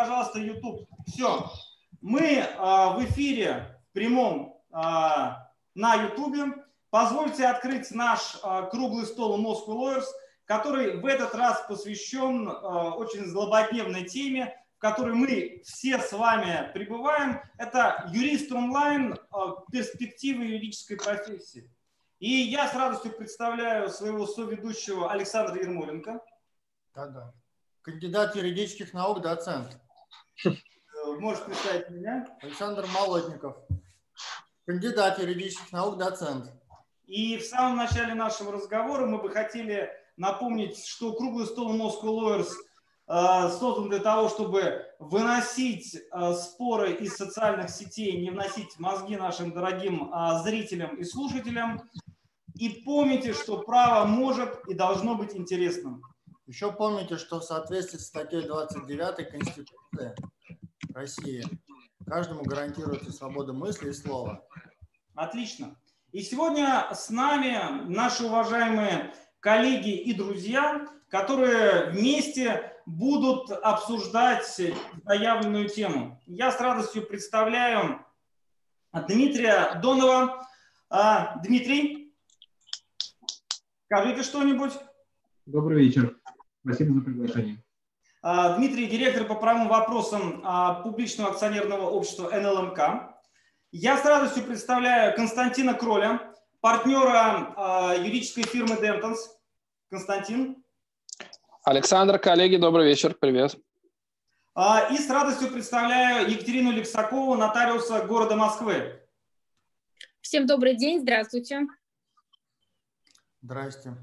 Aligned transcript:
пожалуйста, 0.00 0.38
YouTube. 0.38 0.88
Все. 1.06 1.50
Мы 2.00 2.42
а, 2.56 2.94
в 2.96 3.04
эфире 3.04 3.78
прямом 3.92 4.62
а, 4.70 5.50
на 5.74 5.94
YouTube. 5.94 6.56
Позвольте 6.88 7.46
открыть 7.46 7.90
наш 7.90 8.38
а, 8.42 8.62
круглый 8.62 9.04
стол 9.04 9.38
Moscow 9.38 9.76
Lawyers, 9.76 10.06
который 10.46 10.98
в 10.98 11.04
этот 11.04 11.34
раз 11.34 11.64
посвящен 11.68 12.48
очень 12.48 13.26
злободневной 13.26 14.04
теме, 14.04 14.56
в 14.76 14.80
которой 14.80 15.14
мы 15.14 15.62
все 15.64 15.98
с 15.98 16.12
вами 16.12 16.72
пребываем. 16.72 17.40
Это 17.58 18.08
юрист 18.10 18.50
онлайн, 18.50 19.16
перспективы 19.70 20.44
юридической 20.44 20.96
профессии. 20.96 21.70
И 22.18 22.30
я 22.30 22.68
с 22.68 22.74
радостью 22.74 23.12
представляю 23.12 23.90
своего 23.90 24.26
соведущего 24.26 25.12
Александра 25.12 25.60
Ермоленко. 25.60 26.20
Да-да. 26.94 27.32
Кандидат 27.82 28.36
юридических 28.36 28.92
наук, 28.92 29.22
доцент. 29.22 29.78
Э, 30.44 30.50
можешь 31.18 31.44
представить 31.44 31.90
меня? 31.90 32.26
Александр 32.40 32.86
Молодников. 32.94 33.56
Кандидат 34.66 35.18
юридических 35.18 35.72
наук, 35.72 35.98
доцент. 35.98 36.52
И 37.06 37.38
в 37.38 37.44
самом 37.44 37.76
начале 37.76 38.14
нашего 38.14 38.52
разговора 38.52 39.06
мы 39.06 39.18
бы 39.18 39.30
хотели 39.30 39.90
напомнить, 40.16 40.84
что 40.84 41.12
круглый 41.12 41.46
стол 41.46 41.74
Moscow 41.74 42.04
Lawyers 42.04 42.50
э, 43.08 43.50
создан 43.58 43.88
для 43.88 43.98
того, 43.98 44.28
чтобы 44.28 44.86
выносить 44.98 45.96
э, 45.96 46.32
споры 46.34 46.92
из 46.92 47.16
социальных 47.16 47.70
сетей, 47.70 48.20
не 48.20 48.30
вносить 48.30 48.78
мозги 48.78 49.16
нашим 49.16 49.52
дорогим 49.52 50.12
зрителям 50.44 50.96
и 50.96 51.04
слушателям. 51.04 51.82
И 52.56 52.68
помните, 52.84 53.32
что 53.32 53.58
право 53.62 54.06
может 54.06 54.60
и 54.68 54.74
должно 54.74 55.14
быть 55.14 55.34
интересным. 55.34 56.02
Еще 56.50 56.72
помните, 56.72 57.16
что 57.16 57.38
в 57.38 57.44
соответствии 57.44 57.98
с 57.98 58.08
статьей 58.08 58.42
29 58.42 59.30
Конституции 59.30 60.16
России 60.92 61.44
каждому 62.04 62.42
гарантируется 62.42 63.12
свобода 63.12 63.52
мысли 63.52 63.90
и 63.90 63.92
слова. 63.92 64.44
Отлично. 65.14 65.76
И 66.10 66.22
сегодня 66.22 66.92
с 66.92 67.08
нами 67.08 67.88
наши 67.88 68.24
уважаемые 68.24 69.14
коллеги 69.38 69.96
и 69.96 70.12
друзья, 70.12 70.88
которые 71.06 71.90
вместе 71.92 72.74
будут 72.84 73.52
обсуждать 73.52 74.60
заявленную 75.04 75.68
тему. 75.68 76.20
Я 76.26 76.50
с 76.50 76.60
радостью 76.60 77.06
представляю 77.06 78.04
Дмитрия 79.06 79.80
Донова. 79.80 80.48
А, 80.88 81.38
Дмитрий, 81.44 82.12
скажите 83.86 84.24
что-нибудь. 84.24 84.72
Добрый 85.46 85.84
вечер. 85.84 86.16
Спасибо 86.64 86.94
за 86.94 87.00
приглашение. 87.00 87.64
А, 88.22 88.56
Дмитрий, 88.56 88.86
директор 88.86 89.26
по 89.26 89.34
правым 89.34 89.68
вопросам 89.68 90.42
а, 90.44 90.82
публичного 90.82 91.30
акционерного 91.30 91.88
общества 91.88 92.30
НЛМК. 92.30 93.14
Я 93.72 93.96
с 93.96 94.04
радостью 94.04 94.44
представляю 94.44 95.14
Константина 95.16 95.74
Кроля, 95.74 96.34
партнера 96.60 97.54
а, 97.56 97.94
юридической 97.96 98.42
фирмы 98.42 98.76
Демптонс. 98.80 99.36
Константин. 99.88 100.62
Александр, 101.64 102.18
коллеги, 102.18 102.56
добрый 102.56 102.86
вечер, 102.86 103.14
привет. 103.18 103.56
И 104.90 104.98
с 104.98 105.10
радостью 105.10 105.50
представляю 105.50 106.30
Екатерину 106.30 106.70
Лексакову, 106.70 107.34
нотариуса 107.34 108.04
города 108.04 108.36
Москвы. 108.36 109.00
Всем 110.20 110.46
добрый 110.46 110.76
день, 110.76 111.00
здравствуйте. 111.00 111.66
Здрасте. 113.42 113.96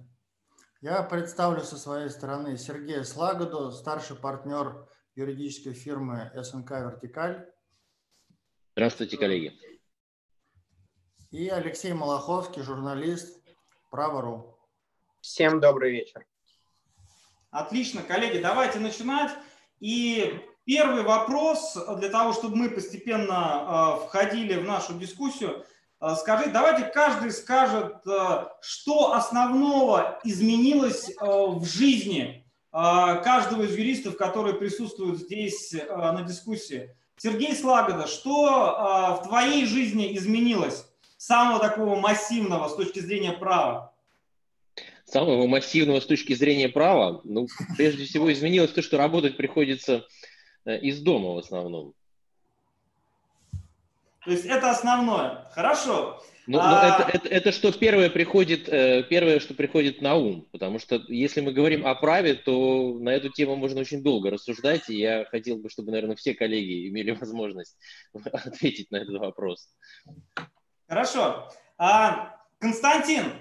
Я 0.81 1.02
представлю 1.02 1.64
со 1.64 1.75
своей 1.75 2.08
стороны 2.08 2.56
Сергея 2.56 3.03
Слагоду, 3.03 3.72
старший 3.72 4.16
партнер 4.16 4.88
юридической 5.16 5.73
фирмы 5.73 6.31
СНК 6.36 6.70
«Вертикаль». 6.70 7.50
Здравствуйте, 8.75 9.17
коллеги. 9.17 9.53
И 11.31 11.50
Алексей 11.50 11.94
Малаховский, 11.94 12.61
журналист 12.61 13.44
«Право.ру». 13.89 14.55
Всем 15.21 15.60
добрый 15.60 15.93
вечер. 15.93 16.27
Отлично, 17.49 18.04
коллеги, 18.04 18.37
давайте 18.37 18.77
начинать. 18.77 19.32
И 19.80 20.39
первый 20.64 21.02
вопрос 21.02 21.76
для 21.98 22.10
того, 22.10 22.33
чтобы 22.33 22.55
мы 22.55 22.70
постепенно 22.70 23.98
э, 24.04 24.05
входили 24.05 24.60
в 24.60 24.64
нашу 24.64 24.93
дискуссию– 24.99 25.66
скажите, 26.16 26.52
давайте 26.52 26.86
каждый 26.86 27.32
скажет, 27.32 27.96
э, 28.06 28.46
что 28.62 29.14
основного 29.14 30.20
изменилось 30.24 31.10
э, 31.10 31.14
в 31.26 31.66
жизни 31.66 32.44
каждого 32.70 33.64
из 33.64 33.76
юристов, 33.76 34.18
которые 34.18 34.54
присутствуют 34.54 35.18
здесь 35.20 35.74
на 35.90 36.22
дискуссии. 36.22 36.96
Сергей 37.16 37.56
Слагода, 37.56 38.06
что 38.06 39.20
в 39.20 39.28
твоей 39.28 39.66
жизни 39.66 40.16
изменилось 40.16 40.86
самого 41.18 41.60
такого 41.60 41.96
массивного 41.96 42.68
с 42.68 42.76
точки 42.76 43.00
зрения 43.00 43.32
права? 43.32 43.96
Самого 45.06 45.48
массивного 45.48 46.02
с 46.02 46.06
точки 46.06 46.34
зрения 46.34 46.70
права? 46.70 47.22
Ну, 47.24 47.48
прежде 47.78 48.06
всего 48.06 48.32
изменилось 48.32 48.74
то, 48.74 48.84
что 48.84 48.98
работать 48.98 49.38
приходится 49.38 50.06
из 50.66 51.00
дома 51.00 51.34
в 51.34 51.38
основном. 51.40 51.96
То 54.27 54.33
есть 54.33 54.45
это 54.45 54.71
основное. 54.71 55.48
Хорошо. 55.54 56.21
Ну, 56.48 56.60
а... 56.61 56.99
это, 56.99 57.17
это, 57.17 57.27
это 57.30 57.52
что 57.54 57.71
первое 57.71 58.10
приходит, 58.10 58.67
э, 58.67 59.04
первое, 59.04 59.39
что 59.39 59.54
приходит 59.54 60.02
на 60.02 60.15
ум, 60.15 60.49
потому 60.52 60.80
что 60.80 61.02
если 61.08 61.39
мы 61.39 61.54
говорим 61.54 61.88
о 61.88 61.95
праве, 61.95 62.33
то 62.33 62.98
на 62.99 63.08
эту 63.08 63.30
тему 63.30 63.55
можно 63.55 63.80
очень 63.80 64.04
долго 64.04 64.30
рассуждать, 64.30 64.89
и 64.89 64.98
я 64.98 65.23
хотел 65.32 65.55
бы, 65.55 65.70
чтобы, 65.70 65.92
наверное, 65.92 66.17
все 66.17 66.33
коллеги 66.33 66.89
имели 66.89 67.11
возможность 67.11 67.77
ответить 68.33 68.92
на 68.92 68.98
этот 68.98 69.17
вопрос. 69.17 69.70
Хорошо. 70.89 71.49
А, 71.77 72.36
Константин, 72.60 73.32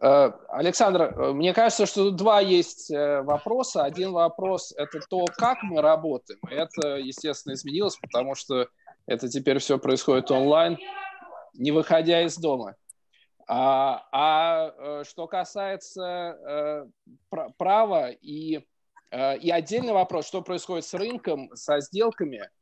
Александр, 0.00 1.02
э, 1.02 1.32
мне 1.32 1.52
кажется, 1.52 1.86
что 1.86 2.06
тут 2.06 2.16
два 2.16 2.40
есть 2.40 2.90
э, 2.90 3.22
вопроса. 3.22 3.84
Один 3.84 4.12
вопрос– 4.12 4.72
это 4.76 5.00
то, 5.08 5.24
как 5.36 5.62
мы 5.62 5.80
работаем. 5.80 6.40
Это, 6.50 6.96
естественно, 6.96 7.54
изменилось, 7.54 7.96
потому 7.96 8.34
что 8.34 8.68
это 9.06 9.28
теперь 9.28 9.58
все 9.58 9.78
происходит 9.78 10.30
онлайн, 10.30 10.78
не 11.54 11.70
выходя 11.72 12.22
из 12.22 12.36
дома. 12.36 12.74
А, 13.48 14.06
а 14.12 15.04
что 15.04 15.26
касается 15.26 16.88
права 17.58 18.10
и, 18.10 18.60
и 19.12 19.50
отдельный 19.50 19.92
вопрос, 19.92 20.26
что 20.28 20.42
происходит 20.42 20.84
с 20.84 20.94
рынком, 20.94 21.50
со 21.54 21.80
сделками– 21.80 22.48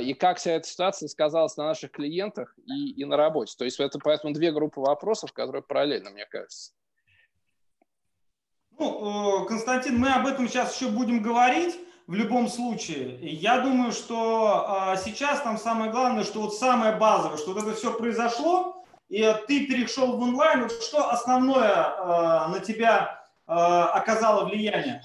и 0.00 0.14
как 0.14 0.38
вся 0.38 0.52
эта 0.52 0.66
ситуация 0.66 1.08
сказалась 1.08 1.56
на 1.56 1.66
наших 1.66 1.92
клиентах 1.92 2.54
и, 2.66 2.90
и 2.92 3.04
на 3.04 3.16
работе. 3.16 3.54
То 3.56 3.64
есть 3.64 3.78
это 3.78 3.98
поэтому 4.02 4.34
две 4.34 4.50
группы 4.50 4.80
вопросов, 4.80 5.32
которые 5.32 5.62
параллельно, 5.62 6.10
мне 6.10 6.26
кажется. 6.26 6.72
Ну, 8.78 9.42
э, 9.42 9.46
Константин, 9.46 9.98
мы 9.98 10.10
об 10.10 10.26
этом 10.26 10.48
сейчас 10.48 10.74
еще 10.74 10.90
будем 10.90 11.22
говорить 11.22 11.76
в 12.06 12.14
любом 12.14 12.48
случае. 12.48 13.18
Я 13.20 13.60
думаю, 13.60 13.92
что 13.92 14.64
а, 14.66 14.96
сейчас 14.96 15.42
там 15.42 15.58
самое 15.58 15.90
главное, 15.90 16.24
что 16.24 16.40
вот 16.40 16.54
самое 16.54 16.96
базовое, 16.96 17.36
что 17.36 17.52
вот 17.52 17.62
это 17.62 17.74
все 17.74 17.92
произошло, 17.96 18.84
и 19.08 19.22
ты 19.46 19.66
перешел 19.66 20.16
в 20.16 20.20
онлайн, 20.22 20.68
что 20.70 21.10
основное 21.10 21.74
а, 21.74 22.48
на 22.48 22.60
тебя 22.60 23.18
оказало 23.46 24.44
влияние? 24.44 25.02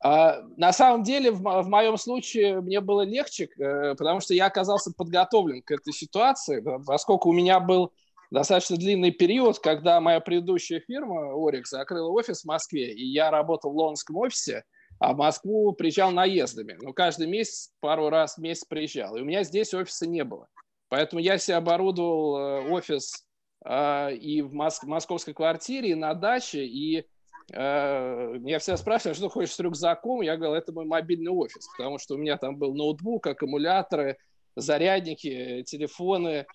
А, 0.00 0.42
на 0.56 0.72
самом 0.72 1.02
деле, 1.02 1.30
в, 1.32 1.42
моем 1.68 1.96
случае 1.96 2.60
мне 2.60 2.80
было 2.80 3.02
легче, 3.02 3.48
э, 3.58 3.94
потому 3.96 4.20
что 4.20 4.32
я 4.32 4.46
оказался 4.46 4.92
подготовлен 4.96 5.62
к 5.62 5.72
этой 5.72 5.92
ситуации, 5.92 6.64
поскольку 6.86 7.30
у 7.30 7.32
меня 7.32 7.58
был 7.58 7.92
достаточно 8.30 8.76
длинный 8.76 9.10
период, 9.10 9.58
когда 9.58 10.00
моя 10.00 10.20
предыдущая 10.20 10.80
фирма 10.80 11.32
Orix 11.32 11.64
закрыла 11.70 12.10
офис 12.10 12.42
в 12.42 12.46
Москве, 12.46 12.92
и 12.92 13.04
я 13.04 13.30
работал 13.30 13.72
в 13.72 13.76
лондонском 13.76 14.16
офисе, 14.16 14.64
а 15.00 15.14
в 15.14 15.16
Москву 15.16 15.72
приезжал 15.72 16.10
наездами. 16.10 16.76
Но 16.80 16.92
каждый 16.92 17.26
месяц, 17.26 17.72
пару 17.80 18.08
раз 18.08 18.36
в 18.36 18.38
месяц 18.38 18.64
приезжал. 18.64 19.16
И 19.16 19.22
у 19.22 19.24
меня 19.24 19.44
здесь 19.44 19.74
офиса 19.74 20.06
не 20.06 20.24
было. 20.24 20.48
Поэтому 20.88 21.20
я 21.20 21.38
себе 21.38 21.56
оборудовал 21.56 22.36
э, 22.36 22.70
офис 22.70 23.24
а, 23.64 24.10
и 24.10 24.42
в 24.42 24.52
московской 24.54 25.34
квартире, 25.34 25.90
и 25.90 25.94
на 25.94 26.14
даче, 26.14 26.64
и 26.64 27.06
меня 27.50 28.58
все 28.58 28.76
спрашивают, 28.76 29.16
что 29.16 29.28
хочешь 29.28 29.54
с 29.54 29.58
рюкзаком? 29.58 30.20
Я 30.20 30.36
говорю, 30.36 30.54
это 30.54 30.72
мой 30.72 30.84
мобильный 30.84 31.30
офис, 31.30 31.66
потому 31.76 31.98
что 31.98 32.14
у 32.14 32.18
меня 32.18 32.36
там 32.36 32.56
был 32.56 32.74
ноутбук, 32.74 33.26
аккумуляторы, 33.26 34.18
зарядники, 34.54 35.62
телефоны. 35.66 36.46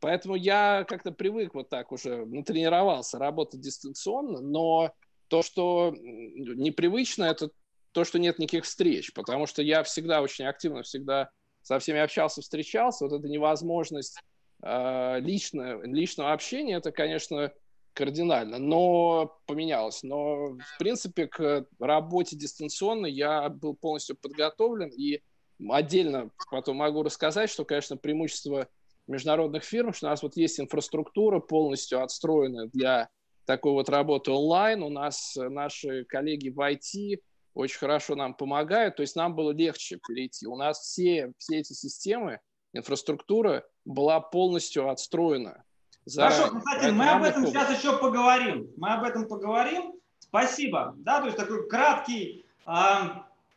Поэтому 0.00 0.34
я 0.34 0.84
как-то 0.88 1.12
привык 1.12 1.54
вот 1.54 1.68
так 1.68 1.92
уже, 1.92 2.24
натренировался 2.26 3.18
работать 3.18 3.60
дистанционно, 3.60 4.40
но 4.40 4.92
то, 5.28 5.42
что 5.42 5.94
непривычно, 5.96 7.24
это 7.24 7.50
то, 7.92 8.04
что 8.04 8.18
нет 8.18 8.38
никаких 8.38 8.64
встреч, 8.64 9.12
потому 9.12 9.46
что 9.46 9.62
я 9.62 9.82
всегда 9.82 10.22
очень 10.22 10.46
активно, 10.46 10.82
всегда 10.82 11.30
со 11.62 11.78
всеми 11.78 12.00
общался, 12.00 12.40
встречался. 12.42 13.06
Вот 13.06 13.18
эта 13.18 13.28
невозможность 13.28 14.18
э, 14.62 15.20
лично, 15.20 15.80
личного 15.82 16.32
общения, 16.32 16.76
это, 16.76 16.90
конечно, 16.90 17.52
кардинально, 17.94 18.58
но 18.58 19.38
поменялось. 19.46 20.02
Но, 20.02 20.54
в 20.54 20.78
принципе, 20.78 21.26
к 21.26 21.66
работе 21.78 22.36
дистанционно 22.36 23.06
я 23.06 23.48
был 23.48 23.74
полностью 23.74 24.16
подготовлен, 24.16 24.88
и 24.88 25.20
отдельно 25.68 26.30
потом 26.50 26.76
могу 26.76 27.02
рассказать, 27.02 27.50
что, 27.50 27.64
конечно, 27.64 27.96
преимущество 27.96 28.68
международных 29.06 29.64
фирм, 29.64 29.92
что 29.92 30.06
у 30.06 30.10
нас 30.10 30.22
вот 30.22 30.36
есть 30.36 30.60
инфраструктура 30.60 31.40
полностью 31.40 32.02
отстроенная 32.02 32.68
для 32.72 33.08
такой 33.44 33.72
вот 33.72 33.88
работы 33.88 34.30
онлайн. 34.30 34.82
У 34.82 34.88
нас 34.88 35.34
наши 35.36 36.04
коллеги 36.04 36.48
в 36.48 36.60
IT 36.60 37.20
очень 37.54 37.78
хорошо 37.78 38.14
нам 38.14 38.34
помогают, 38.34 38.96
то 38.96 39.02
есть 39.02 39.16
нам 39.16 39.34
было 39.34 39.50
легче 39.50 39.98
перейти. 40.06 40.46
У 40.46 40.56
нас 40.56 40.80
все, 40.80 41.32
все 41.36 41.58
эти 41.58 41.72
системы, 41.72 42.40
инфраструктура 42.72 43.64
была 43.84 44.20
полностью 44.20 44.88
отстроена. 44.88 45.64
Хорошо, 46.14 46.50
Константин, 46.50 46.96
мы 46.96 47.08
об 47.08 47.22
этом 47.22 47.46
сейчас 47.46 47.76
еще 47.76 47.96
поговорим. 47.98 48.68
Мы 48.76 48.90
об 48.90 49.04
этом 49.04 49.26
поговорим. 49.28 49.94
Спасибо. 50.18 50.94
Да, 50.98 51.20
то 51.20 51.26
есть 51.26 51.36
такой 51.36 51.68
краткий 51.68 52.44
э, 52.66 52.72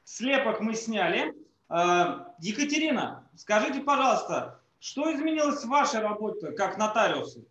слепок 0.03 0.59
мы 0.59 0.75
сняли. 0.75 1.33
Э, 1.69 2.25
Екатерина, 2.39 3.23
скажите, 3.35 3.81
пожалуйста, 3.81 4.59
что 4.79 5.11
изменилось 5.13 5.63
в 5.63 5.69
вашей 5.69 6.01
работе 6.01 6.51
как 6.51 6.77
нотариусы? 6.77 7.45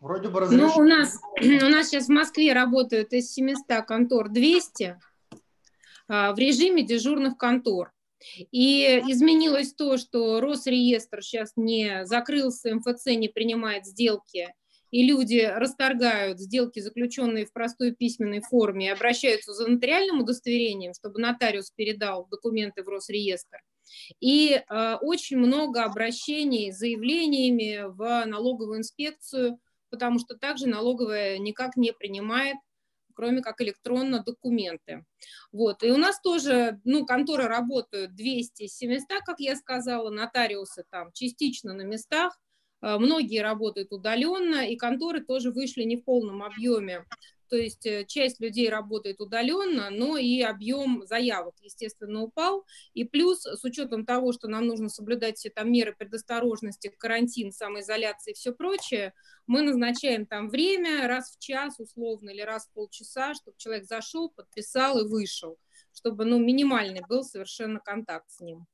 Вроде 0.00 0.28
бы 0.28 0.40
разрешено. 0.40 0.68
Ну, 0.68 0.82
у 0.82 0.84
нас, 0.84 1.20
у 1.40 1.68
нас 1.68 1.88
сейчас 1.88 2.06
в 2.06 2.10
Москве 2.10 2.52
работают 2.52 3.12
из 3.12 3.32
700 3.32 3.86
контор 3.86 4.28
200 4.28 4.98
а, 6.08 6.32
в 6.32 6.38
режиме 6.38 6.82
дежурных 6.82 7.38
контор. 7.38 7.92
И 8.50 9.02
изменилось 9.08 9.72
то, 9.74 9.96
что 9.96 10.40
Росреестр 10.40 11.22
сейчас 11.22 11.52
не 11.56 12.04
закрылся, 12.04 12.74
МФЦ 12.74 13.06
не 13.06 13.28
принимает 13.28 13.86
сделки, 13.86 14.54
и 14.94 15.04
люди 15.04 15.40
расторгают 15.40 16.38
сделки, 16.38 16.78
заключенные 16.78 17.46
в 17.46 17.52
простой 17.52 17.90
письменной 17.92 18.40
форме, 18.40 18.86
и 18.86 18.90
обращаются 18.90 19.52
за 19.52 19.66
нотариальным 19.66 20.20
удостоверением, 20.20 20.94
чтобы 20.94 21.20
нотариус 21.20 21.72
передал 21.72 22.28
документы 22.30 22.84
в 22.84 22.88
Росреестр. 22.88 23.58
И 24.20 24.52
э, 24.52 24.94
очень 25.00 25.38
много 25.38 25.82
обращений 25.82 26.72
с 26.72 26.78
заявлениями 26.78 27.82
в 27.88 28.24
налоговую 28.26 28.78
инспекцию, 28.78 29.58
потому 29.90 30.20
что 30.20 30.36
также 30.36 30.68
налоговая 30.68 31.38
никак 31.38 31.76
не 31.76 31.92
принимает 31.92 32.56
кроме 33.14 33.42
как 33.42 33.60
электронно 33.60 34.22
документы. 34.22 35.04
Вот. 35.52 35.82
И 35.82 35.90
у 35.90 35.96
нас 35.96 36.20
тоже, 36.20 36.80
ну, 36.84 37.06
конторы 37.06 37.44
работают 37.44 38.12
200-700, 38.12 39.22
как 39.24 39.40
я 39.40 39.56
сказала, 39.56 40.10
нотариусы 40.10 40.84
там 40.90 41.12
частично 41.12 41.72
на 41.72 41.82
местах, 41.82 42.38
э, 42.82 42.98
многие 42.98 43.42
работают 43.42 43.92
удаленно, 43.92 44.68
и 44.68 44.76
конторы 44.76 45.24
тоже 45.24 45.50
вышли 45.50 45.84
не 45.84 45.96
в 45.96 46.04
полном 46.04 46.42
объеме 46.42 47.04
то 47.48 47.56
есть 47.56 47.86
э, 47.86 48.04
часть 48.06 48.40
людей 48.40 48.68
работает 48.68 49.20
удаленно, 49.20 49.90
но 49.90 50.16
и 50.16 50.40
объем 50.40 51.04
заявок, 51.06 51.54
естественно, 51.60 52.22
упал. 52.22 52.64
И 52.94 53.04
плюс, 53.04 53.44
с 53.44 53.64
учетом 53.64 54.06
того, 54.06 54.32
что 54.32 54.48
нам 54.48 54.66
нужно 54.66 54.88
соблюдать 54.88 55.38
все 55.38 55.50
там 55.50 55.70
меры 55.70 55.94
предосторожности, 55.96 56.88
карантин, 56.98 57.52
самоизоляция 57.52 58.32
и 58.32 58.34
все 58.34 58.52
прочее, 58.52 59.14
мы 59.46 59.62
назначаем 59.62 60.26
там 60.26 60.48
время 60.48 61.06
раз 61.06 61.34
в 61.34 61.38
час 61.38 61.78
условно 61.78 62.30
или 62.30 62.40
раз 62.40 62.66
в 62.66 62.72
полчаса, 62.72 63.34
чтобы 63.34 63.56
человек 63.58 63.84
зашел, 63.84 64.30
подписал 64.30 64.98
и 65.00 65.08
вышел, 65.08 65.58
чтобы 65.92 66.24
ну, 66.24 66.38
минимальный 66.38 67.02
был 67.08 67.24
совершенно 67.24 67.80
контакт 67.80 68.30
с 68.30 68.40
ним. 68.40 68.66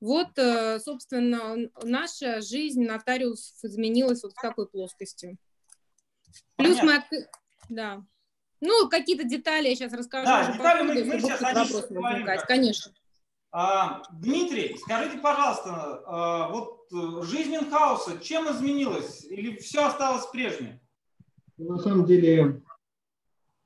Вот, 0.00 0.36
э, 0.36 0.78
собственно, 0.78 1.56
наша 1.82 2.40
жизнь 2.40 2.84
нотариусов 2.84 3.56
изменилась 3.64 4.22
вот 4.22 4.32
в 4.32 4.40
такой 4.40 4.68
плоскости. 4.68 5.36
Плюс 6.56 6.82
мы... 6.82 6.96
От... 6.96 7.04
Да. 7.68 8.04
Ну, 8.60 8.88
какие-то 8.88 9.24
детали 9.24 9.68
я 9.68 9.76
сейчас 9.76 9.92
расскажу. 9.92 10.26
Да, 10.26 10.52
детали 10.52 10.82
мы, 10.82 11.04
мы 11.04 11.20
сейчас 11.20 11.42
о 11.42 12.46
Конечно. 12.46 12.92
А, 13.52 14.02
Дмитрий, 14.12 14.76
скажите, 14.78 15.18
пожалуйста, 15.18 16.02
а, 16.06 16.48
вот 16.50 16.88
э, 16.92 17.22
жизнь 17.22 17.54
инхауса 17.56 18.18
чем 18.18 18.50
изменилась 18.50 19.24
или 19.24 19.56
все 19.56 19.86
осталось 19.86 20.26
прежним? 20.26 20.78
На 21.56 21.78
самом 21.78 22.04
деле 22.04 22.62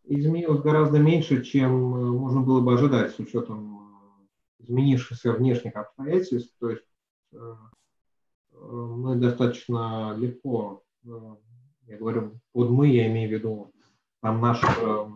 изменилось 0.04 0.60
гораздо 0.60 0.98
меньше, 0.98 1.42
чем 1.42 1.72
э, 1.94 2.10
можно 2.10 2.40
было 2.40 2.60
бы 2.60 2.74
ожидать 2.74 3.14
с 3.14 3.18
учетом 3.18 4.28
э, 4.60 4.62
изменившихся 4.62 5.32
внешних 5.32 5.74
обстоятельств. 5.74 6.54
То 6.60 6.70
есть 6.70 6.84
мы 8.52 9.16
достаточно 9.16 10.16
легко, 10.16 10.82
я 11.04 11.96
говорю, 11.96 12.40
под 12.52 12.70
мы, 12.70 12.88
я 12.88 13.06
имею 13.06 13.28
в 13.28 13.32
виду 13.32 13.72
там 14.20 14.40
нашу 14.40 14.66
э, 14.66 15.06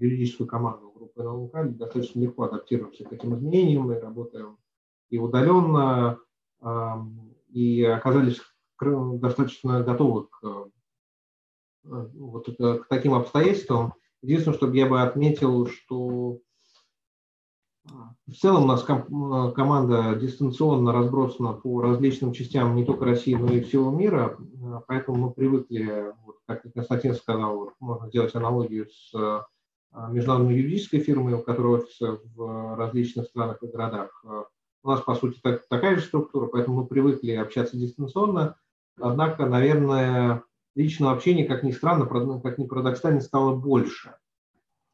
юридическую 0.00 0.46
команду 0.46 0.90
группы 0.94 1.22
НЛК 1.22 1.76
достаточно 1.76 2.20
легко 2.20 2.44
адаптируемся 2.44 3.04
к 3.04 3.12
этим 3.12 3.34
изменениям, 3.34 3.82
мы 3.82 4.00
работаем 4.00 4.58
и 5.10 5.18
удаленно, 5.18 6.18
и 7.48 7.82
оказались 7.82 8.40
достаточно 8.80 9.82
готовы 9.82 10.26
к, 10.26 10.70
э, 11.84 12.08
вот, 12.14 12.46
к 12.58 12.86
таким 12.88 13.14
обстоятельствам. 13.14 13.94
Единственное, 14.22 14.56
чтобы 14.56 14.76
я 14.76 14.86
бы 14.86 15.02
отметил, 15.02 15.66
что 15.66 16.40
в 18.26 18.34
целом 18.34 18.64
у 18.64 18.66
нас 18.66 18.82
ком- 18.82 19.52
команда 19.52 20.14
дистанционно 20.14 20.92
разбросана 20.92 21.54
по 21.54 21.80
различным 21.80 22.32
частям 22.32 22.76
не 22.76 22.84
только 22.84 23.04
России, 23.04 23.34
но 23.34 23.52
и 23.52 23.60
всего 23.60 23.90
мира, 23.90 24.36
поэтому 24.86 25.16
мы 25.18 25.30
привыкли, 25.30 26.12
вот, 26.24 26.36
как 26.46 26.62
Константин 26.74 27.14
сказал, 27.14 27.72
можно 27.80 28.08
сделать 28.08 28.34
аналогию 28.34 28.88
с 28.90 29.14
а, 29.14 30.10
международной 30.10 30.56
юридической 30.56 31.00
фирмой, 31.00 31.34
у 31.34 31.42
которой 31.42 31.80
офисы 31.80 32.18
в 32.34 32.76
различных 32.76 33.26
странах 33.26 33.62
и 33.62 33.66
городах. 33.66 34.22
У 34.82 34.88
нас, 34.88 35.00
по 35.00 35.14
сути, 35.14 35.40
так, 35.42 35.66
такая 35.68 35.96
же 35.96 36.02
структура, 36.02 36.46
поэтому 36.46 36.82
мы 36.82 36.86
привыкли 36.86 37.32
общаться 37.32 37.76
дистанционно. 37.76 38.56
Однако, 39.00 39.46
наверное, 39.46 40.44
личного 40.74 41.12
общения, 41.12 41.44
как 41.44 41.62
ни 41.62 41.72
странно, 41.72 42.06
как 42.40 42.58
ни 42.58 42.66
парадоксально, 42.66 43.20
стало 43.20 43.56
больше. 43.56 44.14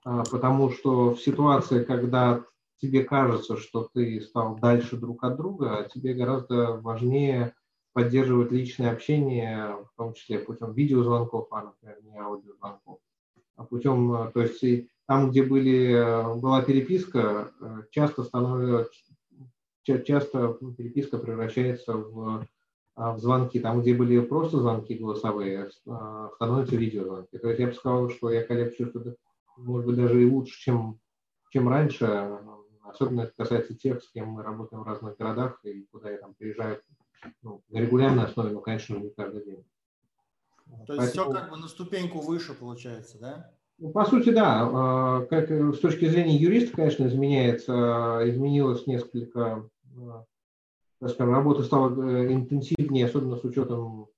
Потому 0.02 0.70
что 0.70 1.14
в 1.14 1.20
ситуации, 1.20 1.84
когда 1.84 2.44
тебе 2.84 3.02
кажется, 3.02 3.56
что 3.56 3.88
ты 3.94 4.20
стал 4.20 4.58
дальше 4.58 4.96
друг 4.96 5.24
от 5.24 5.36
друга, 5.36 5.78
а 5.78 5.88
тебе 5.88 6.12
гораздо 6.12 6.72
важнее 6.74 7.54
поддерживать 7.94 8.52
личное 8.52 8.92
общение, 8.92 9.76
в 9.76 9.96
том 9.96 10.12
числе 10.12 10.38
путем 10.38 10.74
видеозвонков, 10.74 11.46
а, 11.50 11.62
например, 11.62 11.98
не 12.02 12.18
аудиозвонков, 12.18 12.98
а 13.56 13.64
путем, 13.64 14.30
то 14.34 14.42
есть 14.42 14.88
там, 15.06 15.30
где 15.30 15.42
были, 15.42 15.94
была 16.40 16.62
переписка, 16.62 17.52
часто 17.90 18.24
становится, 18.24 18.90
часто 19.84 20.58
переписка 20.76 21.18
превращается 21.18 21.94
в, 21.94 22.46
а, 22.96 23.12
в 23.12 23.18
звонки. 23.20 23.60
Там, 23.60 23.80
где 23.80 23.94
были 23.94 24.20
просто 24.20 24.58
звонки 24.58 24.94
голосовые, 24.94 25.70
становятся 25.70 26.76
видеозвонки. 26.76 27.38
То 27.38 27.48
есть 27.48 27.60
я 27.60 27.66
бы 27.68 27.74
сказал, 27.74 28.10
что 28.10 28.30
я 28.30 28.42
коллег 28.42 28.76
чувствую, 28.76 29.16
может 29.56 29.86
быть, 29.86 29.96
даже 29.96 30.22
и 30.22 30.28
лучше, 30.28 30.58
чем, 30.60 30.98
чем 31.50 31.68
раньше, 31.68 32.40
Особенно 32.94 33.22
это 33.22 33.32
касается 33.36 33.74
тех, 33.74 34.02
с 34.02 34.08
кем 34.10 34.28
мы 34.28 34.42
работаем 34.44 34.84
в 34.84 34.86
разных 34.86 35.16
городах 35.16 35.58
и 35.64 35.82
куда 35.90 36.10
я 36.10 36.18
там 36.18 36.32
приезжаю 36.34 36.80
ну, 37.42 37.60
на 37.68 37.78
регулярной 37.78 38.24
основе, 38.24 38.52
но, 38.52 38.60
конечно, 38.60 38.96
не 38.96 39.10
каждый 39.10 39.44
день. 39.44 39.64
То 40.86 40.94
есть 40.94 41.14
Поэтому, 41.14 41.32
все 41.32 41.40
как 41.40 41.50
бы 41.50 41.56
на 41.56 41.68
ступеньку 41.68 42.20
выше 42.20 42.54
получается, 42.54 43.18
да? 43.18 43.50
Ну, 43.78 43.90
по 43.90 44.04
сути, 44.04 44.30
да. 44.30 44.70
А, 44.72 45.26
как, 45.26 45.50
э, 45.50 45.72
с 45.72 45.80
точки 45.80 46.08
зрения 46.08 46.36
юриста, 46.36 46.76
конечно, 46.76 47.06
изменяется, 47.06 48.20
изменилось 48.24 48.86
несколько, 48.86 49.68
а, 49.96 50.24
так 51.00 51.10
скажем, 51.10 51.34
работа 51.34 51.64
стала 51.64 51.90
э, 51.90 52.32
интенсивнее, 52.32 53.06
особенно 53.06 53.36
с 53.36 53.44
учетом 53.44 54.08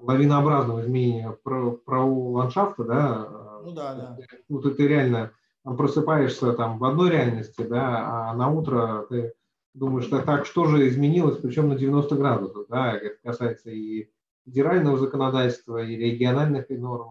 лавинообразного 0.00 0.80
изменения 0.80 1.30
правового 1.44 2.38
ландшафта, 2.38 2.84
да. 2.84 3.60
Ну 3.62 3.72
да, 3.72 3.94
да. 3.94 4.18
Вот 4.48 4.66
это 4.66 4.82
реально 4.82 5.32
просыпаешься 5.76 6.52
там 6.52 6.78
в 6.78 6.84
одной 6.84 7.10
реальности, 7.10 7.62
да, 7.62 8.30
а 8.30 8.34
на 8.34 8.48
утро 8.48 9.06
ты 9.08 9.34
думаешь, 9.74 10.06
что 10.06 10.20
так 10.22 10.46
что 10.46 10.66
же 10.66 10.88
изменилось, 10.88 11.38
причем 11.38 11.68
на 11.68 11.76
90 11.76 12.16
градусов, 12.16 12.66
да, 12.68 12.92
это 12.92 13.16
касается 13.22 13.70
и 13.70 14.10
федерального 14.44 14.98
законодательства, 14.98 15.82
и 15.82 15.96
региональных 15.96 16.68
норм. 16.70 17.10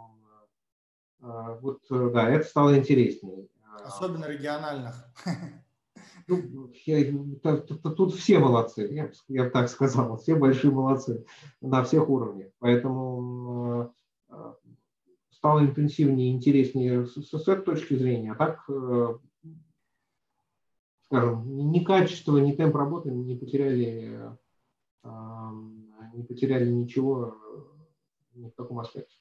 А, 1.22 1.56
вот, 1.56 1.82
да, 1.90 2.30
это 2.30 2.48
стало 2.48 2.78
интереснее. 2.78 3.48
Особенно 3.84 4.26
региональных. 4.26 4.96
Ну, 6.28 6.70
я, 6.86 7.14
тут 7.62 8.14
все 8.16 8.38
молодцы, 8.40 8.86
я, 8.92 9.10
я 9.30 9.50
так 9.50 9.70
сказал, 9.70 10.18
все 10.18 10.36
большие 10.36 10.72
молодцы 10.72 11.26
на 11.62 11.86
всех 11.86 12.10
уровнях. 12.10 12.50
Поэтому 12.60 13.94
стало 15.38 15.62
интенсивнее 15.62 16.32
и 16.32 16.36
интереснее 16.36 17.06
с, 17.06 17.14
с 17.14 17.48
этой 17.48 17.64
точки 17.64 17.94
зрения, 17.94 18.32
а 18.32 18.36
так, 18.36 18.64
э, 18.70 19.18
скажем, 21.06 21.72
ни 21.72 21.84
качество, 21.84 22.38
ни 22.38 22.54
темп 22.54 22.76
работы 22.76 23.12
не 23.12 23.36
потеряли, 23.36 24.36
э, 25.04 25.10
не 26.14 26.24
потеряли 26.24 26.70
ничего 26.70 27.38
ни 28.34 28.50
в 28.50 28.56
каком 28.56 28.80
аспекте. 28.80 29.16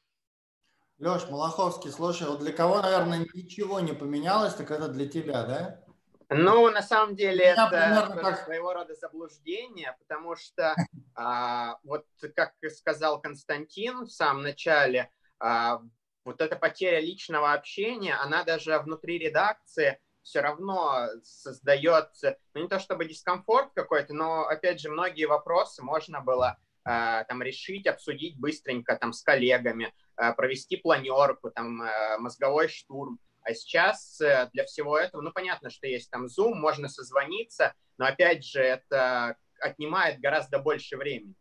Леш, 0.99 1.29
Малаховский, 1.29 1.91
слушай, 1.91 2.27
вот 2.27 2.41
для 2.41 2.53
кого, 2.53 2.81
наверное, 2.81 3.27
ничего 3.35 3.81
не 3.81 3.93
поменялось, 3.93 4.55
так 4.55 4.71
это 4.71 4.89
для 4.89 5.07
тебя, 5.07 5.45
да? 5.45 5.85
Ну, 6.31 6.71
на 6.71 6.81
самом 6.81 7.15
деле, 7.15 7.45
это 7.45 7.69
примерно 7.69 8.17
как... 8.17 8.45
своего 8.45 8.73
рода 8.73 8.95
заблуждение, 8.95 9.95
потому 9.99 10.35
что, 10.35 10.75
а, 11.15 11.79
вот 11.85 12.07
как 12.35 12.55
сказал 12.71 13.21
Константин 13.21 14.07
в 14.07 14.11
самом 14.11 14.43
начале, 14.43 15.11
а, 15.39 15.83
вот 16.27 16.41
эта 16.41 16.57
потеря 16.57 16.99
личного 16.99 17.53
общения, 17.53 18.15
она 18.15 18.43
даже 18.43 18.77
внутри 18.81 19.19
редакции 19.19 20.01
все 20.23 20.41
равно 20.41 21.07
создает, 21.23 22.11
ну 22.53 22.63
не 22.63 22.69
то 22.69 22.81
чтобы 22.81 23.05
дискомфорт 23.05 23.71
какой-то, 23.75 24.13
но 24.13 24.45
опять 24.47 24.81
же 24.81 24.91
многие 24.91 25.27
вопросы 25.27 25.85
можно 25.85 26.21
было 26.21 26.59
а, 26.85 27.23
там 27.25 27.43
решить, 27.43 27.87
обсудить 27.87 28.37
быстренько 28.39 28.97
там 28.97 29.13
с 29.13 29.23
коллегами, 29.23 29.95
а, 30.17 30.33
провести 30.33 30.77
планерку, 30.77 31.53
там 31.53 31.81
а, 31.83 32.19
мозговой 32.19 32.69
штурм. 32.69 33.21
А 33.43 33.55
сейчас 33.55 34.21
э, 34.21 34.51
для 34.53 34.65
всего 34.65 34.99
этого, 34.99 35.23
ну, 35.23 35.31
понятно, 35.31 35.71
что 35.71 35.87
есть 35.87 36.11
там 36.11 36.27
Zoom, 36.27 36.55
можно 36.55 36.89
созвониться, 36.89 37.75
но, 37.97 38.07
опять 38.07 38.45
же, 38.45 38.61
это 38.61 39.37
отнимает 39.61 40.19
гораздо 40.19 40.59
больше 40.59 40.97
времени. 40.97 41.37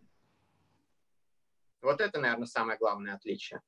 Вот 1.82 2.02
это, 2.02 2.20
наверное, 2.20 2.46
самое 2.46 2.78
главное 2.78 3.16
отличие. 3.16 3.60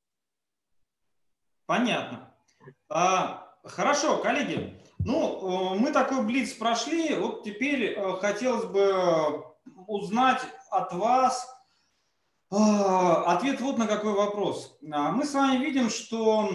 Понятно. 1.67 2.33
А, 2.89 3.53
хорошо, 3.63 4.17
коллеги. 4.17 4.81
Ну, 4.99 5.75
э, 5.75 5.79
мы 5.79 5.91
такой 5.91 6.23
блиц 6.23 6.53
прошли. 6.53 7.13
Вот 7.15 7.43
теперь 7.43 7.91
э, 7.91 8.13
хотелось 8.19 8.65
бы 8.65 9.45
узнать 9.85 10.41
от 10.71 10.93
вас 10.93 11.53
ответ 12.49 13.59
вот 13.59 13.77
на 13.77 13.87
какой 13.87 14.13
вопрос. 14.13 14.79
А, 14.89 15.11
мы 15.11 15.25
с 15.25 15.33
вами 15.33 15.57
видим, 15.63 15.89
что 15.89 16.49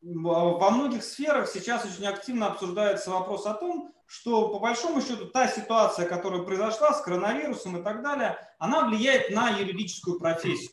во 0.00 0.70
многих 0.70 1.02
сферах 1.02 1.48
сейчас 1.48 1.84
очень 1.84 2.06
активно 2.06 2.46
обсуждается 2.46 3.10
вопрос 3.10 3.44
о 3.46 3.54
том, 3.54 3.92
что 4.06 4.50
по 4.50 4.60
большому 4.60 5.00
счету 5.00 5.26
та 5.26 5.48
ситуация, 5.48 6.08
которая 6.08 6.42
произошла 6.42 6.92
с 6.92 7.02
коронавирусом 7.02 7.78
и 7.78 7.82
так 7.82 8.02
далее, 8.02 8.38
она 8.60 8.86
влияет 8.86 9.30
на 9.30 9.48
юридическую 9.50 10.20
профессию. 10.20 10.70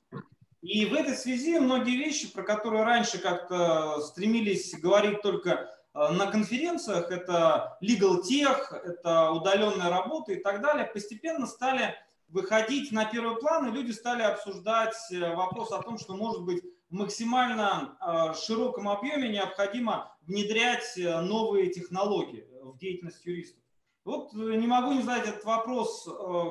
И 0.62 0.86
в 0.86 0.94
этой 0.94 1.16
связи 1.16 1.58
многие 1.58 1.96
вещи, 1.96 2.32
про 2.32 2.44
которые 2.44 2.84
раньше 2.84 3.18
как-то 3.18 4.02
стремились 4.02 4.78
говорить 4.80 5.22
только 5.22 5.52
э, 5.94 6.12
на 6.12 6.28
конференциях, 6.28 7.12
это 7.12 7.78
legal 7.82 8.22
tech, 8.22 8.74
это 8.74 9.32
удаленная 9.32 9.90
работа 9.90 10.34
и 10.34 10.42
так 10.42 10.62
далее, 10.62 10.86
постепенно 10.86 11.48
стали 11.48 11.96
выходить 12.30 12.92
на 12.92 13.06
первый 13.06 13.38
план, 13.38 13.68
и 13.68 13.72
люди 13.72 13.92
стали 13.92 14.22
обсуждать 14.22 14.96
э, 15.12 15.36
вопрос 15.36 15.72
о 15.72 15.82
том, 15.82 15.98
что, 15.98 16.16
может 16.16 16.44
быть, 16.44 16.64
в 16.90 16.94
максимально 16.94 17.98
э, 18.00 18.34
широком 18.40 18.88
объеме 18.88 19.30
необходимо 19.30 20.16
внедрять 20.22 20.98
э, 20.98 21.22
новые 21.22 21.72
технологии 21.72 22.48
в 22.62 22.78
деятельность 22.78 23.26
юристов. 23.26 23.64
Вот 24.06 24.34
не 24.34 24.66
могу 24.66 24.94
не 24.94 25.02
задать 25.02 25.28
этот 25.28 25.44
вопрос 25.44 26.08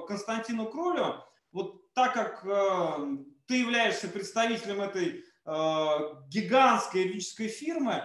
Константину 0.06 0.66
Кролю. 0.66 1.24
Вот 1.50 1.92
так 1.92 2.12
как 2.12 2.44
ты 3.48 3.56
являешься 3.56 4.08
представителем 4.08 4.80
этой 4.82 5.24
гигантской 6.28 7.02
юридической 7.02 7.48
фирмы, 7.48 8.04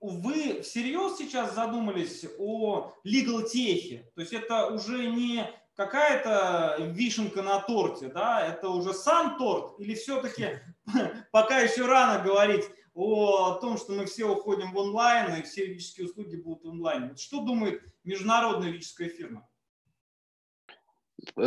вы 0.00 0.60
всерьез 0.62 1.16
сейчас 1.16 1.54
задумались 1.54 2.26
о 2.38 2.92
legal 3.06 3.44
tech? 3.44 4.04
То 4.14 4.20
есть 4.20 4.32
это 4.32 4.66
уже 4.66 5.06
не 5.06 5.48
какая-то 5.76 6.76
вишенка 6.80 7.42
на 7.42 7.60
торте, 7.60 8.08
да, 8.08 8.44
это 8.46 8.68
уже 8.68 8.92
сам 8.92 9.38
торт, 9.38 9.78
или 9.78 9.94
все-таки 9.94 10.58
пока 11.32 11.60
еще 11.60 11.86
рано 11.86 12.22
говорить 12.22 12.64
о 12.94 13.54
том, 13.54 13.76
что 13.78 13.92
мы 13.92 14.06
все 14.06 14.24
уходим 14.30 14.72
в 14.72 14.76
онлайн, 14.76 15.34
и 15.36 15.42
все 15.42 15.64
юридические 15.64 16.06
услуги 16.06 16.36
будут 16.36 16.64
онлайн. 16.64 17.16
Что 17.16 17.40
думает 17.40 17.82
международная 18.04 18.68
юридическая 18.68 19.08
фирма? 19.08 19.48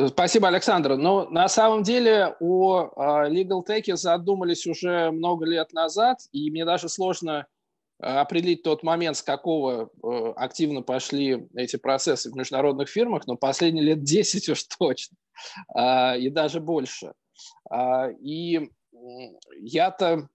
Спасибо, 0.08 0.48
Александр. 0.48 0.96
Ну, 0.96 1.30
на 1.30 1.48
самом 1.48 1.84
деле 1.84 2.36
о 2.40 2.90
а, 2.96 3.30
Legal 3.30 3.66
Tech 3.68 3.96
задумались 3.96 4.66
уже 4.66 5.12
много 5.12 5.46
лет 5.46 5.74
назад, 5.74 6.20
и 6.32 6.50
мне 6.50 6.66
даже 6.66 6.90
сложно 6.90 7.48
Э, 8.00 8.20
определить 8.20 8.64
тот 8.64 8.84
момент, 8.84 9.18
с 9.18 9.24
какого 9.24 9.90
э, 10.04 10.34
активно 10.36 10.84
пошли 10.84 11.48
эти 11.56 11.78
процессы 11.78 12.32
в 12.32 12.36
международных 12.36 12.90
фирмах, 12.90 13.26
но 13.26 13.36
последние 13.36 13.84
лет 13.84 14.04
10 14.04 14.50
уж 14.50 14.64
точно, 14.78 15.18
а, 15.74 16.16
и 16.16 16.30
даже 16.30 16.60
больше. 16.60 17.14
А, 17.70 18.10
и 18.10 18.70
я-то 19.60 20.14
а, 20.14 20.28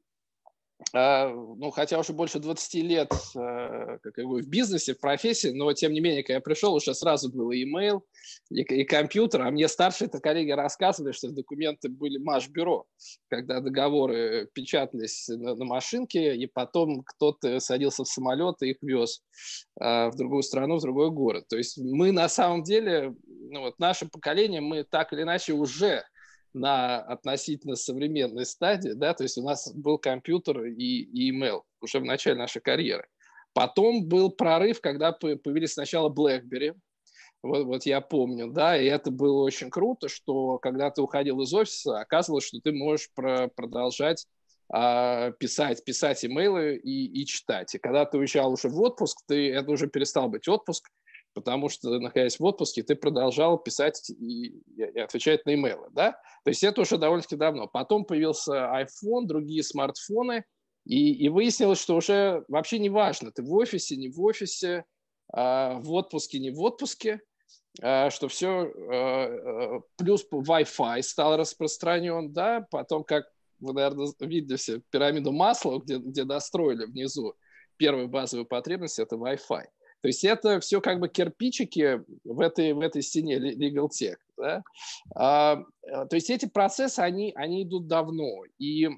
ну, 0.93 1.71
хотя 1.71 1.99
уже 1.99 2.12
больше 2.12 2.39
20 2.39 2.75
лет 2.75 3.12
а, 3.35 3.99
как 3.99 4.15
я 4.17 4.25
говорю, 4.25 4.45
в 4.45 4.49
бизнесе, 4.49 4.95
в 4.95 5.01
профессии, 5.01 5.49
но 5.49 5.73
тем 5.73 5.93
не 5.93 6.01
менее, 6.01 6.23
когда 6.23 6.35
я 6.35 6.41
пришел, 6.41 6.75
уже 6.75 6.95
сразу 6.95 7.31
был 7.31 7.51
и 7.51 7.65
email, 7.65 8.03
и, 8.51 8.62
и 8.62 8.85
компьютер, 8.85 9.43
а 9.43 9.51
мне 9.51 9.69
старшие 9.69 10.09
это 10.09 10.21
коллеги 10.21 10.51
рассказывали, 10.51 11.12
что 11.12 11.31
документы 11.31 11.89
были 11.89 12.19
маш-бюро, 12.19 12.87
когда 13.29 13.61
договоры 13.61 14.49
печатались 14.53 15.29
на, 15.29 15.55
на 15.55 15.65
машинке, 15.65 16.37
и 16.37 16.47
потом 16.47 17.03
кто-то 17.03 17.61
садился 17.61 18.05
в 18.05 18.09
самолет 18.09 18.62
и 18.62 18.71
их 18.71 18.77
вез 18.83 19.23
а, 19.81 20.11
в 20.11 20.17
другую 20.17 20.43
страну, 20.43 20.79
в 20.79 20.83
другой 20.83 21.11
город. 21.11 21.47
То 21.49 21.57
есть 21.57 21.79
мы 21.79 22.12
на 22.12 22.29
самом 22.29 22.62
деле, 22.62 23.15
ну 23.27 23.61
вот 23.61 23.79
наше 23.79 24.09
поколение, 24.09 24.61
мы 24.61 24.85
так 24.85 25.12
или 25.12 25.23
иначе 25.23 25.53
уже 25.53 26.05
на 26.54 26.99
относительно 27.00 27.76
современной 27.76 28.47
стадии, 28.47 28.90
да, 28.90 29.14
то 29.14 29.23
есть 29.23 29.38
у 29.38 29.42
нас 29.42 29.73
был 29.75 29.99
компьютер 29.99 30.64
и, 30.64 31.00
и 31.02 31.30
email 31.30 31.62
уже 31.80 31.99
в 31.99 32.04
начале 32.04 32.37
нашей 32.37 32.61
карьеры. 32.61 33.06
Потом 33.54 34.06
был 34.06 34.30
прорыв, 34.30 34.80
когда 34.80 35.12
появились 35.12 35.75
сначала 35.75 36.09
BlackBerry, 36.09 36.75
вот, 37.42 37.64
вот 37.64 37.87
я 37.87 38.00
помню, 38.00 38.52
да, 38.52 38.80
и 38.80 38.87
это 38.87 39.11
было 39.11 39.42
очень 39.42 39.68
круто, 39.68 40.09
что 40.09 40.59
когда 40.59 40.90
ты 40.90 41.02
уходил 41.02 41.40
из 41.40 41.52
офиса, 41.52 42.00
оказывалось, 42.00 42.47
что 42.47 42.61
ты 42.61 42.73
можешь 42.73 43.11
про 43.14 43.49
продолжать 43.49 44.26
э, 44.73 45.32
писать, 45.38 45.85
писать 45.85 46.25
имейлы 46.25 46.76
и, 46.76 47.21
и 47.21 47.26
читать. 47.26 47.75
И 47.75 47.78
когда 47.78 48.04
ты 48.04 48.18
уезжал 48.18 48.52
уже 48.52 48.68
в 48.68 48.80
отпуск, 48.80 49.18
ты, 49.26 49.52
это 49.52 49.73
уже 49.73 49.88
перестал 49.88 50.28
быть 50.28 50.47
отпуск, 50.47 50.88
потому 51.35 51.69
что, 51.69 51.99
находясь 51.99 52.39
в 52.39 52.45
отпуске, 52.45 52.83
ты 52.83 52.95
продолжал 52.95 53.59
писать 53.59 54.11
и, 54.11 54.61
и 54.77 54.99
отвечать 54.99 55.45
на 55.47 55.55
имейлы, 55.55 55.89
да? 55.91 56.12
То 56.45 56.49
есть 56.49 56.65
это 56.65 56.81
уже 56.81 56.99
довольно-таки 56.99 57.37
давно. 57.37 57.69
Потом 57.69 58.05
появился 58.05 58.53
iPhone, 58.53 59.27
другие 59.27 59.62
смартфоны, 59.62 60.45
и, 60.85 61.12
и 61.12 61.29
выяснилось, 61.29 61.81
что 61.81 61.97
уже 61.97 62.45
вообще 62.49 62.79
не 62.79 62.91
важно, 62.91 63.31
ты 63.31 63.43
в 63.43 63.53
офисе, 63.53 63.97
не 63.97 64.09
в 64.09 64.21
офисе, 64.21 64.85
э, 65.33 65.79
в 65.79 65.93
отпуске, 65.93 66.39
не 66.41 66.51
в 66.51 66.61
отпуске, 66.61 67.21
э, 67.81 68.11
что 68.11 68.29
все, 68.29 68.65
э, 68.67 69.81
плюс 69.97 70.27
Wi-Fi 70.33 71.03
стал 71.03 71.37
распространен, 71.37 72.33
да, 72.33 72.67
потом, 72.71 73.05
как 73.05 73.27
вы, 73.61 73.75
наверное, 73.75 74.12
видели 74.21 74.57
все 74.57 74.81
пирамиду 74.91 75.31
масла, 75.33 75.79
где, 75.79 75.99
где 75.99 76.25
достроили 76.25 76.85
внизу 76.85 77.35
первую 77.77 78.09
базовую 78.09 78.47
потребность, 78.47 78.99
это 78.99 79.17
Wi-Fi. 79.17 79.65
То 80.02 80.09
есть 80.09 80.25
это 80.25 80.59
все 80.61 80.80
как 80.80 80.99
бы 80.99 81.09
кирпичики 81.09 82.02
в 82.25 82.40
этой, 82.40 82.73
в 82.73 82.80
этой 82.80 83.02
стене 83.02 83.38
legal 83.38 83.88
tech. 83.88 84.16
Да? 84.37 84.62
А, 85.14 85.62
э, 85.82 86.06
то 86.06 86.16
есть 86.16 86.28
эти 86.28 86.47
процессы, 86.47 86.99
они, 86.99 87.32
они 87.37 87.62
идут 87.62 87.87
давно. 87.87 88.42
И 88.59 88.88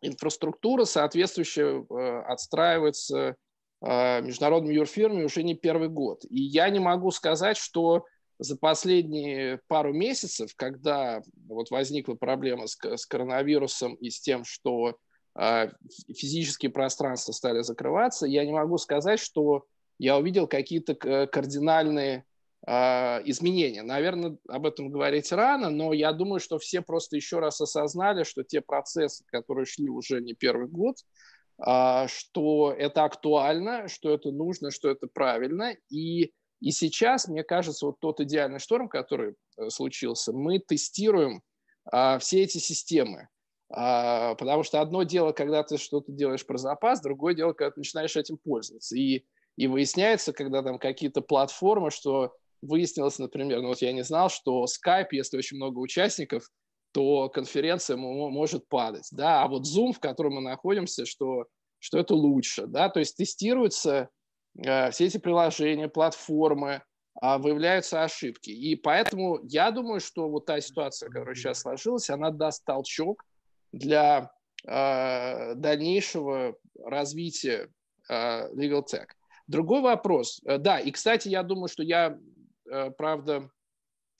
инфраструктура 0.00 0.84
соответствующая 0.84 1.84
э, 1.84 2.22
отстраивается 2.22 3.34
э, 3.84 4.20
международными 4.22 4.74
юрфирмами 4.74 5.24
уже 5.24 5.42
не 5.42 5.56
первый 5.56 5.88
год. 5.88 6.24
И 6.30 6.40
я 6.40 6.70
не 6.70 6.78
могу 6.78 7.10
сказать, 7.10 7.56
что 7.56 8.04
за 8.38 8.56
последние 8.56 9.60
пару 9.66 9.92
месяцев, 9.92 10.52
когда 10.54 11.22
вот 11.48 11.70
возникла 11.70 12.14
проблема 12.14 12.68
с, 12.68 12.78
с 12.80 13.06
коронавирусом 13.06 13.94
и 13.94 14.08
с 14.08 14.20
тем, 14.20 14.44
что 14.44 14.96
э, 15.36 15.68
физические 16.14 16.70
пространства 16.70 17.32
стали 17.32 17.62
закрываться, 17.62 18.26
я 18.26 18.44
не 18.44 18.52
могу 18.52 18.78
сказать, 18.78 19.18
что 19.18 19.64
я 19.98 20.16
увидел 20.18 20.46
какие-то 20.46 20.94
кардинальные 21.26 22.24
э, 22.66 22.72
изменения. 23.24 23.82
Наверное, 23.82 24.36
об 24.48 24.66
этом 24.66 24.90
говорить 24.90 25.30
рано, 25.32 25.70
но 25.70 25.92
я 25.92 26.12
думаю, 26.12 26.40
что 26.40 26.58
все 26.58 26.80
просто 26.82 27.16
еще 27.16 27.38
раз 27.38 27.60
осознали, 27.60 28.24
что 28.24 28.44
те 28.44 28.60
процессы, 28.60 29.24
которые 29.26 29.66
шли 29.66 29.88
уже 29.88 30.20
не 30.20 30.34
первый 30.34 30.68
год, 30.68 30.96
э, 31.66 32.06
что 32.08 32.72
это 32.72 33.04
актуально, 33.04 33.88
что 33.88 34.12
это 34.12 34.30
нужно, 34.30 34.70
что 34.70 34.90
это 34.90 35.06
правильно. 35.12 35.74
И, 35.90 36.32
и 36.60 36.70
сейчас, 36.70 37.28
мне 37.28 37.42
кажется, 37.42 37.86
вот 37.86 38.00
тот 38.00 38.20
идеальный 38.20 38.60
шторм, 38.60 38.88
который 38.88 39.34
э, 39.56 39.68
случился, 39.70 40.32
мы 40.32 40.58
тестируем 40.58 41.42
э, 41.92 42.18
все 42.18 42.42
эти 42.42 42.58
системы. 42.58 43.28
Потому 43.74 44.64
что 44.64 44.82
одно 44.82 45.02
дело, 45.02 45.32
когда 45.32 45.62
ты 45.62 45.78
что-то 45.78 46.12
делаешь 46.12 46.44
про 46.44 46.58
запас, 46.58 47.00
другое 47.00 47.32
дело, 47.32 47.54
когда 47.54 47.70
ты 47.70 47.80
начинаешь 47.80 48.14
этим 48.16 48.36
пользоваться. 48.36 48.98
И 48.98 49.24
и 49.56 49.66
выясняется, 49.66 50.32
когда 50.32 50.62
там 50.62 50.78
какие-то 50.78 51.20
платформы, 51.20 51.90
что 51.90 52.34
выяснилось, 52.62 53.18
например, 53.18 53.60
ну 53.60 53.68
вот 53.68 53.82
я 53.82 53.92
не 53.92 54.02
знал, 54.02 54.30
что 54.30 54.64
Skype, 54.64 55.08
если 55.10 55.36
очень 55.36 55.56
много 55.56 55.78
участников, 55.78 56.48
то 56.92 57.28
конференция 57.28 57.96
может 57.96 58.68
падать. 58.68 59.08
Да? 59.10 59.42
А 59.42 59.48
вот 59.48 59.62
Zoom, 59.66 59.92
в 59.92 60.00
котором 60.00 60.34
мы 60.34 60.40
находимся, 60.42 61.06
что, 61.06 61.46
что 61.78 61.98
это 61.98 62.14
лучше. 62.14 62.66
Да? 62.66 62.88
То 62.88 63.00
есть 63.00 63.16
тестируются 63.16 64.10
э, 64.62 64.90
все 64.90 65.06
эти 65.06 65.18
приложения, 65.18 65.88
платформы, 65.88 66.82
э, 67.22 67.38
выявляются 67.38 68.02
ошибки. 68.02 68.50
И 68.50 68.76
поэтому 68.76 69.40
я 69.44 69.70
думаю, 69.70 70.00
что 70.00 70.28
вот 70.28 70.46
та 70.46 70.60
ситуация, 70.60 71.08
которая 71.08 71.34
сейчас 71.34 71.60
сложилась, 71.60 72.10
она 72.10 72.30
даст 72.30 72.62
толчок 72.64 73.24
для 73.72 74.30
э, 74.66 75.54
дальнейшего 75.54 76.56
развития 76.84 77.70
э, 78.08 78.52
Legal 78.54 78.84
Tech. 78.84 79.06
Другой 79.46 79.80
вопрос. 79.80 80.40
Э, 80.44 80.58
да, 80.58 80.78
и, 80.78 80.90
кстати, 80.90 81.28
я 81.28 81.42
думаю, 81.42 81.68
что 81.68 81.82
я, 81.82 82.18
э, 82.70 82.90
правда, 82.90 83.50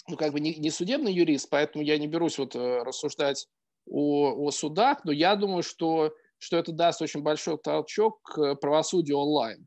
ну, 0.09 0.17
как 0.17 0.33
бы 0.33 0.41
не, 0.41 0.55
не 0.57 0.71
судебный 0.71 1.13
юрист, 1.13 1.49
поэтому 1.51 1.85
я 1.85 1.99
не 1.99 2.09
берусь 2.09 2.39
вот 2.39 2.57
э, 2.57 2.83
рассуждать 2.83 3.47
о, 3.87 4.47
о 4.47 4.51
судах, 4.51 5.05
но 5.05 5.13
я 5.13 5.37
думаю, 5.37 5.63
что, 5.63 6.15
что 6.39 6.57
это 6.57 6.73
даст 6.73 7.03
очень 7.03 7.23
большой 7.23 7.59
толчок 7.59 8.21
к 8.23 8.55
правосудию 8.57 9.19
онлайн. 9.19 9.67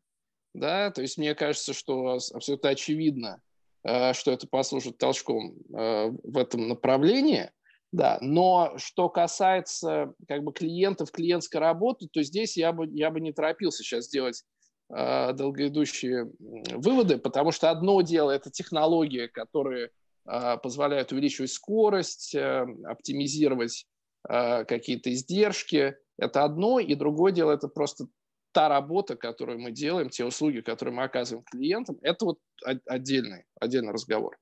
Да? 0.54 0.92
То 0.92 1.02
есть 1.02 1.18
мне 1.18 1.36
кажется, 1.36 1.74
что 1.74 2.20
абсолютно 2.34 2.70
очевидно, 2.70 3.42
что 3.84 4.32
это 4.32 4.48
послужит 4.48 4.98
толчком 4.98 5.58
в 5.68 6.38
этом 6.38 6.70
направлении. 6.70 7.52
Да, 7.92 8.18
но 8.20 8.74
что 8.78 9.10
касается 9.10 10.14
как 10.28 10.44
бы 10.44 10.52
клиентов, 10.52 11.12
клиентской 11.12 11.62
работы, 11.62 12.08
то 12.12 12.24
здесь 12.24 12.58
я 12.58 12.74
бы, 12.74 12.88
я 12.88 13.12
бы 13.12 13.22
не 13.22 13.32
торопился 13.32 13.84
сейчас 13.84 14.10
делать 14.10 14.44
долгоидущие 14.90 16.32
выводы, 16.40 17.18
потому 17.18 17.52
что 17.52 17.72
одно 17.72 18.02
дело– 18.02 18.32
это 18.32 18.52
технологии, 18.52 19.28
которые 19.28 19.90
а, 20.26 20.58
позволяют 20.58 21.12
увеличивать 21.12 21.52
скорость, 21.52 22.34
э, 22.34 22.66
оптимизировать 22.86 23.88
а, 24.28 24.64
какие-то 24.64 25.14
издержки. 25.14 25.96
Это 26.18 26.44
одно, 26.44 26.80
и 26.80 26.96
другое 26.96 27.32
дело– 27.32 27.52
это 27.54 27.68
просто 27.68 28.08
та 28.52 28.70
работа, 28.70 29.16
которую 29.16 29.60
мы 29.60 29.72
делаем, 29.72 30.10
те 30.10 30.26
услуги, 30.26 30.62
которые 30.62 30.96
мы 30.96 31.04
оказываем 31.04 31.44
клиентам, 31.44 32.00
это 32.02 32.26
вот 32.26 32.40
отдельный, 32.86 33.44
отдельный 33.60 33.92
разговор. 33.92 34.38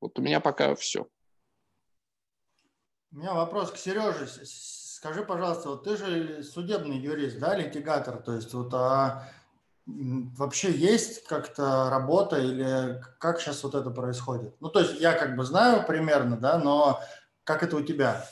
Вот 0.00 0.18
у 0.18 0.22
меня 0.22 0.40
пока 0.40 0.74
все. 0.76 1.08
У 3.10 3.16
меня 3.16 3.34
вопрос 3.34 3.72
к 3.72 3.76
Сереже. 3.76 4.28
Скажи, 4.44 5.24
пожалуйста, 5.24 5.70
вот 5.70 5.84
ты 5.84 5.96
же 5.96 6.42
судебный 6.44 6.98
юрист, 6.98 7.38
да, 7.40 7.56
литигатор, 7.56 8.22
то 8.22 8.34
есть 8.34 8.54
вот 8.54 8.72
а 8.72 9.28
вообще 9.86 10.70
есть 10.70 11.24
как-то 11.24 11.88
работа 11.90 12.38
или 12.38 13.00
как 13.18 13.40
сейчас 13.40 13.62
вот 13.64 13.74
это 13.74 13.90
происходит? 13.90 14.54
Ну, 14.60 14.68
то 14.68 14.80
есть 14.80 15.00
я 15.00 15.12
как 15.12 15.36
бы 15.36 15.44
знаю 15.44 15.86
примерно, 15.86 16.36
да, 16.36 16.58
но 16.58 17.00
как 17.44 17.62
это 17.62 17.76
у 17.76 17.82
тебя? 17.82 18.24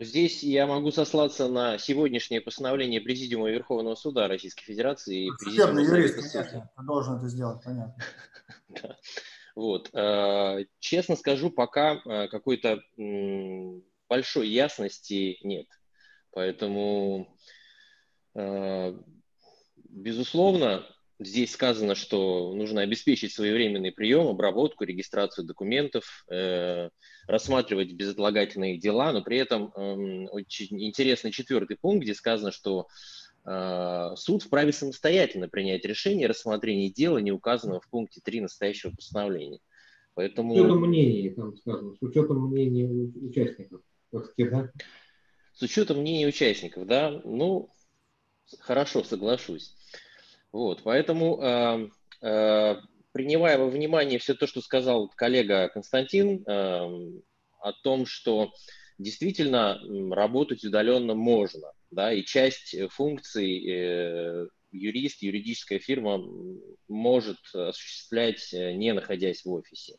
Здесь 0.00 0.42
я 0.42 0.66
могу 0.66 0.90
сослаться 0.90 1.48
на 1.48 1.78
сегодняшнее 1.78 2.40
постановление 2.40 3.00
Президиума 3.00 3.50
Верховного 3.50 3.94
Суда 3.94 4.26
Российской 4.26 4.64
Федерации. 4.64 5.28
Ну, 5.28 5.36
судебный 5.38 5.84
юрист, 5.84 6.32
конечно, 6.32 6.70
должен 6.82 7.16
это 7.16 7.28
сделать, 7.28 7.62
понятно. 7.64 7.96
Вот. 9.54 9.88
Э, 9.94 10.64
честно 10.80 11.14
скажу, 11.14 11.48
пока 11.48 11.94
э, 12.04 12.26
какой-то 12.26 12.80
большой 14.08 14.48
ясности 14.48 15.38
нет. 15.44 15.68
Поэтому 16.32 17.38
э, 18.34 18.98
Безусловно, 19.94 20.84
здесь 21.20 21.52
сказано, 21.52 21.94
что 21.94 22.52
нужно 22.52 22.80
обеспечить 22.80 23.32
своевременный 23.32 23.92
прием, 23.92 24.26
обработку, 24.26 24.82
регистрацию 24.82 25.46
документов, 25.46 26.26
э, 26.28 26.90
рассматривать 27.28 27.92
безотлагательные 27.92 28.76
дела, 28.76 29.12
но 29.12 29.22
при 29.22 29.38
этом 29.38 29.72
э, 29.72 30.26
очень 30.32 30.82
интересный 30.82 31.30
четвертый 31.30 31.76
пункт, 31.76 32.02
где 32.02 32.14
сказано, 32.14 32.50
что 32.50 32.88
э, 33.46 34.10
суд 34.16 34.42
вправе 34.42 34.72
самостоятельно 34.72 35.48
принять 35.48 35.84
решение 35.84 36.26
о 36.26 36.30
рассмотрении 36.30 36.88
дела, 36.88 37.18
не 37.18 37.30
указанного 37.30 37.80
в 37.80 37.88
пункте 37.88 38.20
3 38.20 38.40
настоящего 38.40 38.90
постановления. 38.90 39.60
Поэтому... 40.14 40.56
С 40.56 40.58
учетом 40.58 40.80
мнений, 40.80 41.30
там 41.30 41.56
сказано, 41.56 41.94
с 41.94 42.02
учетом 42.02 42.48
мнений 42.48 43.12
участников, 43.22 43.80
да? 44.10 44.72
С 45.52 45.62
учетом 45.62 45.98
мнений 45.98 46.26
участников, 46.26 46.84
да, 46.84 47.22
ну, 47.24 47.70
хорошо, 48.58 49.04
соглашусь. 49.04 49.76
Вот, 50.54 50.82
поэтому, 50.84 51.42
э, 51.42 51.88
э, 52.22 52.76
принимая 53.10 53.58
во 53.58 53.66
внимание 53.66 54.20
все 54.20 54.34
то, 54.34 54.46
что 54.46 54.60
сказал 54.60 55.08
коллега 55.16 55.68
Константин, 55.68 56.44
э, 56.46 57.20
о 57.58 57.72
том, 57.82 58.06
что 58.06 58.52
действительно 58.96 59.80
работать 60.14 60.64
удаленно 60.64 61.16
можно, 61.16 61.72
да, 61.90 62.12
и 62.12 62.22
часть 62.22 62.76
функций 62.90 63.68
э, 63.68 64.46
юрист, 64.70 65.22
юридическая 65.22 65.80
фирма 65.80 66.24
может 66.86 67.38
осуществлять, 67.52 68.54
э, 68.54 68.74
не 68.74 68.94
находясь 68.94 69.44
в 69.44 69.50
офисе. 69.50 69.96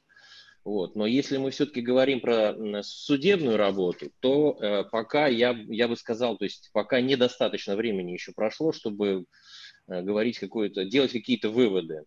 Вот. 0.64 0.96
Но 0.96 1.06
если 1.06 1.36
мы 1.36 1.52
все-таки 1.52 1.82
говорим 1.82 2.22
про 2.22 2.56
судебную 2.82 3.58
работу, 3.58 4.10
то 4.22 4.58
э, 4.58 4.86
пока 4.90 5.28
я, 5.28 5.50
я 5.68 5.90
бы 5.90 5.98
сказал, 5.98 6.38
то 6.38 6.46
есть 6.46 6.70
пока 6.72 7.02
недостаточно 7.02 7.76
времени 7.76 8.14
еще 8.14 8.32
прошло, 8.32 8.72
чтобы 8.72 9.26
Э, 9.26 9.26
говорить 9.88 10.40
какое-то, 10.40 10.86
делать 10.86 11.12
какие-то 11.12 11.50
выводы. 11.50 12.06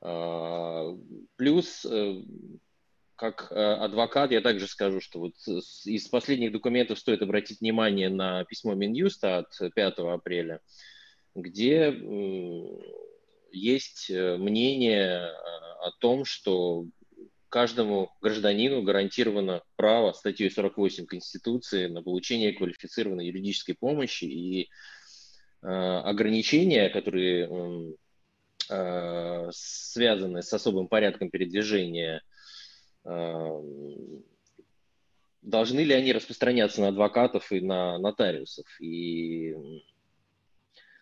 А, 0.00 0.96
плюс, 1.36 1.84
э, 1.84 2.22
как 3.16 3.52
э, 3.52 3.54
адвокат, 3.54 4.32
я 4.32 4.40
также 4.40 4.66
скажу, 4.66 5.00
что 5.00 5.20
вот 5.20 5.34
из 5.84 6.08
последних 6.08 6.52
документов 6.52 6.98
стоит 6.98 7.22
обратить 7.22 7.60
внимание 7.60 8.08
на 8.08 8.44
письмо 8.44 8.74
Минюста 8.74 9.38
от 9.38 9.74
5 9.74 9.98
апреля, 9.98 10.60
где 11.34 11.94
есть 13.52 14.10
мнение 14.10 15.30
о 15.80 15.90
том, 16.00 16.24
что 16.24 16.86
каждому 17.48 18.10
гражданину 18.22 18.82
гарантировано 18.82 19.62
право 19.76 20.12
статьей 20.12 20.50
48 20.50 21.06
Конституции 21.06 21.86
на 21.86 22.02
получение 22.02 22.54
квалифицированной 22.54 23.26
юридической 23.26 23.74
помощи 23.74 24.24
и 24.24 24.62
Э, 24.64 25.01
ограничения, 25.62 26.88
которые 26.90 27.96
э, 28.68 29.50
связаны 29.52 30.42
с 30.42 30.52
особым 30.52 30.88
порядком 30.88 31.30
передвижения, 31.30 32.22
э, 33.04 33.60
должны 35.42 35.80
ли 35.80 35.94
они 35.94 36.12
распространяться 36.12 36.80
на 36.80 36.88
адвокатов 36.88 37.52
и 37.52 37.60
на 37.60 37.98
нотариусов. 37.98 38.66
И 38.80 39.54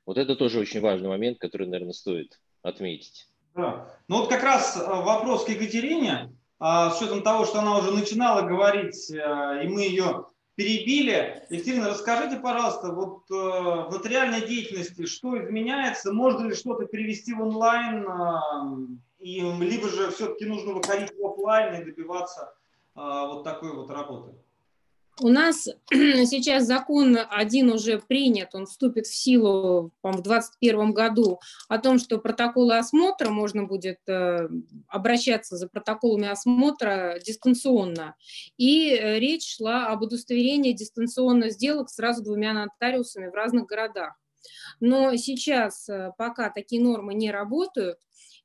вот 0.07 0.19
это 0.19 0.37
тоже 0.37 0.59
очень 0.59 0.81
важный 0.81 1.09
момент, 1.09 1.39
который, 1.39 1.67
наверное, 1.67 1.93
стоит 1.93 2.41
отметить. 2.63 3.29
Да. 3.55 3.95
Ну 4.09 4.21
вот 4.21 4.29
как 4.29 4.43
раз 4.43 4.77
вопрос 4.77 5.45
к 5.45 5.49
Екатерине, 5.49 6.33
а, 6.59 6.91
с 6.91 7.01
учетом 7.01 7.23
того, 7.23 7.45
что 7.47 7.61
она 7.61 7.79
уже 7.79 7.91
начинала 7.91 8.43
говорить, 8.43 9.11
и 9.11 9.69
мы 9.69 9.83
ее 9.83 10.27
перебили. 10.61 11.43
Екатерина, 11.49 11.89
расскажите, 11.89 12.39
пожалуйста, 12.39 12.93
вот 12.93 13.23
э, 13.31 13.35
в 13.35 13.89
нотариальной 13.91 14.47
деятельности 14.47 15.07
что 15.07 15.43
изменяется? 15.43 16.13
Можно 16.13 16.49
ли 16.49 16.55
что-то 16.55 16.85
перевести 16.85 17.33
в 17.33 17.41
онлайн? 17.41 18.07
Э, 18.07 18.87
и, 19.21 19.41
либо 19.41 19.89
же 19.89 20.11
все-таки 20.11 20.45
нужно 20.45 20.75
выходить 20.75 21.13
в 21.17 21.27
офлайн 21.27 21.81
и 21.81 21.85
добиваться 21.87 22.53
э, 22.95 23.01
вот 23.01 23.43
такой 23.43 23.75
вот 23.75 23.91
работы? 23.91 24.35
У 25.23 25.29
нас 25.29 25.69
сейчас 25.91 26.65
закон 26.65 27.19
один 27.31 27.71
уже 27.71 27.99
принят, 27.99 28.55
он 28.55 28.65
вступит 28.65 29.07
в 29.07 29.15
силу 29.15 29.93
в 30.03 30.23
2021 30.23 30.93
году, 30.93 31.41
о 31.69 31.79
том, 31.79 31.99
что 31.99 32.19
протоколы 32.19 32.79
осмотра 32.79 33.29
можно 33.29 33.65
будет 33.65 33.99
э, 34.09 34.49
обращаться 34.89 35.57
за 35.57 35.69
протоколами 35.69 36.29
осмотра 36.29 37.19
дистанционно. 37.25 38.17
И 38.57 38.95
э, 38.95 39.19
речь 39.19 39.57
шла 39.57 39.89
об 39.89 40.03
удостоверении 40.03 40.73
дистанционных 40.73 41.53
сделок 41.53 41.91
сразу 41.91 42.23
двумя 42.23 42.55
нотариусами 42.55 43.29
в 43.29 43.35
разных 43.35 43.67
городах. 43.67 44.15
Но 44.81 45.15
сейчас 45.17 45.87
э, 45.91 46.13
пока 46.17 46.49
такие 46.49 46.83
нормы 46.83 47.13
не 47.13 47.31
работают, 47.31 47.99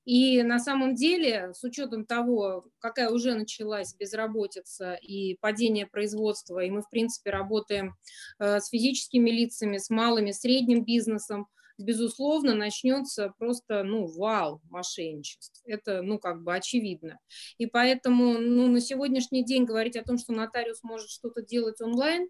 и 0.06 0.44
на 0.44 0.60
самом 0.60 0.94
деле, 0.94 1.52
с 1.54 1.64
учетом 1.64 2.06
того, 2.06 2.66
какая 2.80 3.10
уже 3.10 3.34
началась 3.34 3.96
безработица 3.96 4.94
и 4.94 5.36
падение 5.42 5.88
производства, 5.88 6.60
и 6.60 6.70
мы, 6.70 6.82
в 6.84 6.90
принципе, 6.90 7.32
работаем 7.32 7.96
э, 8.40 8.60
с 8.60 8.70
физическими 8.70 9.32
лицами, 9.32 9.78
с 9.78 9.90
малым 9.90 10.28
и 10.28 10.34
средним 10.34 10.86
бизнесом, 10.86 11.48
безусловно, 11.78 12.54
начнется 12.54 13.34
просто, 13.38 13.84
ну, 13.84 14.06
вал 14.06 14.62
мошенничеств. 14.70 15.62
Это, 15.66 16.02
ну, 16.02 16.20
как 16.20 16.44
бы 16.44 16.56
очевидно. 16.56 17.20
И 17.58 17.66
поэтому, 17.66 18.38
ну, 18.38 18.68
на 18.68 18.82
сегодняшний 18.82 19.44
день 19.44 19.66
говорить 19.66 19.98
о 19.98 20.04
том, 20.04 20.18
что 20.18 20.34
нотариус 20.34 20.84
может 20.84 21.10
что-то 21.10 21.42
делать 21.42 21.82
онлайн, 21.82 22.30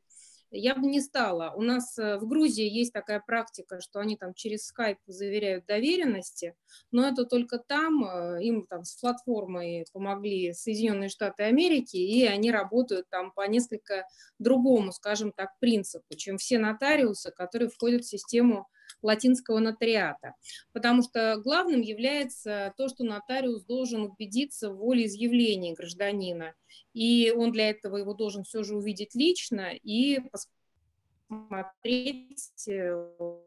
я 0.52 0.76
бы 0.76 0.88
не 0.88 1.02
стала. 1.02 1.54
У 1.56 1.62
нас 1.62 1.98
э, 1.98 2.18
в 2.18 2.28
Грузии 2.28 2.68
есть 2.68 2.94
такая 2.94 3.20
практика, 3.26 3.80
что 3.82 4.00
они 4.00 4.16
там 4.18 4.34
через 4.34 4.66
скайп 4.66 4.98
заверяют 5.08 5.66
доверенности, 5.66 6.56
но 6.92 7.08
это 7.08 7.26
только 7.26 7.60
там, 7.60 8.06
э, 8.06 8.44
им 8.44 8.66
там 8.68 8.84
с 8.84 8.96
платформой 8.96 9.86
помогли 9.92 10.54
Соединенные 10.54 11.10
Штаты 11.10 11.44
Америки, 11.44 11.98
и 11.98 12.26
они 12.26 12.52
работают 12.52 13.10
там 13.10 13.32
по 13.32 13.48
несколько 13.48 14.08
другому, 14.40 14.92
скажем 14.92 15.32
так, 15.32 15.50
принципу, 15.60 16.16
чем 16.16 16.38
все 16.38 16.60
нотариусы, 16.60 17.32
которые 17.32 17.70
входят 17.70 18.04
в 18.04 18.10
систему 18.10 18.68
латинского 19.06 19.60
нотариата. 19.60 20.34
Потому 20.74 21.02
что 21.02 21.38
главным 21.44 21.82
является 21.82 22.74
то, 22.78 22.88
что 22.90 23.04
нотариус 23.04 23.64
должен 23.66 24.04
убедиться 24.04 24.70
в 24.72 24.78
волеизъявлении 24.78 25.74
гражданина. 25.74 26.54
И 26.94 27.32
он 27.32 27.52
для 27.52 27.70
этого 27.70 27.98
его 27.98 28.14
должен 28.14 28.44
все 28.44 28.64
же 28.64 28.76
увидеть 28.76 29.16
лично 29.16 29.72
и 29.74 30.20
посмотреть 31.30 32.68
его 32.68 33.46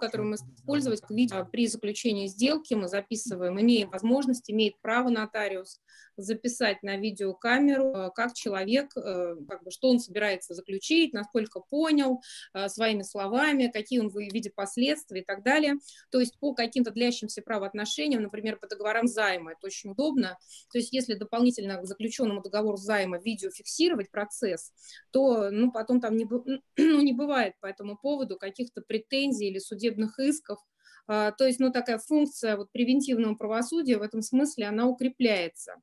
который 0.00 0.26
мы 0.26 0.36
использовать 0.36 1.02
видео 1.08 1.44
при 1.44 1.66
заключении 1.66 2.26
сделки, 2.26 2.74
мы 2.74 2.88
записываем, 2.88 3.60
имеем 3.60 3.90
возможность, 3.90 4.50
имеет 4.50 4.80
право 4.80 5.08
нотариус 5.08 5.80
записать 6.16 6.82
на 6.82 6.96
видеокамеру, 6.96 7.92
э, 7.94 8.10
как 8.14 8.34
человек, 8.34 8.96
э, 8.96 9.36
как 9.48 9.64
бы, 9.64 9.70
что 9.70 9.88
он 9.88 9.98
собирается 9.98 10.54
заключить, 10.54 11.12
насколько 11.12 11.60
понял, 11.60 12.20
э, 12.52 12.68
своими 12.68 13.02
словами, 13.02 13.70
какие 13.72 14.00
он 14.00 14.08
видит 14.08 14.54
последствия 14.54 15.20
и 15.20 15.24
так 15.24 15.42
далее. 15.42 15.74
То 16.10 16.20
есть 16.20 16.38
по 16.38 16.54
каким-то 16.54 16.90
длящимся 16.90 17.42
правоотношениям, 17.42 18.22
например, 18.22 18.58
по 18.58 18.68
договорам 18.68 19.06
займа, 19.06 19.52
это 19.52 19.66
очень 19.66 19.90
удобно. 19.90 20.38
То 20.72 20.78
есть 20.78 20.92
если 20.92 21.14
дополнительно 21.14 21.80
к 21.80 21.86
заключенному 21.86 22.42
договору 22.42 22.76
займа 22.76 23.18
видео 23.18 23.50
фиксировать 23.50 24.10
процесс, 24.10 24.72
то 25.10 25.50
ну, 25.50 25.72
потом 25.72 26.00
там 26.00 26.16
не, 26.16 26.24
ну, 26.76 27.00
не 27.02 27.12
бывает 27.12 27.54
по 27.60 27.66
этому 27.66 27.96
поводу 27.96 28.36
каких-то 28.36 28.82
претензий 28.82 29.48
или 29.48 29.58
судебных 29.58 29.83
исков 30.18 30.58
а, 31.06 31.32
то 31.32 31.46
есть, 31.46 31.60
ну, 31.60 31.70
такая 31.70 31.98
функция 31.98 32.56
вот, 32.56 32.72
превентивного 32.72 33.34
правосудия 33.34 33.98
в 33.98 34.02
этом 34.02 34.22
смысле, 34.22 34.66
она 34.66 34.86
укрепляется. 34.86 35.74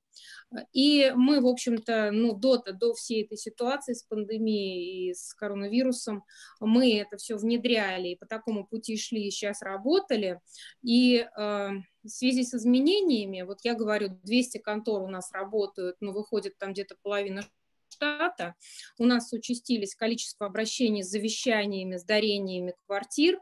И 0.73 1.11
мы, 1.15 1.41
в 1.41 1.47
общем-то, 1.47 2.11
ну, 2.11 2.33
до, 2.33 2.57
до 2.57 2.93
всей 2.93 3.23
этой 3.23 3.37
ситуации 3.37 3.93
с 3.93 4.03
пандемией 4.03 5.09
и 5.09 5.13
с 5.13 5.33
коронавирусом, 5.35 6.23
мы 6.59 6.97
это 6.97 7.17
все 7.17 7.37
внедряли 7.37 8.09
и 8.09 8.15
по 8.15 8.25
такому 8.25 8.65
пути 8.65 8.97
шли, 8.97 9.27
и 9.27 9.31
сейчас 9.31 9.61
работали. 9.61 10.39
И 10.81 11.17
э, 11.17 11.27
в 11.37 12.07
связи 12.07 12.43
с 12.43 12.55
изменениями, 12.55 13.43
вот 13.43 13.59
я 13.63 13.75
говорю, 13.75 14.09
200 14.23 14.57
контор 14.57 15.03
у 15.03 15.07
нас 15.07 15.31
работают, 15.31 15.97
но 15.99 16.13
выходит 16.13 16.57
там 16.57 16.73
где-то 16.73 16.95
половина 17.03 17.43
штата, 17.89 18.55
у 18.97 19.05
нас 19.05 19.31
участились 19.31 19.95
количество 19.95 20.47
обращений 20.47 21.03
с 21.03 21.09
завещаниями, 21.09 21.97
с 21.97 22.03
дарениями 22.03 22.73
квартир, 22.87 23.39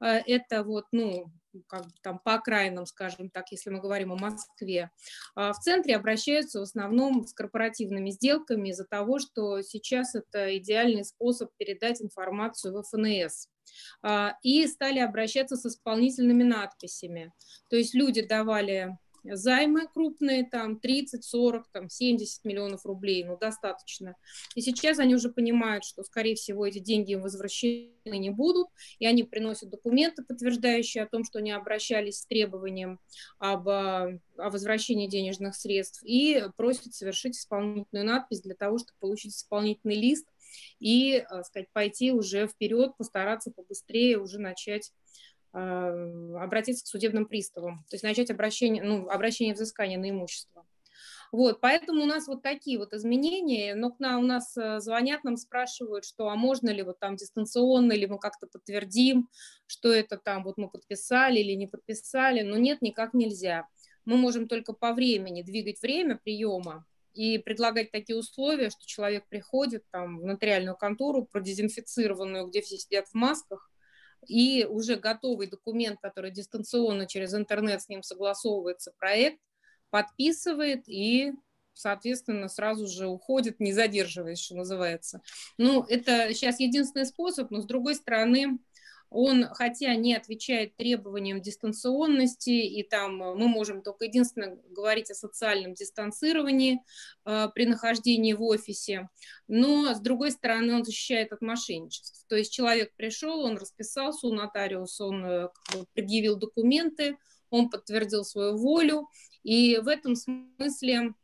это 0.00 0.62
вот, 0.62 0.86
ну, 0.92 1.32
как 1.66 1.86
там 2.02 2.18
по 2.18 2.34
окраинам, 2.34 2.86
скажем 2.86 3.30
так, 3.30 3.50
если 3.50 3.70
мы 3.70 3.80
говорим 3.80 4.12
о 4.12 4.16
Москве. 4.16 4.90
А 5.34 5.52
в 5.52 5.58
центре 5.58 5.96
обращаются 5.96 6.60
в 6.60 6.62
основном 6.62 7.26
с 7.26 7.32
корпоративными 7.32 8.10
сделками 8.10 8.70
из-за 8.70 8.84
того, 8.84 9.18
что 9.18 9.62
сейчас 9.62 10.14
это 10.14 10.56
идеальный 10.58 11.04
способ 11.04 11.50
передать 11.56 12.02
информацию 12.02 12.74
в 12.74 12.82
ФНС. 12.82 13.48
А, 14.02 14.36
и 14.42 14.66
стали 14.66 14.98
обращаться 14.98 15.56
с 15.56 15.66
исполнительными 15.66 16.42
надписями. 16.42 17.32
То 17.68 17.76
есть 17.76 17.94
люди 17.94 18.22
давали 18.22 18.96
займы 19.24 19.86
крупные, 19.88 20.44
там 20.44 20.78
30, 20.78 21.24
40, 21.24 21.68
там 21.72 21.88
70 21.88 22.44
миллионов 22.44 22.84
рублей, 22.84 23.24
ну 23.24 23.36
достаточно. 23.36 24.16
И 24.54 24.60
сейчас 24.60 24.98
они 24.98 25.14
уже 25.14 25.30
понимают, 25.30 25.84
что, 25.84 26.02
скорее 26.02 26.34
всего, 26.34 26.66
эти 26.66 26.78
деньги 26.78 27.12
им 27.12 27.22
возвращены 27.22 28.18
не 28.18 28.30
будут, 28.30 28.68
и 28.98 29.06
они 29.06 29.24
приносят 29.24 29.70
документы, 29.70 30.22
подтверждающие 30.22 31.04
о 31.04 31.08
том, 31.08 31.24
что 31.24 31.38
они 31.38 31.50
обращались 31.50 32.18
с 32.18 32.26
требованием 32.26 33.00
об, 33.38 33.68
о 33.68 34.18
возвращении 34.36 35.08
денежных 35.08 35.54
средств, 35.54 36.02
и 36.04 36.44
просят 36.56 36.94
совершить 36.94 37.36
исполнительную 37.36 38.06
надпись 38.06 38.40
для 38.40 38.54
того, 38.54 38.78
чтобы 38.78 38.98
получить 39.00 39.34
исполнительный 39.34 39.96
лист 39.96 40.26
и, 40.78 41.24
так 41.28 41.44
сказать, 41.46 41.68
пойти 41.72 42.12
уже 42.12 42.46
вперед, 42.46 42.96
постараться 42.96 43.50
побыстрее 43.50 44.18
уже 44.18 44.38
начать 44.38 44.92
Э, 45.27 45.27
обратиться 45.52 46.84
к 46.84 46.88
судебным 46.88 47.26
приставам, 47.26 47.78
то 47.88 47.94
есть 47.94 48.04
начать 48.04 48.30
обращение, 48.30 48.82
ну, 48.82 49.08
обращение 49.08 49.54
взыскания 49.54 49.98
на 49.98 50.10
имущество. 50.10 50.66
Вот, 51.30 51.60
поэтому 51.60 52.02
у 52.02 52.06
нас 52.06 52.26
вот 52.26 52.42
такие 52.42 52.78
вот 52.78 52.94
изменения, 52.94 53.74
но 53.74 53.90
к 53.90 54.00
нам, 54.00 54.20
у 54.20 54.26
нас 54.26 54.56
э, 54.56 54.80
звонят, 54.80 55.24
нам 55.24 55.36
спрашивают, 55.36 56.06
что 56.06 56.30
а 56.30 56.36
можно 56.36 56.70
ли 56.70 56.82
вот 56.82 56.98
там 56.98 57.16
дистанционно, 57.16 57.92
или 57.92 58.06
мы 58.06 58.18
как-то 58.18 58.46
подтвердим, 58.46 59.28
что 59.66 59.92
это 59.92 60.16
там 60.16 60.42
вот 60.42 60.56
мы 60.56 60.70
подписали 60.70 61.38
или 61.38 61.52
не 61.52 61.66
подписали, 61.66 62.40
но 62.40 62.56
нет, 62.56 62.80
никак 62.80 63.12
нельзя. 63.12 63.68
Мы 64.06 64.16
можем 64.16 64.48
только 64.48 64.72
по 64.72 64.94
времени 64.94 65.42
двигать 65.42 65.82
время 65.82 66.18
приема 66.22 66.86
и 67.12 67.36
предлагать 67.36 67.90
такие 67.90 68.18
условия, 68.18 68.70
что 68.70 68.86
человек 68.86 69.28
приходит 69.28 69.84
там 69.90 70.20
в 70.20 70.24
нотариальную 70.24 70.78
контору, 70.78 71.26
продезинфицированную, 71.26 72.46
где 72.46 72.62
все 72.62 72.78
сидят 72.78 73.06
в 73.08 73.14
масках, 73.14 73.70
и 74.26 74.64
уже 74.64 74.96
готовый 74.96 75.46
документ, 75.46 76.00
который 76.00 76.30
дистанционно 76.30 77.06
через 77.06 77.34
интернет 77.34 77.82
с 77.82 77.88
ним 77.88 78.02
согласовывается 78.02 78.92
проект, 78.98 79.40
подписывает 79.90 80.88
и, 80.88 81.32
соответственно, 81.72 82.48
сразу 82.48 82.86
же 82.86 83.06
уходит, 83.06 83.60
не 83.60 83.72
задерживаясь, 83.72 84.40
что 84.40 84.56
называется. 84.56 85.22
Ну, 85.56 85.82
это 85.84 86.32
сейчас 86.34 86.60
единственный 86.60 87.06
способ, 87.06 87.50
но 87.50 87.60
с 87.60 87.66
другой 87.66 87.94
стороны, 87.94 88.58
он, 89.10 89.46
хотя 89.52 89.94
не 89.94 90.14
отвечает 90.14 90.76
требованиям 90.76 91.40
дистанционности, 91.40 92.50
и 92.50 92.82
там 92.82 93.16
мы 93.16 93.48
можем 93.48 93.82
только 93.82 94.04
единственно 94.04 94.56
говорить 94.70 95.10
о 95.10 95.14
социальном 95.14 95.74
дистанцировании 95.74 96.82
э, 97.24 97.48
при 97.54 97.66
нахождении 97.66 98.34
в 98.34 98.42
офисе, 98.42 99.08
но, 99.46 99.94
с 99.94 100.00
другой 100.00 100.30
стороны, 100.30 100.74
он 100.74 100.84
защищает 100.84 101.32
от 101.32 101.40
мошенничеств. 101.40 102.26
То 102.28 102.36
есть 102.36 102.52
человек 102.52 102.92
пришел, 102.96 103.40
он 103.40 103.56
расписался 103.56 104.26
у 104.26 104.34
нотариуса, 104.34 105.04
он 105.04 105.24
э, 105.24 105.48
предъявил 105.94 106.36
документы, 106.36 107.16
он 107.50 107.70
подтвердил 107.70 108.24
свою 108.24 108.56
волю, 108.58 109.08
и 109.42 109.78
в 109.78 109.88
этом 109.88 110.16
смысле 110.16 111.14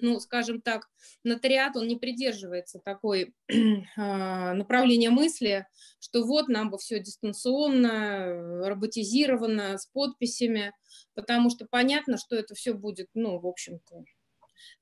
ну, 0.00 0.20
скажем 0.20 0.60
так, 0.60 0.88
нотариат, 1.24 1.76
он 1.76 1.86
не 1.86 1.96
придерживается 1.96 2.80
такой 2.84 3.34
а, 3.96 4.54
направления 4.54 5.10
мысли, 5.10 5.66
что 6.00 6.24
вот 6.24 6.48
нам 6.48 6.70
бы 6.70 6.78
все 6.78 7.00
дистанционно, 7.00 8.68
роботизировано, 8.68 9.78
с 9.78 9.86
подписями, 9.86 10.72
потому 11.14 11.50
что 11.50 11.66
понятно, 11.70 12.16
что 12.18 12.36
это 12.36 12.54
все 12.54 12.72
будет, 12.72 13.08
ну, 13.14 13.38
в 13.38 13.46
общем-то, 13.46 14.04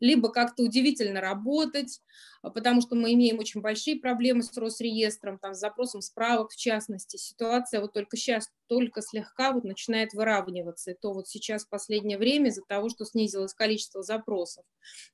либо 0.00 0.30
как-то 0.30 0.62
удивительно 0.62 1.20
работать, 1.20 2.00
а, 2.42 2.50
потому 2.50 2.80
что 2.80 2.94
мы 2.94 3.12
имеем 3.14 3.38
очень 3.38 3.60
большие 3.60 3.96
проблемы 3.96 4.42
с 4.42 4.56
Росреестром, 4.56 5.38
там, 5.38 5.54
с 5.54 5.58
запросом 5.58 6.00
справок 6.02 6.52
в 6.52 6.56
частности. 6.56 7.16
Ситуация 7.16 7.80
вот 7.80 7.92
только 7.92 8.16
сейчас, 8.16 8.48
только 8.68 9.02
слегка 9.02 9.52
вот 9.52 9.64
начинает 9.64 10.12
выравниваться. 10.12 10.92
И 10.92 10.94
то 10.94 11.12
вот 11.12 11.28
сейчас 11.28 11.64
в 11.64 11.68
последнее 11.68 12.18
время 12.18 12.50
из-за 12.50 12.62
того, 12.62 12.88
что 12.88 13.04
снизилось 13.04 13.54
количество 13.54 14.02
запросов. 14.02 14.64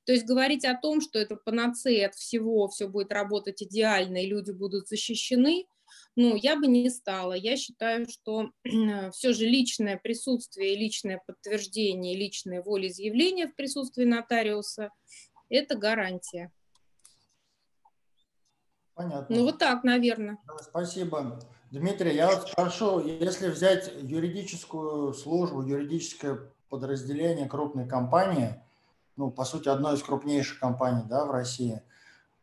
То 0.05 0.11
есть 0.11 0.25
говорить 0.25 0.65
о 0.65 0.77
том, 0.77 1.01
что 1.01 1.19
это 1.19 1.35
панацея 1.35 2.07
от 2.07 2.15
всего, 2.15 2.67
все 2.67 2.87
будет 2.87 3.11
работать 3.11 3.63
идеально 3.63 4.23
и 4.23 4.27
люди 4.27 4.51
будут 4.51 4.87
защищены– 4.87 5.65
ну, 6.15 6.35
я 6.35 6.55
бы 6.55 6.67
не 6.67 6.89
стала. 6.89 7.33
Я 7.33 7.57
считаю, 7.57 8.07
что 8.09 8.51
все 9.11 9.33
же 9.33 9.45
личное 9.45 9.97
присутствие, 9.97 10.75
личное 10.75 11.21
подтверждение, 11.25 12.15
личное 12.15 12.61
волеизъявление 12.61 13.47
в 13.47 13.55
присутствии 13.55 14.05
нотариуса– 14.05 14.89
это 15.49 15.75
гарантия. 15.75 16.51
Понятно. 18.93 19.35
Ну, 19.35 19.43
вот 19.43 19.57
так, 19.57 19.83
наверное. 19.83 20.37
Спасибо. 20.61 21.39
Дмитрий, 21.71 22.13
я 22.13 22.29
вот 22.29 22.47
спрошу, 22.47 22.99
если 22.99 23.49
взять 23.49 23.91
юридическую 24.03 25.13
службу, 25.13 25.63
юридическое 25.63 26.51
подразделение 26.69 27.47
крупной 27.49 27.87
компании, 27.87 28.61
ну, 29.15 29.31
по 29.31 29.45
сути, 29.45 29.69
одной 29.69 29.95
из 29.95 30.03
крупнейших 30.03 30.59
компаний 30.59 31.03
да, 31.07 31.25
в 31.25 31.31
России, 31.31 31.81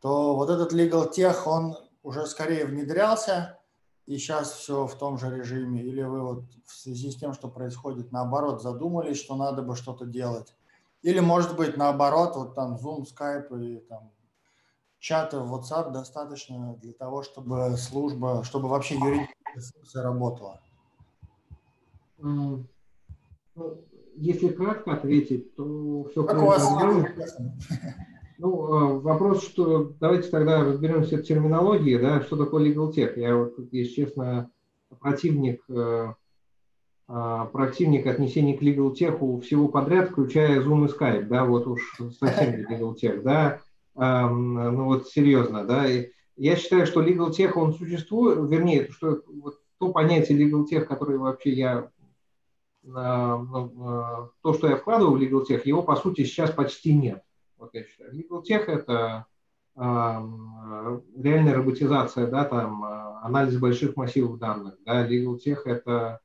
то 0.01 0.35
вот 0.35 0.49
этот 0.49 0.73
Legal 0.73 1.09
Tech, 1.09 1.43
он 1.45 1.77
уже 2.03 2.25
скорее 2.25 2.65
внедрялся, 2.65 3.59
и 4.05 4.17
сейчас 4.17 4.51
все 4.51 4.87
в 4.87 4.97
том 4.97 5.17
же 5.17 5.35
режиме? 5.35 5.83
Или 5.83 6.01
вы 6.03 6.21
вот 6.21 6.43
в 6.65 6.71
связи 6.71 7.11
с 7.11 7.15
тем, 7.15 7.33
что 7.33 7.47
происходит, 7.47 8.11
наоборот, 8.11 8.61
задумались, 8.61 9.19
что 9.19 9.35
надо 9.35 9.61
бы 9.61 9.75
что-то 9.75 10.05
делать? 10.05 10.55
Или, 11.01 11.19
может 11.19 11.55
быть, 11.55 11.77
наоборот, 11.77 12.35
вот 12.35 12.55
там 12.55 12.75
Zoom, 12.75 13.05
Skype 13.05 13.59
и 13.59 13.79
там 13.79 14.11
чаты 14.99 15.39
в 15.39 15.53
WhatsApp 15.53 15.91
достаточно 15.91 16.75
для 16.75 16.93
того, 16.93 17.23
чтобы 17.23 17.75
служба, 17.77 18.43
чтобы 18.43 18.69
вообще 18.69 18.95
юридическая 18.95 19.73
функция 19.73 20.03
работала? 20.03 20.61
Ну, 22.17 22.65
если 24.15 24.49
кратко 24.49 24.93
ответить, 24.93 25.55
то 25.55 26.03
все 26.11 26.23
правильно 26.23 27.07
Ну, 28.41 28.99
вопрос, 29.01 29.43
что 29.43 29.93
давайте 29.99 30.29
тогда 30.29 30.63
разберемся 30.63 31.17
в 31.17 31.21
терминологии, 31.21 31.95
да, 31.95 32.21
что 32.21 32.35
такое 32.35 32.67
legal 32.67 32.91
tech. 32.91 33.13
Я 33.15 33.35
вот, 33.35 33.53
если 33.71 33.93
честно, 33.93 34.49
противник 34.99 35.61
а, 37.13 37.45
противник 37.47 38.07
отнесения 38.07 38.57
к 38.57 38.61
Legal 38.61 38.93
Tech 38.93 39.41
всего 39.41 39.67
подряд, 39.67 40.11
включая 40.11 40.61
Zoom 40.61 40.87
и 40.87 40.89
Skype, 40.89 41.25
да, 41.25 41.43
вот 41.43 41.67
уж 41.67 41.99
совсем 42.17 42.57
не 42.57 42.63
Legal 42.63 42.95
Tech, 42.95 43.21
да, 43.21 43.59
ну 43.93 44.85
вот 44.85 45.09
серьезно, 45.09 45.65
да, 45.65 45.85
и 45.85 46.11
я 46.37 46.55
считаю, 46.55 46.85
что 46.85 47.03
Legal 47.03 47.29
Tech, 47.29 47.51
он 47.55 47.73
существует, 47.73 48.49
вернее, 48.49 48.89
что 48.91 49.21
вот 49.27 49.59
то 49.77 49.91
понятие 49.91 50.39
Legal 50.39 50.65
Tech, 50.71 50.85
которое 50.85 51.17
вообще 51.17 51.51
я, 51.51 51.89
ну, 52.81 54.29
то, 54.41 54.53
что 54.53 54.69
я 54.69 54.77
вкладываю 54.77 55.17
в 55.17 55.21
Legal 55.21 55.43
Tech, 55.45 55.63
его, 55.65 55.83
по 55.83 55.97
сути, 55.97 56.23
сейчас 56.23 56.51
почти 56.51 56.93
нет, 56.93 57.21
вот 57.61 57.73
я 57.73 57.83
считаю. 57.85 58.11
Tech– 58.43 58.65
это 58.67 59.25
реальная 59.75 61.55
роботизация, 61.55 62.27
да, 62.27 62.43
там, 62.43 62.83
анализ 63.23 63.57
больших 63.57 63.95
массивов 63.95 64.37
данных, 64.37 64.75
да, 64.85 65.07
Legal 65.07 65.37
Tech– 65.37 65.61
это 65.65 66.19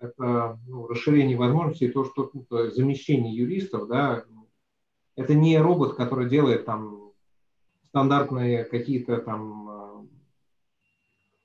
это 0.00 0.58
ну, 0.66 0.86
расширение 0.86 1.36
возможностей, 1.36 1.88
то, 1.88 2.04
что 2.04 2.30
ну, 2.32 2.70
замещение 2.70 3.34
юристов, 3.34 3.86
да, 3.86 4.24
это 5.14 5.34
не 5.34 5.58
робот, 5.58 5.94
который 5.94 6.28
делает 6.28 6.64
там 6.64 7.12
стандартные 7.84 8.64
какие-то 8.64 9.18
там, 9.18 9.68
э, 9.68 10.06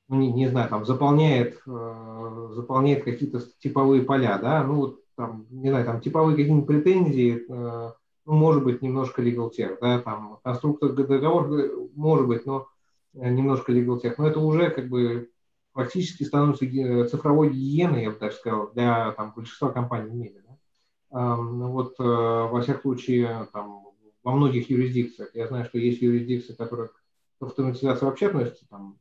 ну, 0.08 0.16
не, 0.16 0.32
не 0.32 0.48
знаю, 0.48 0.70
там 0.70 0.86
заполняет, 0.86 1.60
э, 1.68 2.50
заполняет 2.54 3.04
какие-то 3.04 3.42
типовые 3.60 4.04
поля, 4.04 4.38
да, 4.38 4.64
ну 4.64 4.76
вот 4.76 5.00
там, 5.16 5.48
не 5.50 5.70
знаю, 5.70 5.86
там 5.86 6.00
типовые 6.00 6.38
какие-нибудь 6.38 6.68
претензии, 6.68 7.46
э, 7.50 7.92
ну, 8.26 8.34
может 8.34 8.64
быть, 8.64 8.82
немножко 8.82 9.22
legal 9.22 9.52
tech, 9.56 9.78
да, 9.82 10.00
там 10.00 10.40
конструктор 10.44 10.92
договор, 10.92 11.50
может 11.96 12.28
быть, 12.28 12.46
но 12.46 12.68
немножко 13.14 13.72
legal 13.72 14.02
tech, 14.02 14.16
но 14.18 14.28
это 14.28 14.40
уже 14.40 14.70
как 14.70 14.90
бы 14.90 15.30
фактически 15.74 16.24
становится 16.24 16.66
цифровой 17.10 17.50
гигиеной, 17.50 18.04
я 18.04 18.12
бы 18.12 18.16
так 18.16 18.34
сказал, 18.34 18.72
для 18.74 19.12
там, 19.12 19.34
большинства 19.36 19.72
компаний 19.72 20.10
в 20.10 20.16
мире. 20.16 20.44
Да? 20.48 21.36
Ну 21.36 21.72
вот, 21.72 21.96
э, 22.00 22.04
во 22.04 22.62
всяком 22.62 22.82
случае, 22.82 23.48
там, 23.52 23.84
во 24.24 24.32
многих 24.32 24.70
юрисдикциях, 24.70 25.36
я 25.36 25.48
знаю, 25.48 25.66
что 25.66 25.78
есть 25.78 26.02
юрисдикции, 26.02 26.54
которые 26.54 26.90
к 26.90 27.44
автоматизации 27.44 28.06
вообще 28.06 28.28
относятся, 28.28 28.66
там, 28.70 28.98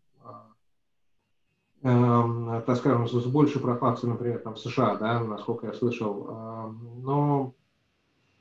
э, 1.83 2.63
так 2.67 2.77
скажем, 2.77 3.09
с 3.09 3.27
большей 3.27 3.61
пропорцией, 3.61 4.13
например, 4.13 4.41
там, 4.41 4.55
в 4.55 4.59
США, 4.59 4.97
да, 4.97 5.21
насколько 5.21 5.69
я 5.69 5.73
слышал. 5.73 6.27
Э, 6.29 6.71
но 7.03 7.55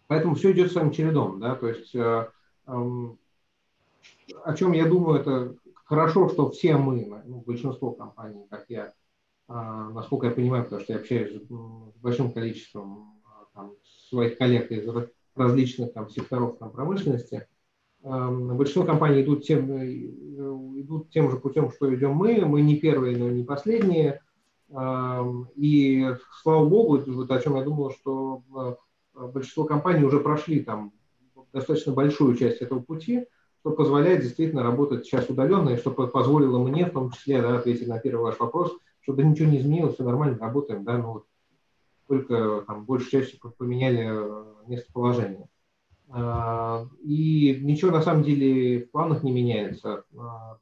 поэтому 0.07 0.35
все 0.35 0.51
идет 0.51 0.71
своим 0.71 0.91
чередом, 0.91 1.39
да, 1.39 1.55
то 1.55 1.67
есть 1.67 1.93
э, 1.95 2.27
э, 2.67 3.07
о 4.43 4.53
чем 4.55 4.71
я 4.73 4.85
думаю, 4.85 5.19
это 5.19 5.55
Хорошо, 5.85 6.29
что 6.29 6.49
все 6.49 6.77
мы, 6.77 7.21
ну, 7.25 7.43
большинство 7.45 7.91
компаний, 7.91 8.45
как 8.49 8.65
я, 8.69 8.93
а, 9.47 9.89
насколько 9.89 10.27
я 10.27 10.31
понимаю, 10.31 10.63
потому 10.63 10.81
что 10.81 10.93
я 10.93 10.99
общаюсь 10.99 11.39
с 11.39 12.01
большим 12.01 12.31
количеством 12.31 13.21
а, 13.25 13.45
там, 13.53 13.73
своих 14.09 14.37
коллег 14.37 14.71
из 14.71 14.87
различных 15.35 15.93
там, 15.93 16.09
секторов 16.09 16.57
там, 16.57 16.71
промышленности, 16.71 17.47
большинство 18.01 18.85
компаний 18.85 19.21
идут 19.21 19.43
тем, 19.43 19.71
э, 19.71 19.87
идут 19.87 21.09
тем 21.11 21.29
же 21.29 21.37
путем, 21.37 21.71
что 21.71 21.93
идем 21.93 22.13
мы. 22.15 22.43
Мы 22.43 22.61
не 22.61 22.77
первые, 22.77 23.15
но 23.15 23.29
не 23.29 23.43
последние. 23.43 24.21
И 25.55 26.09
слава 26.41 26.67
богу, 26.67 26.99
вот 27.05 27.31
о 27.31 27.39
чем 27.39 27.55
я 27.55 27.63
думал, 27.63 27.91
что 27.91 28.41
э, 28.57 28.75
большинство 29.13 29.65
компаний 29.65 30.03
уже 30.03 30.19
прошли 30.19 30.61
там 30.61 30.91
достаточно 31.51 31.93
большую 31.93 32.35
часть 32.35 32.61
этого 32.61 32.79
пути 32.79 33.27
что 33.63 33.71
позволяет 33.71 34.23
действительно 34.23 34.61
работать 34.61 35.05
сейчас 35.05 35.29
удаленно, 35.29 35.69
и 35.69 35.77
что 35.77 35.91
позволило 35.91 36.57
мне, 36.57 36.85
в 36.85 36.91
том 36.91 37.11
числе, 37.11 37.41
да, 37.41 37.57
ответить 37.57 37.87
на 37.87 37.97
первый 37.97 38.23
ваш 38.23 38.37
вопрос, 38.37 38.77
что 38.99 39.13
да 39.13 39.23
ничего 39.23 39.49
не 39.49 39.59
изменилось, 39.59 39.93
все 39.93 40.03
нормально, 40.03 40.37
работаем, 40.37 40.83
да, 40.83 40.97
ну 40.97 41.13
вот 41.13 41.25
только 42.09 42.65
там 42.67 42.83
большей 42.83 43.09
частью 43.09 43.39
поменяли 43.57 44.05
э, 44.05 44.43
местоположение. 44.67 45.47
А, 46.09 46.85
и 47.01 47.57
ничего 47.61 47.91
на 47.91 48.01
самом 48.01 48.23
деле 48.23 48.83
в 48.83 48.91
планах 48.91 49.23
не 49.23 49.31
меняется. 49.31 50.03
А, 50.17 50.57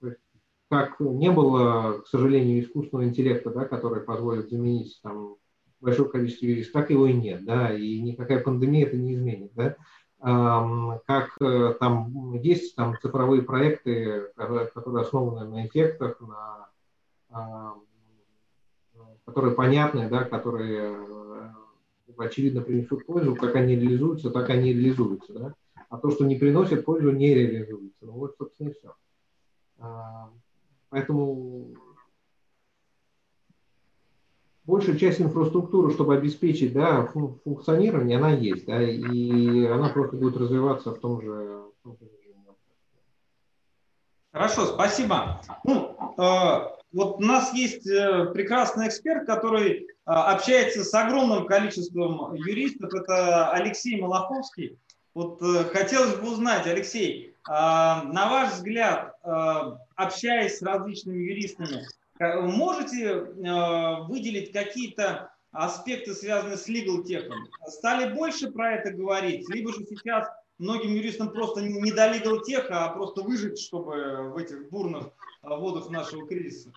как 0.69 0.99
не 0.99 1.31
было, 1.31 2.01
к 2.03 2.07
сожалению, 2.07 2.61
искусственного 2.61 3.07
интеллекта, 3.07 3.49
да, 3.49 3.65
который 3.65 4.03
позволит 4.03 4.51
заменить 4.51 4.99
там, 5.01 5.37
большое 5.81 6.09
количество 6.09 6.45
юристов, 6.45 6.73
так 6.73 6.91
его 6.91 7.07
и 7.07 7.13
нет, 7.13 7.43
да, 7.43 7.73
и 7.75 7.99
никакая 7.99 8.39
пандемия 8.39 8.85
это 8.85 8.97
не 8.97 9.15
изменит, 9.15 9.51
да 9.55 9.75
как 10.21 11.31
э, 11.41 11.73
там 11.79 12.35
есть 12.35 12.75
там 12.75 12.95
цифровые 13.01 13.41
проекты, 13.41 14.31
которые 14.35 15.01
основаны 15.01 15.49
на 15.49 15.65
эффектах, 15.65 16.21
на, 16.21 17.75
которые 19.25 19.55
понятны, 19.55 20.09
да, 20.09 20.23
которые 20.23 20.95
э, 20.95 21.49
очевидно 22.17 22.61
принесут 22.61 23.07
пользу, 23.07 23.35
как 23.35 23.55
они 23.55 23.75
реализуются, 23.75 24.29
так 24.29 24.51
они 24.51 24.73
реализуются. 24.73 25.33
Да? 25.33 25.53
А 25.89 25.97
то, 25.97 26.11
что 26.11 26.23
не 26.23 26.35
приносит 26.35 26.85
пользу, 26.85 27.09
не 27.09 27.33
реализуется. 27.33 28.05
Ну 28.05 28.11
вот, 28.11 28.35
собственно, 28.37 28.69
и 28.69 28.73
все. 28.73 28.93
Поэтому 30.89 31.73
большая 34.71 34.97
часть 34.97 35.19
инфраструктуры, 35.19 35.91
чтобы 35.91 36.15
обеспечить 36.15 36.71
да, 36.71 37.05
функционирование, 37.05 38.17
она 38.17 38.31
есть, 38.31 38.65
да, 38.65 38.81
и 38.81 39.65
она 39.65 39.89
просто 39.89 40.15
будет 40.15 40.37
развиваться 40.37 40.91
в 40.91 40.99
том 40.99 41.21
же. 41.21 41.61
Хорошо, 44.31 44.65
спасибо. 44.65 45.41
Ну, 45.65 45.97
э, 46.17 46.69
вот 46.93 47.17
у 47.17 47.21
нас 47.21 47.53
есть 47.53 47.85
э, 47.85 48.27
прекрасный 48.33 48.87
эксперт, 48.87 49.25
который 49.25 49.71
э, 49.71 49.85
общается 50.05 50.85
с 50.85 50.93
огромным 50.93 51.47
количеством 51.47 52.33
юристов. 52.35 52.93
Это 52.93 53.49
Алексей 53.51 53.99
Малаховский. 53.99 54.79
Вот 55.13 55.41
хотелось 55.73 56.15
бы 56.15 56.31
узнать, 56.31 56.65
Алексей, 56.65 57.35
на 57.45 58.29
ваш 58.29 58.53
взгляд, 58.53 59.13
общаясь 59.95 60.59
с 60.59 60.61
различными 60.61 61.21
юристами, 61.23 61.85
Можете 62.19 63.05
э, 63.05 64.03
выделить 64.03 64.51
какие-то 64.51 65.33
аспекты, 65.51 66.13
связанные 66.13 66.57
с 66.57 66.69
legal 66.69 67.03
tech? 67.03 67.31
Стали 67.67 68.13
больше 68.13 68.51
про 68.51 68.73
это 68.73 68.91
говорить? 68.91 69.49
Либо 69.49 69.73
же 69.73 69.85
сейчас 69.85 70.29
многим 70.59 70.93
юристам 70.93 71.31
просто 71.31 71.61
не 71.61 71.91
до 71.91 72.13
legal 72.13 72.39
tech, 72.47 72.67
а 72.69 72.89
просто 72.89 73.21
выжить, 73.23 73.59
чтобы 73.59 74.31
в 74.31 74.37
этих 74.37 74.69
бурных 74.69 75.07
э, 75.07 75.09
водах 75.47 75.89
нашего 75.89 76.27
кризиса? 76.27 76.71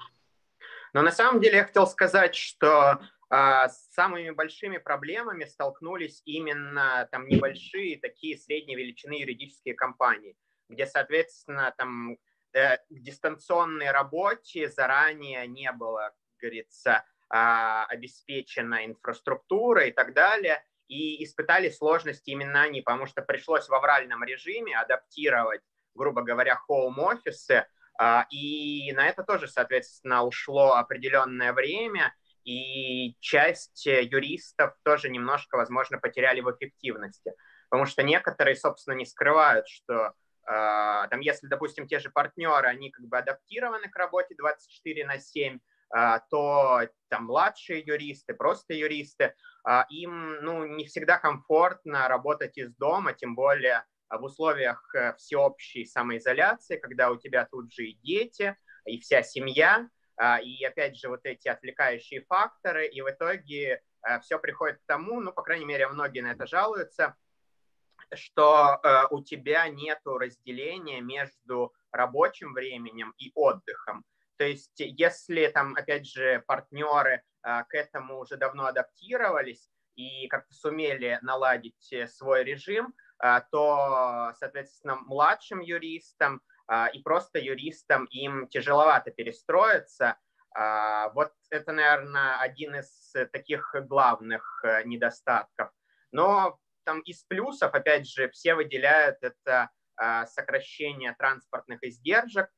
Но 0.93 1.03
на 1.03 1.11
самом 1.11 1.41
деле 1.41 1.59
я 1.59 1.65
хотел 1.65 1.87
сказать, 1.89 2.37
что 2.37 3.01
а, 3.29 3.69
с 3.69 3.89
самыми 3.93 4.31
большими 4.31 4.79
проблемами 4.79 5.45
столкнулись 5.45 6.23
именно 6.25 7.09
там 7.11 7.27
небольшие 7.27 7.99
такие 7.99 8.39
средней 8.39 8.77
величины 8.77 9.15
юридические 9.15 9.75
компании, 9.75 10.37
где, 10.69 10.87
соответственно, 10.87 11.75
там 11.77 12.17
Э, 12.17 12.34
к 12.55 12.79
дистанционной 12.89 13.91
работе 13.91 14.69
заранее 14.69 15.47
не 15.47 15.71
было, 15.73 16.15
как 16.15 16.41
говорится, 16.41 17.05
а, 17.29 17.85
обеспечена 17.87 18.87
инфраструктура 18.87 19.87
и 19.87 19.91
так 19.91 20.15
далее, 20.15 20.63
и 20.87 21.25
испытали 21.25 21.69
сложности 21.71 22.31
именно 22.31 22.63
они, 22.63 22.81
потому 22.83 23.07
что 23.07 23.23
пришлось 23.23 23.69
в 23.69 23.75
авральном 23.75 24.23
режиме 24.23 24.79
адаптировать, 24.79 25.63
грубо 25.95 26.23
говоря, 26.23 26.57
хоум-офисы, 26.57 27.67
а, 27.99 28.27
и 28.31 28.93
на 28.93 29.07
это 29.09 29.25
тоже, 29.25 29.49
соответственно, 29.49 30.23
ушло 30.23 30.75
определенное 30.75 31.53
время, 31.53 32.15
и 32.45 33.17
часть 33.21 33.87
юристов 33.87 34.77
тоже 34.85 35.09
немножко, 35.09 35.57
возможно, 35.57 35.99
потеряли 35.99 36.41
в 36.41 36.51
эффективности, 36.53 37.33
потому 37.71 37.87
что 37.87 38.03
некоторые, 38.03 38.55
собственно, 38.55 38.95
не 38.95 39.07
скрывают, 39.07 39.67
что 39.67 40.13
там, 40.47 41.21
если, 41.21 41.47
допустим, 41.47 41.87
те 41.87 41.99
же 41.99 42.11
партнеры, 42.11 42.69
они 42.69 42.91
как 42.91 43.07
бы 43.07 43.19
адаптированы 43.19 43.89
к 43.89 43.97
работе 43.97 44.35
24 44.37 45.07
на 45.07 45.19
7, 45.19 45.59
а, 45.97 46.19
то 46.29 46.81
там 47.09 47.27
младшие 47.27 47.81
юристы, 47.81 48.35
просто 48.35 48.75
юристы, 48.75 49.35
а, 49.65 49.87
им 49.91 50.41
ну, 50.43 50.65
не 50.67 50.87
всегда 50.87 51.19
комфортно 51.19 52.09
работать 52.09 52.59
из 52.59 52.75
дома, 52.75 53.13
тем 53.13 53.37
более 53.37 53.85
в 54.11 54.25
условиях 54.25 54.95
э, 54.95 55.15
всеобщей 55.15 55.87
самоизоляции, 55.87 56.77
когда 56.77 57.11
у 57.11 57.17
тебя 57.17 57.47
тут 57.47 57.73
же 57.73 57.85
и 57.87 57.99
дети, 58.03 58.57
и 58.85 59.01
вся 59.01 59.23
семья, 59.23 59.89
и 60.43 60.65
опять 60.65 60.97
же 60.97 61.09
вот 61.09 61.21
эти 61.25 61.49
отвлекающие 61.49 62.21
факторы, 62.29 62.87
и 62.87 63.01
в 63.01 63.11
итоге 63.11 63.83
э, 64.07 64.21
все 64.21 64.39
приходит 64.39 64.79
к 64.79 64.87
тому, 64.87 65.21
ну, 65.21 65.33
по 65.33 65.43
крайней 65.43 65.65
мере, 65.65 65.89
многие 65.89 66.21
на 66.21 66.33
это 66.33 66.47
жалуются, 66.47 67.17
что 68.15 68.81
э, 68.83 69.05
у 69.11 69.23
тебя 69.23 69.69
нет 69.69 70.01
разделения 70.05 71.01
между 71.01 71.73
рабочим 71.93 72.53
временем 72.53 73.15
и 73.19 73.31
отдыхом. 73.35 74.05
То 74.37 74.45
есть 74.45 74.75
если 74.77 75.47
там, 75.47 75.75
опять 75.77 76.07
же, 76.07 76.43
партнеры 76.47 77.23
э, 77.43 77.65
к 77.69 77.75
этому 77.75 78.19
уже 78.19 78.37
давно 78.37 78.67
адаптировались, 78.67 79.71
и 79.97 80.27
как-то 80.27 80.53
сумели 80.53 81.19
наладить 81.23 81.95
свой 82.09 82.43
режим, 82.43 82.93
то, 83.53 84.33
соответственно, 84.41 84.97
младшим 84.97 85.61
юристам 85.61 86.43
и 86.93 86.99
просто 87.03 87.39
юристам 87.39 88.07
им 88.07 88.49
тяжеловато 88.49 89.13
перестроиться. 89.13 90.19
Вот 91.15 91.33
это, 91.49 91.71
наверное, 91.71 92.39
один 92.41 92.75
из 92.75 93.13
таких 93.33 93.73
главных 93.87 94.65
недостатков. 94.85 95.71
Но 96.11 96.59
там 96.85 97.01
из 97.01 97.23
плюсов, 97.25 97.75
опять 97.75 98.09
же, 98.09 98.31
все 98.31 98.55
выделяют 98.55 99.19
это 99.23 99.71
сокращение 100.27 101.15
транспортных 101.17 101.85
издержек, 101.85 102.51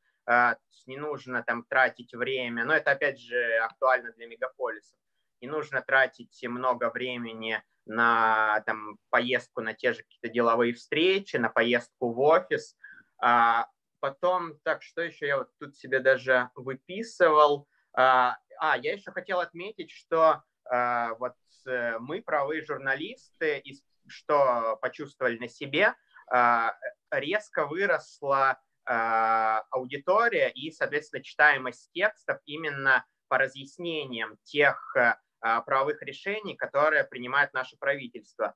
не 0.86 0.96
нужно 0.96 1.42
там 1.42 1.64
тратить 1.64 2.14
время, 2.14 2.64
но 2.64 2.74
это 2.74 2.92
опять 2.92 3.20
же 3.20 3.58
актуально 3.58 4.12
для 4.12 4.26
мегаполисов. 4.26 4.98
Не 5.40 5.48
нужно 5.48 5.82
тратить 5.82 6.42
много 6.44 6.90
времени 6.90 7.62
на 7.84 8.62
там, 8.66 8.98
поездку 9.10 9.60
на 9.60 9.74
те 9.74 9.92
же 9.92 10.02
какие-то 10.02 10.28
деловые 10.28 10.74
встречи, 10.74 11.36
на 11.36 11.48
поездку 11.48 12.12
в 12.12 12.20
офис. 12.20 12.76
А 13.18 13.68
потом, 14.00 14.58
так, 14.62 14.82
что 14.82 15.02
еще 15.02 15.26
я 15.26 15.38
вот 15.38 15.50
тут 15.58 15.76
себе 15.76 16.00
даже 16.00 16.50
выписывал. 16.54 17.68
А, 17.92 18.38
а 18.58 18.76
я 18.76 18.94
еще 18.94 19.10
хотел 19.12 19.40
отметить, 19.40 19.90
что 19.90 20.42
а, 20.64 21.14
вот 21.14 21.34
э, 21.66 21.98
мы, 21.98 22.22
правые 22.22 22.64
журналисты, 22.64 23.58
и 23.58 23.74
что 24.08 24.78
почувствовали 24.80 25.38
на 25.38 25.48
себе, 25.48 25.94
а, 26.28 26.74
резко 27.10 27.66
выросла 27.66 28.60
а, 28.84 29.60
аудитория 29.70 30.50
и, 30.50 30.70
соответственно, 30.70 31.22
читаемость 31.22 31.90
текстов 31.92 32.38
именно 32.46 33.04
по 33.28 33.38
разъяснениям 33.38 34.36
тех 34.44 34.96
а, 34.96 35.60
правовых 35.62 36.02
решений, 36.02 36.56
которые 36.56 37.04
принимает 37.04 37.52
наше 37.52 37.76
правительство. 37.76 38.54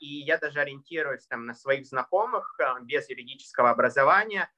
И 0.00 0.06
я 0.06 0.38
даже 0.38 0.60
ориентируюсь 0.60 1.26
там 1.26 1.44
на 1.44 1.52
своих 1.52 1.86
знакомых 1.86 2.58
без 2.82 3.06
юридического 3.10 3.68
образования. 3.68 4.50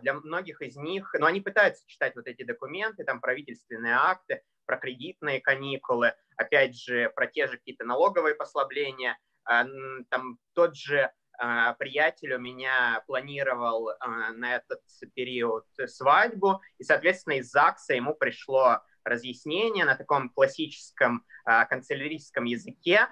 Для 0.00 0.14
многих 0.14 0.62
из 0.62 0.76
них, 0.76 1.12
но 1.12 1.20
ну, 1.20 1.26
они 1.26 1.42
пытаются 1.42 1.86
читать 1.86 2.16
вот 2.16 2.26
эти 2.26 2.44
документы, 2.44 3.04
там 3.04 3.20
правительственные 3.20 3.94
акты, 3.94 4.42
про 4.64 4.78
кредитные 4.78 5.40
каникулы, 5.40 6.14
опять 6.36 6.76
же, 6.76 7.10
про 7.10 7.26
те 7.26 7.46
же 7.46 7.58
какие-то 7.58 7.84
налоговые 7.84 8.34
послабления. 8.34 9.18
Там 9.46 10.38
тот 10.54 10.76
же 10.76 11.12
а, 11.38 11.74
приятель 11.74 12.34
у 12.34 12.38
меня 12.38 13.02
планировал 13.06 13.90
а, 13.90 14.32
на 14.32 14.56
этот 14.56 14.80
период 15.14 15.64
свадьбу, 15.86 16.60
и, 16.78 16.84
соответственно, 16.84 17.34
из 17.34 17.50
ЗАГСа 17.50 17.94
ему 17.94 18.14
пришло 18.14 18.80
разъяснение 19.02 19.84
на 19.84 19.96
таком 19.96 20.30
классическом 20.30 21.24
а, 21.44 21.64
канцелярийском 21.66 22.44
языке, 22.44 23.08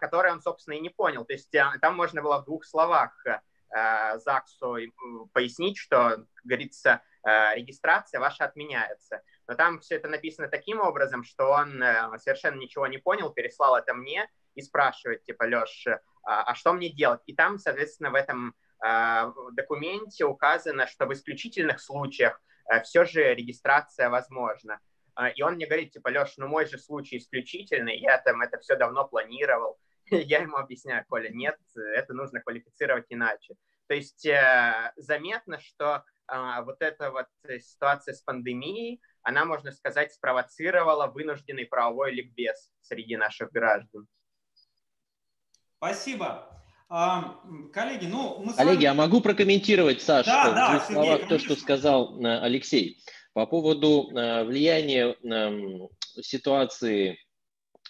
которое 0.00 0.32
он, 0.32 0.40
собственно, 0.40 0.74
и 0.74 0.80
не 0.80 0.90
понял. 0.90 1.24
То 1.24 1.32
есть 1.32 1.50
там 1.50 1.96
можно 1.96 2.22
было 2.22 2.38
в 2.38 2.44
двух 2.44 2.64
словах 2.64 3.12
ЗАГСу 3.70 4.76
пояснить, 5.32 5.78
что, 5.78 6.24
как 6.34 6.44
говорится, 6.44 7.02
регистрация 7.24 8.20
ваша 8.20 8.44
отменяется. 8.44 9.22
Но 9.48 9.54
там 9.54 9.80
все 9.80 9.96
это 9.96 10.06
написано 10.06 10.46
таким 10.46 10.80
образом, 10.80 11.24
что 11.24 11.50
он 11.50 11.82
совершенно 12.18 12.60
ничего 12.60 12.86
не 12.86 12.98
понял, 12.98 13.30
переслал 13.30 13.74
это 13.74 13.94
мне 13.94 14.30
и 14.54 14.62
спрашивает, 14.62 15.22
типа, 15.24 15.44
Леш, 15.44 15.86
а, 16.24 16.42
а 16.44 16.54
что 16.54 16.72
мне 16.72 16.90
делать? 16.90 17.20
И 17.26 17.34
там, 17.34 17.58
соответственно, 17.58 18.10
в 18.10 18.14
этом 18.14 18.54
а, 18.80 19.32
документе 19.52 20.24
указано, 20.24 20.86
что 20.86 21.06
в 21.06 21.12
исключительных 21.12 21.80
случаях 21.80 22.40
а, 22.66 22.80
все 22.80 23.04
же 23.04 23.34
регистрация 23.34 24.08
возможна. 24.08 24.80
И 25.36 25.42
он 25.44 25.54
мне 25.54 25.66
говорит, 25.66 25.92
типа, 25.92 26.08
Леш, 26.08 26.34
ну 26.38 26.48
мой 26.48 26.66
же 26.66 26.76
случай 26.76 27.18
исключительный, 27.18 27.96
я 27.98 28.18
там 28.18 28.42
это 28.42 28.58
все 28.58 28.74
давно 28.74 29.06
планировал. 29.06 29.78
Я 30.10 30.40
ему 30.40 30.56
объясняю, 30.56 31.04
Коля, 31.08 31.30
нет, 31.30 31.56
это 31.94 32.12
нужно 32.14 32.40
квалифицировать 32.40 33.06
иначе. 33.10 33.54
То 33.86 33.94
есть 33.94 34.26
э, 34.26 34.92
заметно, 34.96 35.60
что 35.60 36.04
вот 36.26 36.80
эта 36.80 37.12
вот 37.12 37.26
ситуация 37.60 38.12
с 38.12 38.22
пандемией, 38.22 39.00
она, 39.22 39.44
можно 39.44 39.70
сказать, 39.70 40.12
спровоцировала 40.12 41.06
вынужденный 41.06 41.66
правовой 41.66 42.12
ликбез 42.12 42.72
среди 42.80 43.16
наших 43.16 43.52
граждан. 43.52 44.08
Спасибо. 45.84 46.48
А, 46.88 47.40
коллеги, 47.70 48.06
ну 48.06 48.42
мы 48.42 48.54
Коллеги, 48.54 48.86
вами... 48.86 48.86
а 48.86 48.94
могу 48.94 49.20
прокомментировать, 49.20 50.00
Саша, 50.00 50.30
да, 50.30 50.50
в 50.50 50.54
да, 50.54 50.78
Сергей, 50.78 50.94
словах 50.94 51.28
то, 51.28 51.38
что 51.38 51.56
сказал 51.56 52.18
э, 52.24 52.38
Алексей. 52.38 53.02
По 53.34 53.44
поводу 53.44 54.10
э, 54.10 54.44
влияния 54.44 55.14
эм, 55.22 55.88
ситуации 56.22 57.18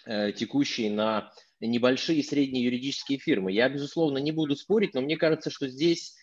э, 0.05 0.33
текущей 0.33 0.89
на 0.89 1.31
небольшие 1.61 2.19
и 2.19 2.23
средние 2.23 2.65
юридические 2.65 3.17
фирмы. 3.17 3.53
Я, 3.53 3.69
безусловно, 3.69 4.17
не 4.17 4.33
буду 4.33 4.57
спорить, 4.57 4.93
но 4.93 4.99
мне 4.99 5.15
кажется, 5.15 5.49
что 5.49 5.69
здесь 5.69 6.15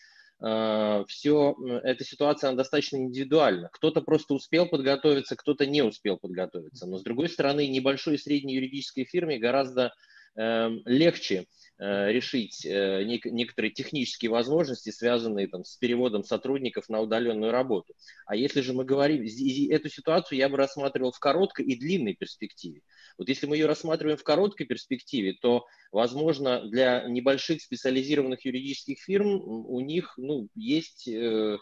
все, 1.07 1.55
эта 1.83 2.03
ситуация 2.03 2.49
она 2.49 2.57
достаточно 2.57 2.97
индивидуальна. 2.97 3.69
Кто-то 3.71 4.01
просто 4.01 4.33
успел 4.33 4.65
подготовиться, 4.67 5.37
кто-то 5.37 5.65
не 5.65 5.81
успел 5.83 6.17
подготовиться. 6.17 6.85
Но, 6.85 6.97
с 6.97 7.03
другой 7.03 7.29
стороны, 7.29 7.65
небольшой 7.67 8.15
и 8.15 8.17
средней 8.17 8.55
юридической 8.55 9.05
фирме 9.05 9.39
гораздо 9.39 9.93
Эм, 10.35 10.81
легче 10.85 11.35
э, 11.35 11.45
решить 11.79 12.65
э, 12.65 13.03
некоторые 13.03 13.71
технические 13.71 14.31
возможности, 14.31 14.91
связанные 14.91 15.47
там, 15.47 15.63
с 15.65 15.75
переводом 15.77 16.23
сотрудников 16.23 16.87
на 16.89 17.01
удаленную 17.01 17.51
работу. 17.51 17.93
А 18.25 18.35
если 18.35 18.61
же 18.61 18.73
мы 18.73 18.85
говорим, 18.85 19.23
эту 19.23 19.89
ситуацию 19.89 20.37
я 20.37 20.49
бы 20.49 20.57
рассматривал 20.57 21.11
в 21.11 21.19
короткой 21.19 21.65
и 21.65 21.79
длинной 21.79 22.13
перспективе. 22.13 22.81
Вот 23.17 23.27
если 23.29 23.47
мы 23.47 23.57
ее 23.57 23.65
рассматриваем 23.65 24.17
в 24.17 24.23
короткой 24.23 24.65
перспективе, 24.67 25.35
то, 25.41 25.65
возможно, 25.91 26.67
для 26.69 27.03
небольших 27.07 27.61
специализированных 27.61 28.45
юридических 28.45 28.99
фирм 28.99 29.41
у 29.43 29.79
них 29.79 30.13
ну, 30.17 30.47
есть 30.55 31.07
э, 31.07 31.57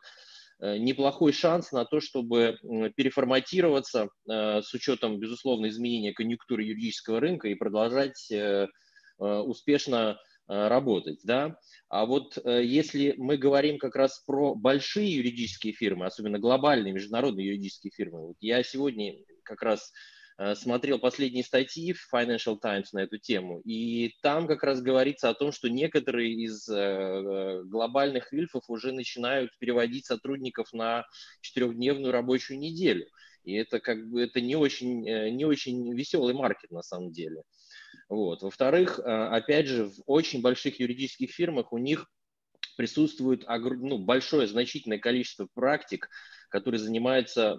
Э, 0.61 0.77
неплохой 0.77 1.33
шанс 1.33 1.71
на 1.71 1.85
то, 1.85 1.99
чтобы 1.99 2.59
переформатироваться 2.95 4.09
э, 4.29 4.61
с 4.61 4.71
учетом, 4.75 5.19
безусловно, 5.19 5.67
изменения 5.67 6.13
конъюнктуры 6.13 6.63
юридического 6.63 7.19
рынка 7.19 7.47
и 7.47 7.55
продолжать 7.55 8.31
э, 8.31 8.67
успешно 9.21 10.19
работать. 10.47 11.19
Да? 11.23 11.55
А 11.87 12.05
вот 12.05 12.37
если 12.45 13.13
мы 13.17 13.37
говорим 13.37 13.77
как 13.77 13.95
раз 13.95 14.21
про 14.25 14.55
большие 14.55 15.15
юридические 15.15 15.73
фирмы, 15.73 16.07
особенно 16.07 16.39
глобальные 16.39 16.93
международные 16.93 17.47
юридические 17.47 17.91
фирмы, 17.95 18.27
вот 18.27 18.37
я 18.41 18.61
сегодня 18.63 19.13
как 19.43 19.61
раз 19.61 19.91
Э, 20.41 20.55
смотрел 20.55 20.97
последние 20.97 21.43
статьи 21.43 21.93
в 21.93 22.11
Financial 22.11 22.57
Times 22.59 22.93
на 22.93 22.99
эту 23.03 23.19
тему, 23.19 23.59
и 23.59 24.15
там 24.23 24.47
как 24.47 24.63
раз 24.63 24.81
говорится 24.81 25.29
о 25.29 25.35
том, 25.35 25.51
что 25.51 25.69
некоторые 25.69 26.33
из 26.33 26.67
э, 26.67 26.75
э, 26.75 27.63
глобальных 27.65 28.31
вильфов 28.31 28.63
уже 28.67 28.91
начинают 28.91 29.51
переводить 29.59 30.07
сотрудников 30.07 30.73
на 30.73 31.05
четырехдневную 31.41 32.11
рабочую 32.11 32.57
неделю. 32.57 33.05
И 33.43 33.53
это 33.53 33.79
как 33.79 34.09
бы 34.09 34.23
это 34.23 34.41
не 34.41 34.55
очень, 34.55 35.01
не 35.35 35.45
очень 35.45 35.93
веселый 35.93 36.33
маркет 36.33 36.71
на 36.71 36.81
самом 36.81 37.11
деле. 37.11 37.43
Вот. 38.11 38.41
Во-вторых, 38.41 38.99
опять 38.99 39.67
же, 39.67 39.85
в 39.85 40.03
очень 40.05 40.41
больших 40.41 40.81
юридических 40.81 41.31
фирмах 41.31 41.71
у 41.71 41.77
них 41.77 42.07
присутствует 42.75 43.45
ну, 43.47 43.99
большое, 43.99 44.47
значительное 44.47 44.99
количество 44.99 45.47
практик, 45.53 46.09
которые 46.49 46.79
занимаются, 46.79 47.57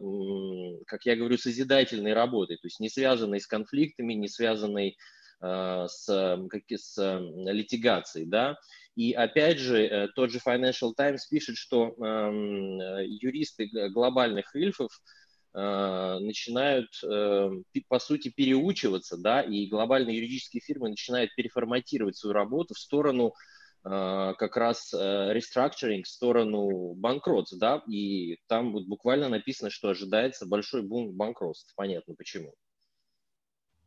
как 0.87 1.07
я 1.07 1.17
говорю, 1.17 1.39
созидательной 1.39 2.13
работой, 2.13 2.59
то 2.59 2.67
есть 2.67 2.81
не 2.81 2.91
связанной 2.91 3.41
с 3.41 3.47
конфликтами, 3.47 4.13
не 4.13 4.29
связанной 4.29 4.99
э, 5.41 5.87
с, 5.89 6.07
как, 6.51 6.63
с 6.71 7.21
литигацией, 7.47 8.27
да, 8.27 8.59
и 8.95 9.13
опять 9.13 9.59
же, 9.59 9.83
э, 9.83 10.09
тот 10.09 10.31
же 10.31 10.39
Financial 10.45 10.93
Times 10.95 11.27
пишет, 11.27 11.57
что 11.57 11.89
э, 11.89 13.07
юристы 13.07 13.71
глобальных 13.91 14.55
ильфов 14.55 14.91
э, 14.93 15.22
начинают, 15.55 16.89
э, 17.05 17.51
по 17.89 17.99
сути, 17.99 18.31
переучиваться, 18.31 19.17
да, 19.19 19.43
и 19.43 19.67
глобальные 19.67 20.17
юридические 20.17 20.63
фирмы 20.63 20.89
начинают 20.89 21.35
переформатировать 21.35 22.17
свою 22.17 22.33
работу 22.33 22.75
в 22.75 22.79
сторону 22.79 23.35
Э, 23.85 24.35
как 24.39 24.57
раз 24.57 24.93
реструктуринг 24.93 26.07
в 26.07 26.09
сторону 26.09 26.95
банкротств, 26.95 27.59
да, 27.59 27.83
и 27.89 28.39
там 28.47 28.73
вот 28.73 28.85
буквально 28.87 29.29
написано, 29.29 29.71
что 29.71 29.89
ожидается 29.89 30.47
большой 30.47 30.83
бум 30.83 31.13
банкротств. 31.13 31.73
Понятно 31.75 32.15
почему. 32.15 32.55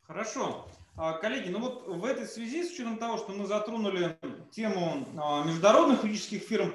Хорошо. 0.02 0.68
А, 0.98 1.14
коллеги, 1.14 1.50
ну 1.50 1.60
вот 1.60 1.88
в 1.88 2.06
этой 2.06 2.26
связи, 2.26 2.64
с 2.64 2.74
учетом 2.74 2.98
того, 2.98 3.18
что 3.18 3.32
мы 3.32 3.46
затронули 3.46 4.18
тему 4.52 5.06
а, 5.18 5.46
международных 5.46 6.04
юридических 6.04 6.42
фирм, 6.42 6.74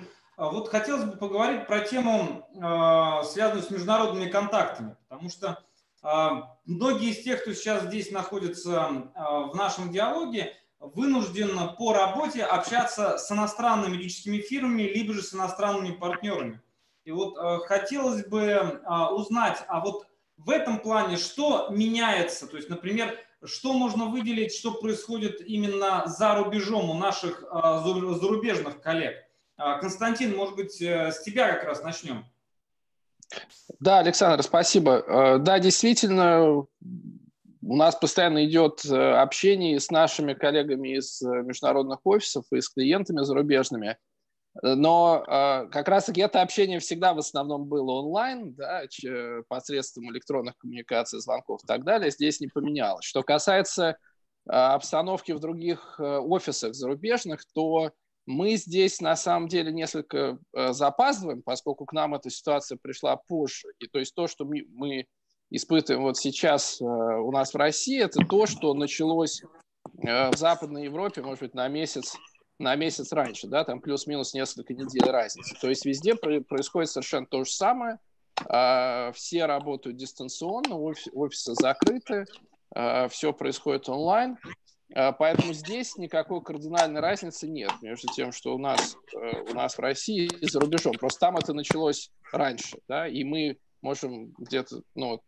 вот 0.48 0.68
хотелось 0.68 1.04
бы 1.04 1.18
поговорить 1.18 1.66
про 1.66 1.80
тему, 1.80 2.48
связанную 3.24 3.62
с 3.62 3.70
международными 3.70 4.30
контактами, 4.30 4.96
потому 5.06 5.28
что 5.28 5.62
многие 6.64 7.10
из 7.10 7.22
тех, 7.22 7.42
кто 7.42 7.52
сейчас 7.52 7.84
здесь 7.84 8.10
находится 8.10 9.10
в 9.14 9.54
нашем 9.54 9.92
диалоге, 9.92 10.56
вынужден 10.78 11.76
по 11.76 11.92
работе 11.92 12.42
общаться 12.42 13.18
с 13.18 13.30
иностранными 13.30 13.92
юридическими 13.92 14.38
фирмами, 14.38 14.84
либо 14.84 15.12
же 15.12 15.22
с 15.22 15.34
иностранными 15.34 15.92
партнерами. 15.92 16.62
И 17.04 17.12
вот 17.12 17.36
хотелось 17.66 18.24
бы 18.26 18.80
узнать, 19.10 19.62
а 19.68 19.80
вот 19.80 20.06
в 20.38 20.48
этом 20.48 20.78
плане 20.78 21.18
что 21.18 21.68
меняется? 21.68 22.46
То 22.46 22.56
есть, 22.56 22.70
например, 22.70 23.18
что 23.44 23.74
можно 23.74 24.06
выделить, 24.06 24.54
что 24.54 24.72
происходит 24.72 25.42
именно 25.46 26.04
за 26.06 26.34
рубежом 26.36 26.88
у 26.88 26.94
наших 26.94 27.42
зарубежных 27.42 28.80
коллег? 28.80 29.16
Константин, 29.80 30.36
может 30.36 30.56
быть, 30.56 30.80
с 30.80 31.20
тебя 31.22 31.54
как 31.54 31.64
раз 31.64 31.82
начнем. 31.82 32.24
Да, 33.78 33.98
Александр, 33.98 34.42
спасибо. 34.42 35.38
Да, 35.38 35.58
действительно, 35.58 36.66
у 37.62 37.76
нас 37.76 37.94
постоянно 37.94 38.44
идет 38.46 38.84
э, 38.84 38.96
общение 38.96 39.78
с 39.78 39.90
нашими 39.90 40.34
коллегами 40.34 40.96
из 40.96 41.20
э, 41.22 41.42
международных 41.42 42.00
офисов 42.04 42.44
и 42.52 42.60
с 42.60 42.68
клиентами 42.68 43.22
зарубежными. 43.22 43.98
Но 44.62 45.22
э, 45.26 45.68
как 45.70 45.88
раз-таки 45.88 46.22
это 46.22 46.42
общение 46.42 46.80
всегда 46.80 47.12
в 47.12 47.18
основном 47.18 47.66
было 47.66 47.92
онлайн, 47.92 48.54
да, 48.54 48.82
посредством 49.48 50.10
электронных 50.10 50.56
коммуникаций, 50.56 51.20
звонков 51.20 51.60
и 51.62 51.66
так 51.66 51.84
далее. 51.84 52.10
Здесь 52.10 52.40
не 52.40 52.48
поменялось. 52.48 53.04
Что 53.04 53.22
касается 53.22 53.98
обстановки 54.46 55.32
в 55.32 55.38
других 55.38 56.00
офисах 56.00 56.74
зарубежных, 56.74 57.44
то 57.54 57.92
мы 58.26 58.56
здесь 58.56 59.00
на 59.00 59.16
самом 59.16 59.48
деле 59.48 59.72
несколько 59.72 60.38
запаздываем, 60.52 61.42
поскольку 61.42 61.84
к 61.84 61.92
нам 61.92 62.14
эта 62.14 62.30
ситуация 62.30 62.78
пришла 62.80 63.16
позже. 63.16 63.68
И 63.78 63.86
то 63.86 63.98
есть 63.98 64.14
то, 64.14 64.26
что 64.26 64.44
мы, 64.44 64.64
мы 64.70 65.06
испытываем 65.50 66.02
вот 66.02 66.16
сейчас 66.16 66.80
э, 66.80 66.84
у 66.84 67.30
нас 67.32 67.52
в 67.52 67.56
России, 67.56 68.00
это 68.00 68.24
то, 68.24 68.46
что 68.46 68.72
началось 68.74 69.42
э, 69.42 70.30
в 70.30 70.36
Западной 70.36 70.84
Европе, 70.84 71.22
может 71.22 71.42
быть, 71.42 71.54
на 71.54 71.68
месяц, 71.68 72.16
на 72.58 72.76
месяц 72.76 73.12
раньше, 73.12 73.48
да, 73.48 73.64
там 73.64 73.80
плюс-минус 73.80 74.32
несколько 74.32 74.74
недель 74.74 75.10
разницы. 75.10 75.56
То 75.60 75.68
есть 75.68 75.84
везде 75.84 76.14
происходит 76.14 76.90
совершенно 76.90 77.26
то 77.26 77.44
же 77.44 77.50
самое. 77.50 77.98
А, 78.46 79.12
все 79.12 79.46
работают 79.46 79.98
дистанционно, 79.98 80.76
офисы 80.76 81.54
закрыты, 81.54 82.26
а, 82.74 83.08
все 83.08 83.32
происходит 83.32 83.88
онлайн. 83.88 84.38
А, 84.94 85.12
поэтому 85.12 85.52
здесь 85.52 85.96
никакой 85.96 86.42
кардинальной 86.42 87.00
разницы 87.00 87.48
нет 87.48 87.70
между 87.82 88.08
тем, 88.08 88.32
что 88.32 88.54
у 88.54 88.58
нас, 88.58 88.96
э, 89.14 89.42
у 89.50 89.54
нас 89.54 89.76
в 89.76 89.80
России 89.80 90.28
и 90.40 90.46
за 90.48 90.60
рубежом. 90.60 90.92
Просто 90.94 91.20
там 91.20 91.36
это 91.36 91.52
началось 91.52 92.10
раньше, 92.32 92.78
да, 92.88 93.06
и 93.06 93.22
мы 93.24 93.58
можем 93.82 94.32
где-то 94.38 94.82
ну, 94.94 95.22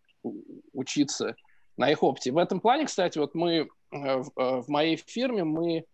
учиться 0.73 1.37
на 1.77 1.91
их 1.91 2.03
опыте. 2.03 2.33
В 2.33 2.39
этом 2.39 2.61
плане, 2.61 2.87
кстати, 2.87 3.19
вот 3.19 3.35
мы 3.35 3.53
э, 3.53 3.67
в, 3.91 4.31
э, 4.37 4.63
в 4.63 4.69
моей 4.69 4.97
фирме 4.97 5.45
мы 5.45 5.85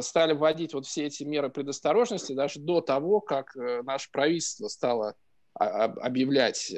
стали 0.00 0.32
вводить 0.32 0.74
вот 0.74 0.84
все 0.84 1.06
эти 1.06 1.22
меры 1.22 1.48
предосторожности 1.48 2.32
даже 2.32 2.58
до 2.58 2.80
того, 2.80 3.20
как 3.20 3.54
наше 3.54 4.10
правительство 4.10 4.66
стало 4.66 5.14
объявлять 5.54 6.74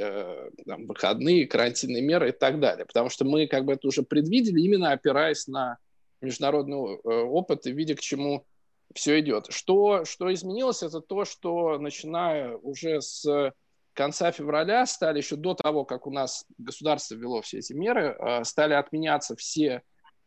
там, 0.67 0.87
выходные, 0.87 1.47
карантинные 1.47 2.03
меры 2.03 2.29
и 2.29 2.33
так 2.33 2.61
далее. 2.61 2.85
Потому 2.85 3.09
что 3.09 3.25
мы 3.25 3.47
как 3.47 3.65
бы 3.65 3.73
это 3.73 3.89
уже 3.89 4.03
предвидели, 4.03 4.61
именно 4.61 4.93
опираясь 4.93 5.47
на 5.47 5.79
международный 6.23 6.77
опыт 6.77 7.67
и 7.67 7.73
видя, 7.73 7.95
к 7.95 8.01
чему 8.01 8.47
все 8.95 9.21
идет. 9.21 9.47
Что, 9.51 10.05
что 10.05 10.33
изменилось, 10.33 10.83
это 10.83 11.01
то, 11.01 11.25
что 11.25 11.79
начиная 11.79 12.57
уже 12.57 13.01
с 13.01 13.53
конца 13.95 14.31
февраля 14.33 14.87
стали 14.87 15.19
еще 15.19 15.37
до 15.37 15.55
того, 15.55 15.85
как 15.85 16.07
у 16.07 16.11
нас 16.11 16.47
государство 16.59 17.15
ввело 17.15 17.43
все 17.43 17.59
эти 17.59 17.73
меры, 17.73 18.17
э, 18.19 18.45
стали 18.45 18.75
отменяться 18.75 19.37
все, 19.37 19.83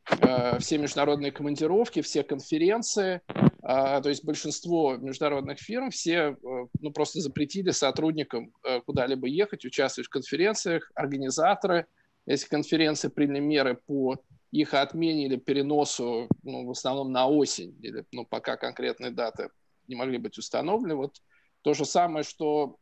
э, 0.10 0.60
все 0.60 0.78
международные 0.78 1.32
командировки, 1.32 2.02
все 2.02 2.24
конференции, 2.24 3.22
э, 3.28 4.02
то 4.02 4.10
есть 4.10 4.24
большинство 4.24 4.96
международных 4.98 5.60
фирм 5.60 5.90
все 5.90 6.38
ну, 6.80 6.92
просто 6.92 7.22
запретили 7.22 7.72
сотрудникам 7.72 8.54
куда-либо 8.86 9.28
ехать, 9.28 9.66
участвовать 9.66 10.08
в 10.08 10.12
конференциях, 10.12 10.92
организаторы 10.96 11.88
этих 12.28 12.50
конференций 12.50 13.10
приняли 13.10 13.40
меры 13.40 13.80
по 13.86 14.18
их 14.62 14.74
отмене 14.74 15.26
или 15.26 15.36
переносу, 15.36 16.30
ну, 16.44 16.66
в 16.66 16.72
основном 16.72 17.12
на 17.12 17.28
осень, 17.28 17.78
или 17.82 18.06
ну, 18.12 18.26
пока 18.26 18.56
конкретные 18.56 19.12
даты 19.12 19.50
не 19.88 19.96
могли 19.96 20.18
быть 20.18 20.38
установлены. 20.38 20.96
Вот 20.96 21.18
то 21.62 21.74
же 21.74 21.86
самое, 21.86 22.24
что 22.24 22.78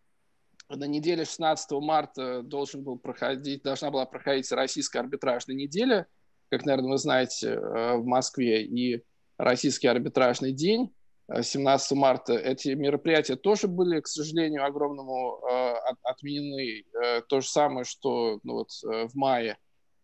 на 0.70 0.86
неделе 0.86 1.26
16 1.26 1.72
марта 1.82 2.44
должен 2.44 2.84
был 2.84 2.98
проходить, 2.98 3.64
должна 3.64 3.90
была 3.90 4.06
проходить 4.06 4.52
российская 4.52 5.00
арбитражная 5.00 5.56
неделя, 5.56 6.08
как, 6.50 6.66
наверное, 6.66 6.92
вы 6.92 6.98
знаете, 6.98 7.54
э, 7.54 7.98
в 7.98 8.06
Москве, 8.06 8.64
и 8.64 9.04
российский 9.38 9.88
арбитражный 9.88 10.52
день. 10.52 10.94
17 11.42 11.92
э, 11.92 11.96
марта 11.96 12.34
эти 12.34 12.70
мероприятия 12.70 13.36
тоже 13.36 13.68
были, 13.68 14.00
к 14.00 14.08
сожалению, 14.08 14.64
огромному 14.64 15.40
э, 15.40 15.74
отменены. 16.04 16.84
То 17.28 17.42
же 17.42 17.48
самое, 17.48 17.86
что 17.86 18.40
ну, 18.44 18.54
вот, 18.54 18.70
в 18.84 19.16
мае 19.16 19.58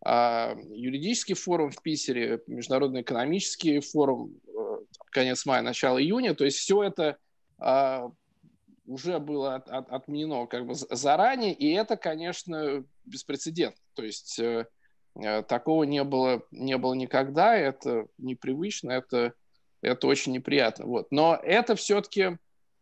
юридический 0.05 1.35
форум 1.35 1.71
в 1.71 1.81
Питере, 1.81 2.41
международный 2.47 3.01
экономический 3.01 3.79
форум, 3.81 4.39
конец 5.11 5.45
мая, 5.45 5.61
начало 5.61 6.01
июня. 6.01 6.33
То 6.35 6.45
есть 6.45 6.57
все 6.57 6.83
это 6.83 7.17
а, 7.57 8.11
уже 8.89 9.19
было 9.19 9.55
от, 9.55 9.69
от, 9.69 9.89
отменено 9.89 10.47
как 10.47 10.65
бы 10.65 10.73
заранее, 10.73 11.53
и 11.53 11.71
это, 11.73 11.95
конечно, 11.95 12.83
беспрецедентно. 13.05 13.81
То 13.93 14.03
есть 14.03 14.39
э, 14.39 14.65
э, 15.15 15.43
такого 15.43 15.83
не 15.83 16.03
было, 16.03 16.41
не 16.51 16.77
было 16.77 16.95
никогда, 16.95 17.55
это 17.55 18.07
непривычно, 18.17 18.91
это, 18.91 19.33
это 19.81 20.07
очень 20.07 20.31
неприятно. 20.31 20.85
Вот. 20.85 21.11
Но 21.11 21.35
это 21.35 21.75
все-таки, 21.75 22.37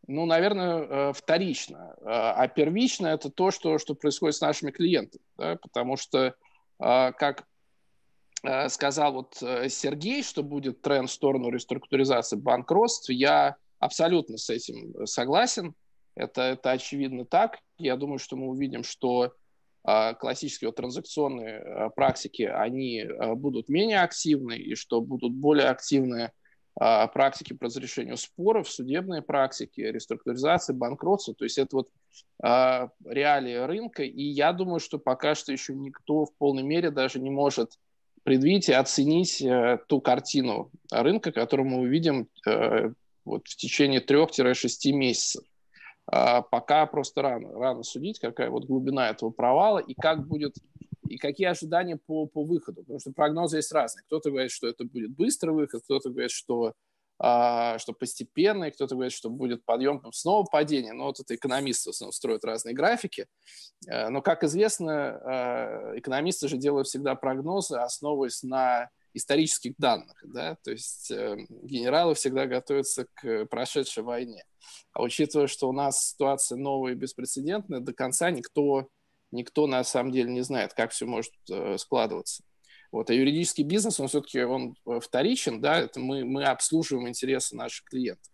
ну, 0.08 0.26
наверное, 0.26 1.10
э, 1.10 1.14
вторично. 1.14 1.96
Э, 1.98 2.04
а 2.06 2.48
первично 2.48 3.08
это 3.08 3.30
то, 3.30 3.52
что, 3.52 3.78
что 3.78 3.94
происходит 3.94 4.38
с 4.38 4.42
нашими 4.42 4.72
клиентами. 4.72 5.24
Да? 5.38 5.58
Потому 5.58 5.98
что, 5.98 6.28
э, 6.28 6.34
как 6.80 7.48
сказал 8.68 9.14
вот 9.14 9.36
Сергей, 9.36 10.22
что 10.22 10.44
будет 10.44 10.82
тренд 10.82 11.10
в 11.10 11.14
сторону 11.14 11.50
реструктуризации 11.50 12.36
банкротств, 12.36 13.10
я 13.10 13.58
абсолютно 13.80 14.38
с 14.38 14.50
этим 14.50 15.06
согласен. 15.06 15.74
Это, 16.16 16.42
это 16.42 16.72
очевидно 16.72 17.26
так. 17.26 17.60
Я 17.78 17.96
думаю, 17.96 18.18
что 18.18 18.36
мы 18.36 18.48
увидим, 18.48 18.84
что 18.84 19.34
э, 19.88 20.14
классические 20.16 20.70
вот, 20.70 20.76
транзакционные 20.76 21.60
э, 21.60 21.90
практики, 21.96 22.42
они 22.42 23.02
э, 23.02 23.36
будут 23.36 23.70
менее 23.70 24.02
активны, 24.02 24.58
и 24.58 24.74
что 24.74 25.00
будут 25.00 25.34
более 25.34 25.68
активные 25.68 26.26
э, 26.26 26.32
практики 26.78 27.54
по 27.54 27.66
разрешению 27.66 28.18
споров, 28.18 28.70
судебные 28.70 29.22
практики, 29.22 29.82
реструктуризации, 29.82 30.74
банкротства. 30.74 31.34
То 31.34 31.44
есть 31.46 31.58
это 31.58 31.78
вот 31.78 31.90
э, 32.44 32.88
реалии 33.06 33.56
рынка. 33.56 34.04
И 34.04 34.22
я 34.22 34.54
думаю, 34.54 34.80
что 34.80 35.00
пока 35.00 35.34
что 35.34 35.52
еще 35.52 35.74
никто 35.74 36.26
в 36.26 36.34
полной 36.36 36.64
мере 36.64 36.92
даже 36.92 37.20
не 37.20 37.32
может 37.32 37.80
предвидеть 38.24 38.70
и 38.70 38.74
оценить 38.74 39.42
э, 39.42 39.80
ту 39.88 40.02
картину 40.02 40.70
рынка, 40.92 41.32
которую 41.32 41.70
мы 41.70 41.80
увидим 41.80 42.28
э, 42.46 42.92
вот 43.26 43.48
в 43.48 43.56
течение 43.56 44.00
трех-шести 44.00 44.92
месяцев. 44.92 45.44
А, 46.10 46.42
пока 46.42 46.86
просто 46.86 47.22
рано, 47.22 47.52
рано 47.54 47.84
судить, 47.84 48.20
какая 48.20 48.50
вот 48.50 48.66
глубина 48.66 49.10
этого 49.10 49.30
провала 49.30 49.80
и 49.80 49.94
как 49.94 50.26
будет 50.26 50.56
и 51.08 51.18
какие 51.18 51.48
ожидания 51.48 51.98
по, 51.98 52.26
по 52.26 52.44
выходу, 52.44 52.82
потому 52.82 53.00
что 53.00 53.12
прогнозы 53.12 53.58
есть 53.58 53.72
разные. 53.72 54.04
Кто-то 54.04 54.30
говорит, 54.30 54.52
что 54.52 54.68
это 54.68 54.84
будет 54.84 55.12
быстрый 55.12 55.52
выход, 55.52 55.84
кто-то 55.84 56.10
говорит, 56.10 56.32
что, 56.32 56.74
а, 57.20 57.78
что 57.80 57.94
постепенный, 57.94 58.72
кто-то 58.72 58.96
говорит, 58.96 59.14
что 59.14 59.30
будет 59.30 59.66
подъем, 59.66 59.98
потом 59.98 60.14
снова 60.14 60.46
падение. 60.46 60.94
Но 60.94 61.06
вот 61.06 61.20
это 61.20 61.36
экономисты 61.36 61.90
в 61.90 61.94
основном 61.94 62.12
строят 62.14 62.46
разные 62.46 62.76
графики. 62.76 63.28
А, 63.90 64.10
но, 64.10 64.22
как 64.22 64.44
известно, 64.44 64.94
а, 64.94 65.98
экономисты 65.98 66.48
же 66.48 66.58
делают 66.58 66.88
всегда 66.88 67.16
прогнозы, 67.16 67.78
основываясь 67.78 68.44
на 68.44 68.90
исторических 69.18 69.74
данных. 69.78 70.18
Да? 70.24 70.58
То 70.64 70.72
есть 70.72 71.12
э, 71.12 71.38
генералы 71.50 72.16
всегда 72.16 72.46
готовятся 72.46 73.08
к 73.16 73.46
прошедшей 73.46 74.04
войне. 74.04 74.44
А 74.94 75.02
учитывая, 75.02 75.48
что 75.48 75.70
у 75.70 75.74
нас 75.74 76.10
ситуация 76.10 76.58
новая 76.58 76.94
и 76.94 76.96
беспрецедентная, 76.96 77.80
до 77.80 77.94
конца 77.94 78.32
никто, 78.32 78.90
никто 79.32 79.68
на 79.68 79.84
самом 79.84 80.12
деле 80.12 80.32
не 80.32 80.42
знает, 80.42 80.74
как 80.74 80.92
все 80.92 81.06
может 81.06 81.34
э, 81.50 81.78
складываться. 81.78 82.44
Вот. 82.92 83.10
А 83.10 83.14
юридический 83.14 83.64
бизнес, 83.64 84.00
он 84.00 84.08
все-таки 84.08 84.42
он 84.44 84.76
э, 84.86 85.00
вторичен, 85.00 85.62
да, 85.62 85.80
это 85.80 86.00
мы, 86.00 86.24
мы 86.26 86.46
обслуживаем 86.46 87.08
интересы 87.08 87.56
наших 87.56 87.86
клиентов. 87.86 88.32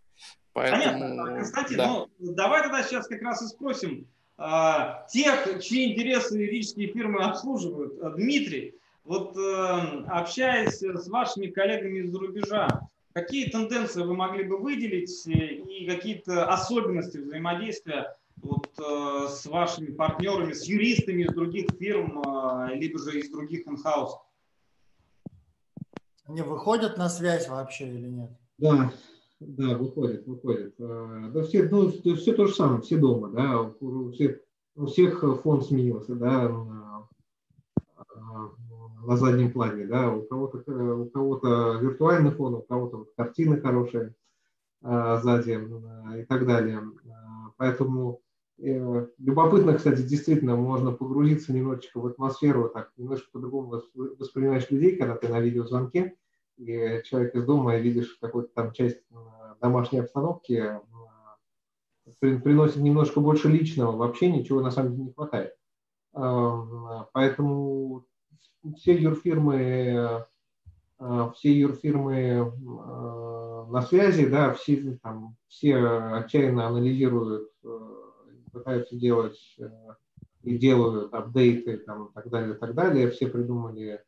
Поэтому, 0.54 1.00
Понятно. 1.00 1.42
Кстати, 1.42 1.74
да. 1.74 1.88
ну, 1.88 2.10
давай 2.20 2.62
тогда 2.62 2.84
сейчас 2.84 3.08
как 3.08 3.22
раз 3.24 3.42
и 3.42 3.48
спросим 3.48 4.08
а, 4.38 5.06
тех, 5.12 5.62
чьи 5.64 5.92
интересы 5.92 6.38
юридические 6.38 6.88
фирмы 6.90 7.24
обслуживают. 7.24 8.16
Дмитрий, 8.16 8.76
вот 9.04 9.36
э, 9.36 10.04
общаясь 10.08 10.80
с 10.80 11.08
вашими 11.08 11.48
коллегами 11.48 12.00
из-за 12.00 12.20
рубежа, 12.20 12.68
какие 13.14 13.50
тенденции 13.50 14.04
вы 14.04 14.16
могли 14.16 14.44
бы 14.44 14.58
выделить 14.58 15.26
и 15.28 15.88
какие-то 15.88 16.46
особенности 16.48 17.18
взаимодействия 17.18 18.16
вот, 18.38 18.68
э, 18.78 19.28
с 19.30 19.46
вашими 19.46 19.92
партнерами, 19.92 20.54
с 20.54 20.66
юристами 20.66 21.24
из 21.24 21.34
других 21.34 21.68
фирм, 21.80 22.22
э, 22.22 22.76
либо 22.76 23.00
же 23.00 23.20
из 23.20 23.30
других 23.30 23.68
инхаусов? 23.68 24.22
Они 26.26 26.42
выходят 26.42 26.98
на 26.98 27.10
связь 27.10 27.48
вообще 27.50 27.88
или 27.88 28.08
нет? 28.08 28.32
Да, 28.58 28.94
да, 29.40 29.78
выходят, 29.78 30.26
выходят. 30.26 30.74
Да 30.78 31.44
все, 31.44 31.64
ну, 31.64 31.90
все 31.92 32.34
то 32.34 32.48
же 32.48 32.54
самое, 32.54 32.82
все 32.82 32.98
дома, 32.98 33.30
да, 33.30 33.62
у 33.62 34.12
всех, 34.12 34.40
у 34.76 34.86
всех 34.86 35.24
фон 35.42 35.62
сменился, 35.62 36.16
да, 36.16 36.50
на 39.06 39.18
заднем 39.18 39.52
плане, 39.52 39.86
да, 39.86 40.12
у 40.12 40.22
кого-то 40.22 40.60
у 40.60 41.10
кого-то 41.10 41.78
виртуальный 41.82 42.32
фон, 42.32 42.56
у 42.56 42.62
кого-то 42.62 43.06
картины 43.18 43.60
хорошие 43.60 44.16
сзади 44.82 45.60
и 46.22 46.24
так 46.24 46.48
далее. 46.48 46.82
Поэтому 47.58 48.22
любопытно, 48.64 49.74
кстати, 49.74 50.02
действительно, 50.02 50.56
можно 50.56 50.92
погрузиться 50.92 51.52
немножечко 51.52 52.00
в 52.00 52.06
атмосферу, 52.08 52.70
так 52.70 52.92
немножко 52.98 53.28
по-другому 53.32 53.82
воспринимаешь 53.94 54.72
людей, 54.72 54.96
когда 54.96 55.16
ты 55.16 55.28
на 55.28 55.40
видеозвонке, 55.40 56.16
и 56.58 57.02
человек 57.04 57.36
из 57.36 57.46
дома, 57.46 57.76
и 57.76 57.82
видишь 57.82 58.18
какую-то 58.22 58.54
там 58.54 58.72
часть 58.72 59.02
домашней 59.62 60.00
обстановки, 60.00 60.80
приносит 62.20 62.78
немножко 62.78 63.20
больше 63.20 63.50
личного, 63.50 63.96
вообще 63.98 64.32
ничего 64.32 64.62
на 64.62 64.72
самом 64.72 64.92
деле 64.92 65.04
не 65.06 65.14
хватает. 65.14 65.56
Поэтому 66.14 68.06
все 68.78 68.94
юрфирмы, 68.94 70.26
все 71.36 71.52
юрфирмы 71.52 72.54
на 73.70 73.82
связи, 73.82 74.26
да, 74.26 74.54
все, 74.54 75.00
там, 75.02 75.36
все 75.48 75.76
отчаянно 75.78 76.68
анализируют, 76.68 77.50
пытаются 78.54 78.96
делать 78.96 79.58
и 80.44 80.58
делают 80.58 81.14
апдейты 81.14 81.78
там, 81.78 82.06
и 82.06 82.14
так 82.14 82.30
далее, 82.30 82.56
и 82.56 82.58
так 82.58 82.74
далее. 82.74 83.10
Все 83.10 83.28
придумали 83.28 84.02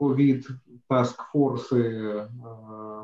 COVID, 0.00 0.42
task 0.90 1.16
force, 1.34 1.70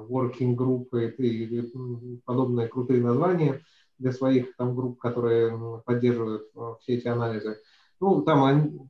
working 0.09 0.55
группы 0.55 1.15
и 1.17 2.21
подобные 2.25 2.69
крутые 2.69 3.03
названия 3.03 3.63
для 3.99 4.13
своих 4.13 4.57
там 4.57 4.75
групп, 4.75 4.99
которые 4.99 5.81
поддерживают 5.87 6.51
все 6.81 6.95
эти 6.97 7.09
анализы. 7.09 7.59
Ну, 8.01 8.23
там 8.23 8.43
они, 8.43 8.81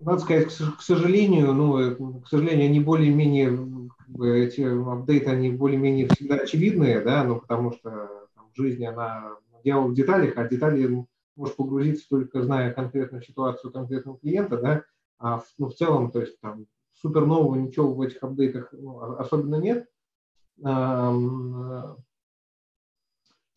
надо 0.00 0.18
сказать, 0.18 0.48
к 0.48 0.82
сожалению, 0.82 1.52
ну, 1.52 2.20
к 2.20 2.28
сожалению, 2.28 2.66
они 2.66 2.80
более-менее, 2.80 3.88
эти 4.20 4.62
апдейты, 4.62 5.30
они 5.30 5.50
более-менее 5.50 6.08
всегда 6.08 6.36
очевидные, 6.36 7.00
да, 7.02 7.22
ну, 7.24 7.40
потому 7.40 7.72
что 7.72 7.90
там, 8.34 8.50
жизнь, 8.54 8.84
она 8.84 9.36
дело 9.64 9.82
в 9.82 9.94
деталях, 9.94 10.36
а 10.36 10.48
детали 10.48 11.06
можешь 11.36 11.56
погрузиться 11.56 12.08
только 12.08 12.42
зная 12.42 12.72
конкретную 12.72 13.22
ситуацию 13.22 13.72
конкретного 13.72 14.18
клиента, 14.18 14.56
да, 14.58 14.84
а 15.18 15.38
в, 15.38 15.46
ну, 15.58 15.68
в 15.68 15.74
целом, 15.74 16.10
то 16.10 16.20
есть 16.20 16.40
там 16.40 16.66
супер 16.94 17.26
нового 17.26 17.56
ничего 17.56 17.94
в 17.94 18.00
этих 18.00 18.22
апдейтах 18.22 18.72
ну, 18.72 19.00
особенно 19.00 19.56
нет. 19.56 19.88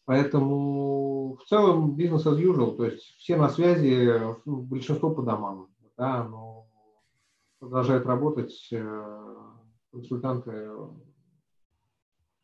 Поэтому 0.06 1.36
в 1.36 1.46
целом 1.46 1.96
бизнес 1.96 2.26
as 2.28 2.38
usual, 2.40 2.76
то 2.76 2.86
есть 2.86 3.04
все 3.18 3.38
на 3.38 3.50
связи, 3.50 4.22
ну, 4.46 4.62
большинство 4.62 5.10
по 5.10 5.24
домам, 5.24 5.70
да, 5.98 6.24
но 6.24 6.68
продолжают 7.60 8.06
работать 8.06 8.68
э, 8.72 9.36
консультанты 9.92 10.70
в 10.70 10.96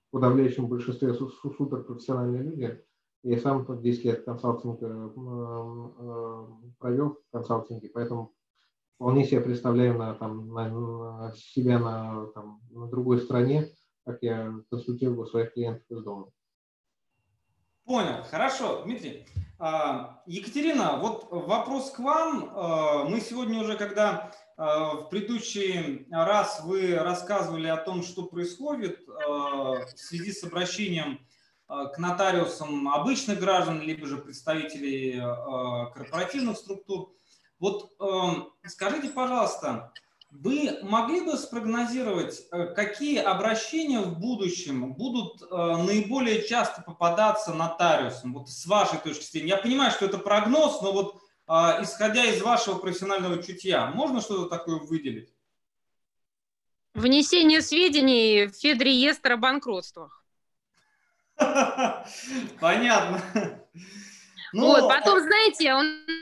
подавляющем 0.10 0.68
большинстве 0.68 1.14
супер 1.14 1.84
профессиональные 1.84 2.42
люди. 2.42 2.84
Я 3.24 3.40
сам 3.40 3.82
10 3.82 4.06
лет 4.06 4.26
консалтинг 4.26 4.82
э, 4.82 4.86
э, 4.86 6.46
провел 6.80 7.10
в 7.10 7.32
консалтинге, 7.32 7.90
поэтому 7.94 8.34
вполне 8.96 9.26
себе 9.26 9.42
представляю 9.42 9.98
на, 9.98 10.16
там, 10.16 10.50
на, 10.54 10.70
на 10.70 11.34
себя 11.36 11.78
на, 11.78 12.28
там, 12.34 12.62
на 12.72 12.88
другой 12.88 13.20
стороне, 13.22 13.70
как 14.06 14.24
я 14.24 14.54
консультирую 14.70 15.28
своих 15.28 15.54
клиентов 15.54 15.86
из 15.90 16.04
дома. 16.04 16.32
Понял, 17.86 18.24
хорошо, 18.24 18.84
Дмитрий. 18.84 19.28
А, 19.60 20.24
Екатерина, 20.26 20.98
вот 21.00 21.28
вопрос 21.30 21.92
к 21.92 22.00
вам. 22.00 22.52
А, 22.56 23.04
мы 23.06 23.20
сегодня 23.20 23.60
уже, 23.60 23.76
когда 23.76 24.32
а, 24.58 24.96
в 24.96 25.10
предыдущий 25.10 26.08
раз 26.10 26.64
вы 26.64 26.96
рассказывали 26.96 27.68
о 27.68 27.78
том, 27.78 28.02
что 28.02 28.26
происходит 28.26 29.00
в 29.08 29.94
связи 29.96 30.32
с 30.32 30.44
обращением 30.44 31.20
к 31.94 31.98
нотариусам 31.98 32.90
обычных 32.90 33.40
граждан, 33.40 33.82
либо 33.82 34.06
же 34.06 34.18
представителей 34.18 35.22
корпоративных 35.94 36.58
структур. 36.58 37.14
Вот 37.60 37.92
скажите, 38.68 39.10
пожалуйста, 39.10 39.94
вы 40.32 40.80
могли 40.82 41.22
бы 41.22 41.38
спрогнозировать, 41.38 42.42
э, 42.52 42.68
какие 42.74 43.18
обращения 43.20 44.00
в 44.00 44.18
будущем 44.18 44.94
будут 44.94 45.42
э, 45.42 45.46
наиболее 45.46 46.48
часто 46.48 46.82
попадаться 46.82 47.54
нотариусам, 47.54 48.34
вот 48.34 48.50
с 48.50 48.66
вашей 48.66 48.98
точки 49.00 49.30
зрения? 49.30 49.50
Я 49.50 49.58
понимаю, 49.58 49.92
что 49.92 50.06
это 50.06 50.18
прогноз, 50.18 50.82
но 50.82 50.94
вот 50.94 51.22
исходя 51.82 52.24
из 52.24 52.42
вашего 52.42 52.78
профессионального 52.78 53.44
чутья, 53.44 53.88
можно 53.88 54.22
что-то 54.22 54.48
такое 54.48 54.78
выделить? 54.80 55.34
Внесение 56.94 57.62
сведений 57.62 58.46
в 58.46 58.56
Федреестр 58.56 59.34
о 59.34 59.38
банкротствах. 59.38 60.21
Понятно. 62.60 63.22
Ну, 64.54 64.68
вот, 64.68 64.90
потом, 64.90 65.20
знаете, 65.20 65.74
у 65.74 65.82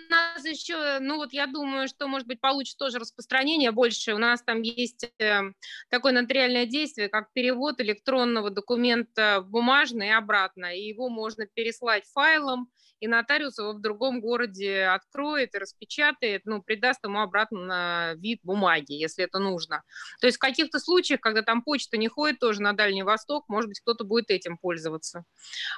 нас 0.09 0.45
еще, 0.45 0.99
ну 0.99 1.17
вот 1.17 1.33
я 1.33 1.47
думаю, 1.47 1.87
что, 1.87 2.07
может 2.07 2.27
быть, 2.27 2.41
получит 2.41 2.77
тоже 2.77 2.99
распространение 2.99 3.71
больше. 3.71 4.13
У 4.13 4.17
нас 4.17 4.41
там 4.41 4.61
есть 4.61 5.09
э, 5.19 5.41
такое 5.89 6.11
нотариальное 6.11 6.65
действие, 6.65 7.09
как 7.09 7.31
перевод 7.33 7.79
электронного 7.81 8.49
документа 8.49 9.41
в 9.41 9.49
бумажный 9.49 10.07
и 10.07 10.11
обратно. 10.11 10.75
И 10.75 10.81
его 10.87 11.09
можно 11.09 11.45
переслать 11.45 12.05
файлом, 12.13 12.69
и 12.99 13.07
нотариус 13.07 13.57
его 13.57 13.73
в 13.73 13.81
другом 13.81 14.21
городе 14.21 14.83
откроет 14.83 15.55
и 15.55 15.57
распечатает, 15.57 16.41
ну, 16.45 16.61
придаст 16.61 17.03
ему 17.03 17.21
обратно 17.21 18.13
вид 18.17 18.39
бумаги, 18.43 18.93
если 18.93 19.23
это 19.23 19.39
нужно. 19.39 19.83
То 20.19 20.27
есть 20.27 20.37
в 20.37 20.41
каких-то 20.41 20.79
случаях, 20.79 21.21
когда 21.21 21.41
там 21.41 21.61
почта 21.63 21.97
не 21.97 22.07
ходит 22.07 22.39
тоже 22.39 22.61
на 22.61 22.73
Дальний 22.73 23.03
Восток, 23.03 23.45
может 23.47 23.69
быть, 23.69 23.79
кто-то 23.79 24.03
будет 24.03 24.29
этим 24.31 24.57
пользоваться. 24.57 25.23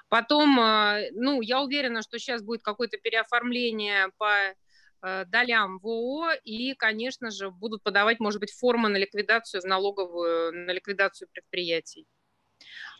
Потом, 0.10 0.60
э, 0.60 1.10
ну, 1.14 1.42
я 1.42 1.62
уверена, 1.62 2.02
что 2.02 2.18
сейчас 2.18 2.42
будет 2.42 2.64
какое-то 2.64 2.98
переоформление 2.98 4.10
по 4.22 4.56
э, 5.02 5.26
долям 5.26 5.80
в 5.80 5.88
ООО 5.88 6.34
и, 6.44 6.76
конечно 6.76 7.32
же, 7.32 7.50
будут 7.50 7.82
подавать, 7.82 8.20
может 8.20 8.40
быть, 8.40 8.52
формы 8.52 8.88
на 8.90 8.98
ликвидацию 8.98 9.62
в 9.62 9.66
налоговую, 9.66 10.54
на 10.68 10.72
ликвидацию 10.72 11.28
предприятий. 11.34 12.06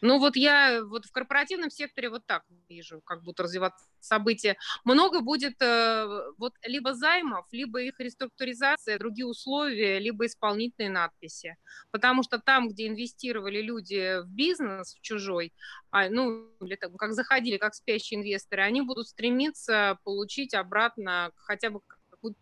Ну 0.02 0.18
вот 0.18 0.36
я 0.36 0.84
вот 0.84 1.06
в 1.06 1.12
корпоративном 1.12 1.70
секторе 1.70 2.10
вот 2.10 2.26
так 2.26 2.44
вижу, 2.68 3.02
как 3.02 3.22
будут 3.24 3.40
развиваться 3.40 3.86
события. 4.00 4.58
Много 4.84 5.22
будет 5.22 5.62
э, 5.62 6.08
вот 6.38 6.54
либо 6.64 6.96
займов, 6.96 7.46
либо 7.52 7.82
их 7.82 8.00
реструктуризация, 8.00 8.98
другие 8.98 9.28
условия, 9.28 10.00
либо 10.00 10.26
исполнительные 10.26 10.90
надписи. 10.90 11.56
Потому 11.92 12.24
что 12.24 12.40
там, 12.40 12.68
где 12.70 12.88
инвестировали 12.88 13.62
люди 13.62 14.22
в 14.24 14.28
бизнес, 14.28 14.96
в 14.96 15.02
чужой, 15.02 15.54
а, 15.92 16.10
ну, 16.10 16.50
или, 16.62 16.76
там, 16.76 16.96
как 16.98 17.14
заходили, 17.14 17.58
как 17.58 17.76
спящие 17.76 18.20
инвесторы, 18.20 18.64
они 18.64 18.82
будут 18.82 19.08
стремиться 19.08 20.00
получить 20.04 20.56
обратно 20.56 21.32
хотя 21.36 21.70
бы 21.70 21.82
какую-то 22.10 22.40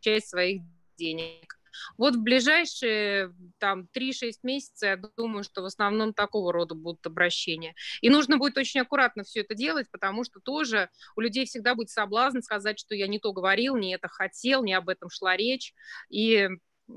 часть 0.00 0.28
своих 0.30 0.62
денег. 0.96 1.58
Вот 1.96 2.16
в 2.16 2.22
ближайшие 2.22 3.32
там 3.58 3.88
3-6 3.92 4.40
месяцев, 4.42 4.88
я 4.88 5.00
думаю, 5.16 5.44
что 5.44 5.62
в 5.62 5.66
основном 5.66 6.14
такого 6.14 6.52
рода 6.52 6.74
будут 6.74 7.06
обращения. 7.06 7.74
И 8.00 8.10
нужно 8.10 8.38
будет 8.38 8.58
очень 8.58 8.80
аккуратно 8.80 9.24
все 9.24 9.40
это 9.40 9.54
делать, 9.54 9.90
потому 9.90 10.24
что 10.24 10.40
тоже 10.40 10.90
у 11.16 11.20
людей 11.20 11.46
всегда 11.46 11.74
будет 11.74 11.90
соблазн 11.90 12.40
сказать, 12.40 12.78
что 12.78 12.94
я 12.94 13.06
не 13.06 13.18
то 13.18 13.32
говорил, 13.32 13.76
не 13.76 13.94
это 13.94 14.08
хотел, 14.08 14.62
не 14.62 14.74
об 14.74 14.88
этом 14.88 15.10
шла 15.10 15.36
речь. 15.36 15.74
И 16.08 16.48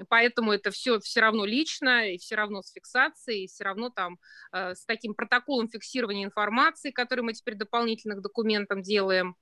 Поэтому 0.10 0.52
это 0.52 0.70
все 0.70 1.00
все 1.00 1.22
равно 1.22 1.46
лично, 1.46 2.12
и 2.12 2.18
все 2.18 2.36
равно 2.36 2.62
с 2.62 2.72
фиксацией, 2.72 3.46
и 3.46 3.48
все 3.48 3.64
равно 3.64 3.90
там 3.90 4.20
э, 4.52 4.76
с 4.76 4.86
таким 4.86 5.14
протоколом 5.14 5.70
фиксирования 5.70 6.26
информации, 6.26 6.92
который 6.92 7.22
мы 7.22 7.34
теперь 7.34 7.56
дополнительно 7.56 8.16
к 8.16 8.22
документам 8.22 8.82
делаем, 8.82 9.36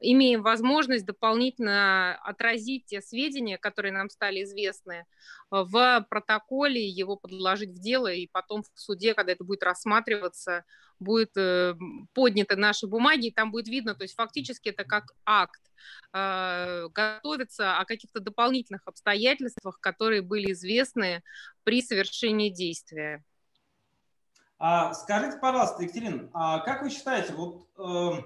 имеем 0.00 0.42
возможность 0.42 1.06
дополнительно 1.06 2.16
отразить 2.24 2.86
те 2.86 3.00
сведения, 3.00 3.58
которые 3.58 3.92
нам 3.92 4.10
стали 4.10 4.42
известны, 4.42 5.06
в 5.50 6.06
протоколе, 6.08 6.88
его 6.88 7.16
подложить 7.16 7.70
в 7.70 7.78
дело, 7.78 8.10
и 8.10 8.26
потом 8.26 8.62
в 8.62 8.80
суде, 8.80 9.14
когда 9.14 9.32
это 9.32 9.44
будет 9.44 9.62
рассматриваться, 9.62 10.64
будет 11.02 11.36
э, 11.36 11.74
подняты 12.14 12.56
наши 12.56 12.86
бумаги, 12.86 13.26
и 13.26 13.32
там 13.32 13.50
будет 13.50 13.68
видно, 13.68 13.94
то 13.94 14.04
есть 14.04 14.14
фактически 14.14 14.70
это 14.70 14.84
как 14.84 15.12
акт 15.24 15.60
э, 16.12 16.88
готовится 16.88 17.78
о 17.78 17.84
каких-то 17.84 18.20
дополнительных 18.20 18.82
обстоятельствах, 18.86 19.80
которые 19.80 20.22
были 20.22 20.52
известны 20.52 21.22
при 21.64 21.82
совершении 21.82 22.50
действия. 22.50 23.24
А, 24.58 24.94
скажите, 24.94 25.38
пожалуйста, 25.38 25.82
Екатерина, 25.82 26.30
а 26.32 26.60
как 26.60 26.82
вы 26.82 26.90
считаете, 26.90 27.32
вот 27.32 27.66
э, 27.78 28.22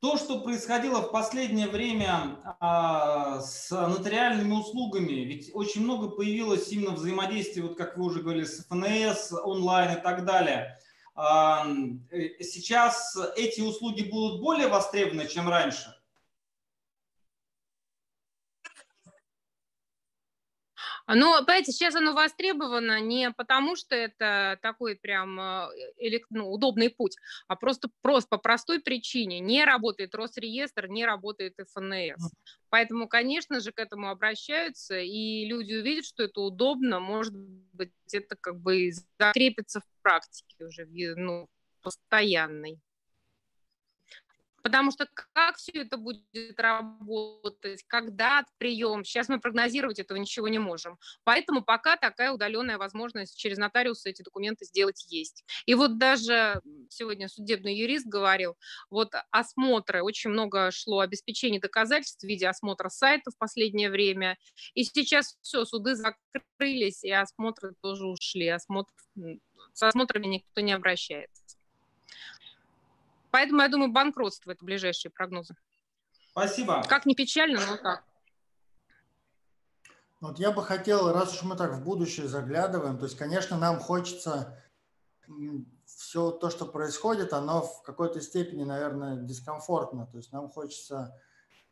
то, 0.00 0.16
что 0.16 0.40
происходило 0.40 1.00
в 1.00 1.10
последнее 1.10 1.68
время 1.68 2.36
а, 2.60 3.40
с 3.40 3.70
нотариальными 3.70 4.52
услугами, 4.52 5.24
ведь 5.24 5.50
очень 5.54 5.82
много 5.82 6.08
появилось 6.08 6.68
именно 6.68 6.90
взаимодействия, 6.90 7.62
вот 7.62 7.76
как 7.76 7.96
вы 7.96 8.04
уже 8.04 8.20
говорили, 8.20 8.44
с 8.44 8.64
ФНС, 8.66 9.32
онлайн 9.32 9.98
и 9.98 10.02
так 10.02 10.24
далее. 10.24 10.78
Э, 11.16 11.64
сейчас 12.40 13.16
эти 13.36 13.60
услуги 13.62 14.02
будут 14.02 14.40
более 14.40 14.68
востребованы, 14.68 15.26
чем 15.26 15.48
раньше? 15.48 15.95
Но, 21.06 21.38
понимаете, 21.44 21.72
сейчас 21.72 21.94
оно 21.94 22.12
востребовано 22.12 23.00
не 23.00 23.30
потому, 23.30 23.76
что 23.76 23.94
это 23.94 24.58
такой 24.62 24.96
прям 24.96 25.38
э, 25.40 26.20
ну, 26.30 26.50
удобный 26.50 26.90
путь, 26.90 27.16
а 27.46 27.56
просто, 27.56 27.88
просто 28.02 28.28
по 28.28 28.38
простой 28.38 28.80
причине. 28.80 29.40
Не 29.40 29.64
работает 29.64 30.14
Росреестр, 30.14 30.88
не 30.88 31.04
работает 31.06 31.54
ФНС. 31.72 32.32
Поэтому, 32.68 33.08
конечно 33.08 33.60
же, 33.60 33.72
к 33.72 33.78
этому 33.78 34.10
обращаются, 34.10 34.98
и 34.98 35.46
люди 35.46 35.74
увидят, 35.74 36.04
что 36.04 36.24
это 36.24 36.40
удобно, 36.40 36.98
может 36.98 37.34
быть, 37.34 37.92
это 38.12 38.36
как 38.36 38.58
бы 38.60 38.90
закрепится 39.18 39.80
в 39.80 40.02
практике 40.02 40.64
уже, 40.64 40.86
ну, 41.16 41.48
постоянной. 41.82 42.80
Потому 44.66 44.90
что 44.90 45.06
как 45.32 45.58
все 45.58 45.70
это 45.82 45.96
будет 45.96 46.58
работать, 46.58 47.84
когда 47.86 48.44
прием, 48.58 49.04
сейчас 49.04 49.28
мы 49.28 49.38
прогнозировать 49.38 50.00
этого 50.00 50.18
ничего 50.18 50.48
не 50.48 50.58
можем. 50.58 50.98
Поэтому 51.22 51.62
пока 51.62 51.96
такая 51.96 52.32
удаленная 52.32 52.76
возможность 52.76 53.38
через 53.38 53.58
нотариуса 53.58 54.10
эти 54.10 54.22
документы 54.22 54.64
сделать 54.64 55.06
есть. 55.08 55.44
И 55.66 55.74
вот 55.76 55.98
даже 55.98 56.60
сегодня 56.88 57.28
судебный 57.28 57.76
юрист 57.76 58.08
говорил, 58.08 58.56
вот 58.90 59.12
осмотры, 59.30 60.02
очень 60.02 60.30
много 60.30 60.72
шло 60.72 60.98
обеспечения 60.98 61.60
доказательств 61.60 62.24
в 62.24 62.26
виде 62.26 62.48
осмотра 62.48 62.88
сайта 62.88 63.30
в 63.30 63.38
последнее 63.38 63.88
время. 63.88 64.36
И 64.74 64.82
сейчас 64.82 65.36
все, 65.42 65.64
суды 65.64 65.94
закрылись, 65.94 67.04
и 67.04 67.12
осмотры 67.12 67.76
тоже 67.82 68.04
ушли. 68.04 68.48
Осмотр, 68.48 68.90
с 69.74 69.80
осмотрами 69.84 70.26
никто 70.26 70.60
не 70.60 70.72
обращается. 70.72 71.45
Поэтому, 73.30 73.62
я 73.62 73.68
думаю, 73.68 73.92
банкротство– 73.92 74.50
это 74.52 74.64
ближайшие 74.64 75.10
прогнозы. 75.10 75.54
Спасибо. 76.30 76.82
Как 76.88 77.06
не 77.06 77.14
печально, 77.14 77.60
но 77.66 77.76
так. 77.76 78.04
Вот 80.20 80.38
я 80.38 80.50
бы 80.50 80.62
хотел, 80.62 81.12
раз 81.12 81.34
уж 81.34 81.42
мы 81.42 81.56
так 81.56 81.74
в 81.74 81.84
будущее 81.84 82.26
заглядываем, 82.26 82.98
то 82.98 83.04
есть, 83.04 83.16
конечно, 83.16 83.58
нам 83.58 83.78
хочется 83.78 84.58
все 85.84 86.30
то, 86.30 86.50
что 86.50 86.66
происходит, 86.66 87.32
оно 87.32 87.62
в 87.62 87.82
какой-то 87.82 88.20
степени, 88.20 88.64
наверное, 88.64 89.16
дискомфортно. 89.16 90.06
То 90.06 90.18
есть 90.18 90.32
нам 90.32 90.48
хочется 90.48 91.18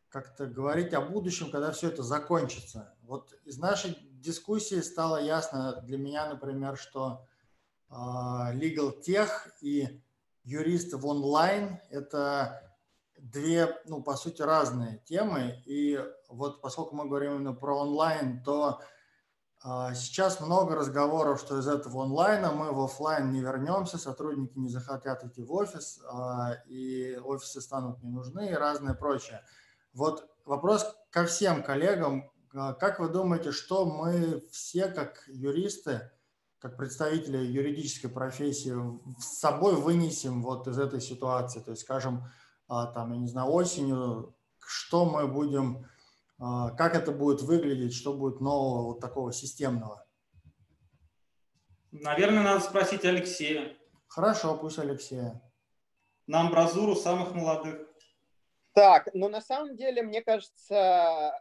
как-то 0.08 0.46
говорить 0.46 0.94
о 0.94 1.00
будущем, 1.00 1.50
когда 1.50 1.72
все 1.72 1.88
это 1.88 2.02
закончится. 2.02 2.94
Вот 3.02 3.32
из 3.44 3.58
нашей 3.58 3.98
дискуссии 4.12 4.80
стало 4.80 5.20
ясно 5.22 5.82
для 5.82 5.98
меня, 5.98 6.28
например, 6.28 6.76
что 6.76 7.26
э, 7.90 7.94
Legal 7.94 8.94
Tech 9.04 9.28
и 9.60 10.00
юристы 10.44 10.96
в 10.96 11.06
онлайн– 11.06 11.80
это 11.90 12.62
две, 13.18 13.76
ну, 13.86 14.02
по 14.02 14.14
сути, 14.16 14.42
разные 14.42 14.98
темы. 15.06 15.62
И 15.66 15.98
вот 16.28 16.60
поскольку 16.60 16.94
мы 16.94 17.06
говорим 17.06 17.36
именно 17.36 17.54
про 17.54 17.80
онлайн, 17.80 18.42
то 18.42 18.80
а, 19.62 19.94
сейчас 19.94 20.40
много 20.40 20.74
разговоров, 20.74 21.40
что 21.40 21.58
из 21.58 21.66
этого 21.66 22.04
онлайна 22.04 22.52
мы 22.52 22.72
в 22.72 22.80
офлайн 22.82 23.32
не 23.32 23.40
вернемся, 23.40 23.96
сотрудники 23.96 24.58
не 24.58 24.68
захотят 24.68 25.24
идти 25.24 25.42
в 25.42 25.52
офис, 25.52 26.00
а, 26.06 26.56
и 26.66 27.16
офисы 27.16 27.60
станут 27.60 28.02
не 28.02 28.10
нужны 28.10 28.50
и 28.50 28.54
разное 28.54 28.94
прочее. 28.94 29.42
Вот 29.94 30.28
вопрос 30.44 30.94
ко 31.10 31.24
всем 31.24 31.62
коллегам. 31.62 32.30
А, 32.52 32.74
как 32.74 33.00
вы 33.00 33.08
думаете, 33.08 33.52
что 33.52 33.86
мы 33.86 34.46
все 34.50 34.88
как 34.88 35.24
юристы– 35.28 36.10
как 36.64 36.78
представители 36.78 37.36
юридической 37.36 38.08
профессии 38.08 38.72
с 39.20 39.38
собой 39.38 39.74
вынесем 39.76 40.42
вот 40.42 40.66
из 40.66 40.78
этой 40.78 40.98
ситуации? 40.98 41.60
То 41.60 41.72
есть, 41.72 41.82
скажем, 41.82 42.24
а, 42.68 42.86
там, 42.86 43.12
я 43.12 43.18
не 43.18 43.28
знаю, 43.28 43.50
осенью, 43.50 44.34
что 44.66 45.04
мы 45.04 45.28
будем, 45.28 45.86
а, 46.38 46.70
как 46.70 46.94
это 46.94 47.12
будет 47.12 47.42
выглядеть, 47.42 47.92
что 47.92 48.14
будет 48.14 48.40
нового, 48.40 48.86
вот 48.86 49.00
такого 49.00 49.30
системного? 49.30 50.06
Наверное, 51.92 52.42
надо 52.42 52.60
спросить 52.60 53.04
Алексея. 53.04 53.76
Хорошо, 54.06 54.56
пусть 54.56 54.78
Алексея. 54.78 55.42
На 56.26 56.40
амбразуру 56.40 56.96
самых 56.96 57.34
молодых. 57.34 57.86
Так, 58.72 59.10
ну 59.12 59.28
на 59.28 59.42
самом 59.42 59.76
деле, 59.76 60.02
мне 60.02 60.22
кажется, 60.22 61.38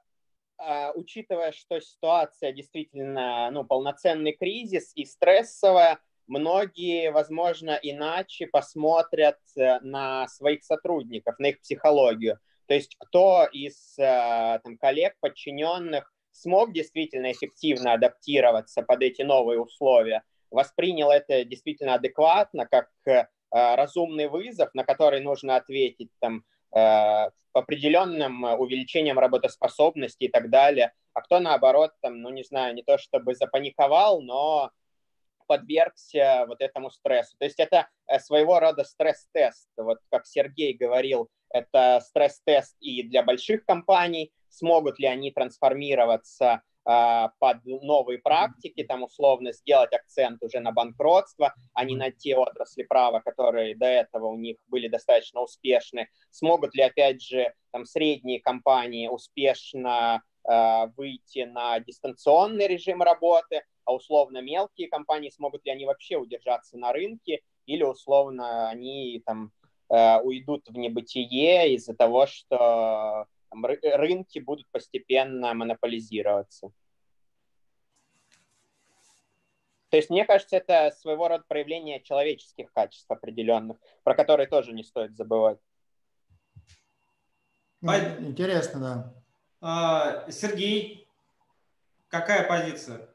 учитывая, 0.95 1.51
что 1.51 1.79
ситуация 1.79 2.51
действительно 2.53 3.49
ну, 3.51 3.63
полноценный 3.63 4.33
кризис 4.33 4.91
и 4.95 5.05
стрессовая, 5.05 5.99
многие, 6.27 7.11
возможно, 7.11 7.79
иначе 7.81 8.47
посмотрят 8.47 9.39
э, 9.57 9.79
на 9.81 10.27
своих 10.27 10.63
сотрудников, 10.63 11.37
на 11.39 11.47
их 11.47 11.61
психологию. 11.61 12.39
То 12.67 12.73
есть 12.73 12.95
кто 12.97 13.45
из 13.51 13.97
э, 13.97 14.59
там, 14.63 14.77
коллег, 14.77 15.15
подчиненных 15.19 16.11
смог 16.31 16.73
действительно 16.73 17.31
эффективно 17.31 17.93
адаптироваться 17.93 18.81
под 18.81 19.01
эти 19.01 19.21
новые 19.21 19.59
условия, 19.59 20.23
воспринял 20.49 21.11
это 21.11 21.43
действительно 21.43 21.95
адекватно, 21.95 22.65
как 22.65 22.89
э, 23.05 23.25
разумный 23.51 24.27
вызов, 24.27 24.73
на 24.73 24.83
который 24.83 25.21
нужно 25.21 25.55
ответить 25.55 26.09
там, 26.19 26.43
определенным 27.53 28.45
э, 28.45 28.55
увеличением 28.55 29.19
работоспособности 29.19 30.25
и 30.25 30.27
так 30.27 30.49
далее, 30.49 30.93
а 31.13 31.21
кто 31.21 31.39
наоборот, 31.39 31.93
там, 32.01 32.21
ну 32.21 32.29
не 32.29 32.43
знаю, 32.43 32.73
не 32.73 32.83
то 32.83 32.97
чтобы 32.97 33.35
запаниковал, 33.35 34.21
но 34.21 34.71
подвергся 35.45 36.45
вот 36.47 36.61
этому 36.61 36.89
стрессу. 36.89 37.35
То 37.37 37.45
есть 37.45 37.59
это 37.59 37.87
э, 38.07 38.19
своего 38.19 38.59
рода 38.59 38.83
стресс-тест. 38.83 39.69
Вот 39.77 39.99
как 40.09 40.25
Сергей 40.25 40.73
говорил, 40.73 41.29
это 41.49 42.01
стресс-тест 42.01 42.75
и 42.79 43.03
для 43.03 43.23
больших 43.23 43.65
компаний, 43.65 44.33
смогут 44.49 44.99
ли 44.99 45.07
они 45.07 45.31
трансформироваться 45.31 46.63
под 46.83 47.63
новые 47.63 48.19
практики, 48.19 48.83
там 48.83 49.03
условно 49.03 49.53
сделать 49.53 49.93
акцент 49.93 50.43
уже 50.43 50.59
на 50.59 50.71
банкротство, 50.71 51.53
а 51.73 51.85
не 51.85 51.95
на 51.95 52.11
те 52.11 52.35
отрасли 52.35 52.83
права, 52.83 53.21
которые 53.21 53.75
до 53.75 53.85
этого 53.85 54.27
у 54.27 54.35
них 54.35 54.57
были 54.67 54.87
достаточно 54.87 55.41
успешны. 55.41 56.09
Смогут 56.29 56.75
ли, 56.75 56.83
опять 56.83 57.21
же, 57.21 57.53
там 57.71 57.85
средние 57.85 58.41
компании 58.41 59.07
успешно 59.07 60.21
э, 60.47 60.87
выйти 60.97 61.45
на 61.45 61.79
дистанционный 61.79 62.67
режим 62.67 63.01
работы, 63.01 63.63
а 63.85 63.93
условно 63.93 64.41
мелкие 64.41 64.89
компании 64.89 65.29
смогут 65.29 65.65
ли 65.65 65.71
они 65.71 65.85
вообще 65.85 66.17
удержаться 66.17 66.77
на 66.77 66.91
рынке, 66.93 67.41
или 67.65 67.83
условно 67.83 68.69
они 68.69 69.21
там 69.25 69.51
э, 69.89 70.19
уйдут 70.21 70.67
в 70.67 70.77
небытие 70.77 71.73
из-за 71.75 71.95
того, 71.95 72.25
что 72.25 73.25
там, 73.53 73.65
рынки 73.65 74.39
будут 74.39 74.67
постепенно 74.71 75.53
монополизироваться. 75.53 76.71
То 79.89 79.97
есть, 79.97 80.09
мне 80.09 80.25
кажется, 80.25 80.57
это 80.57 80.91
своего 80.91 81.27
рода 81.27 81.43
проявление 81.47 82.01
человеческих 82.01 82.73
качеств 82.73 83.09
определенных, 83.11 83.77
про 84.03 84.15
которые 84.15 84.47
тоже 84.47 84.73
не 84.73 84.83
стоит 84.83 85.15
забывать. 85.15 85.59
Ну, 87.81 87.93
интересно, 88.21 88.79
да. 88.79 89.13
А, 89.61 90.31
Сергей, 90.31 91.07
какая 92.07 92.47
позиция? 92.47 93.12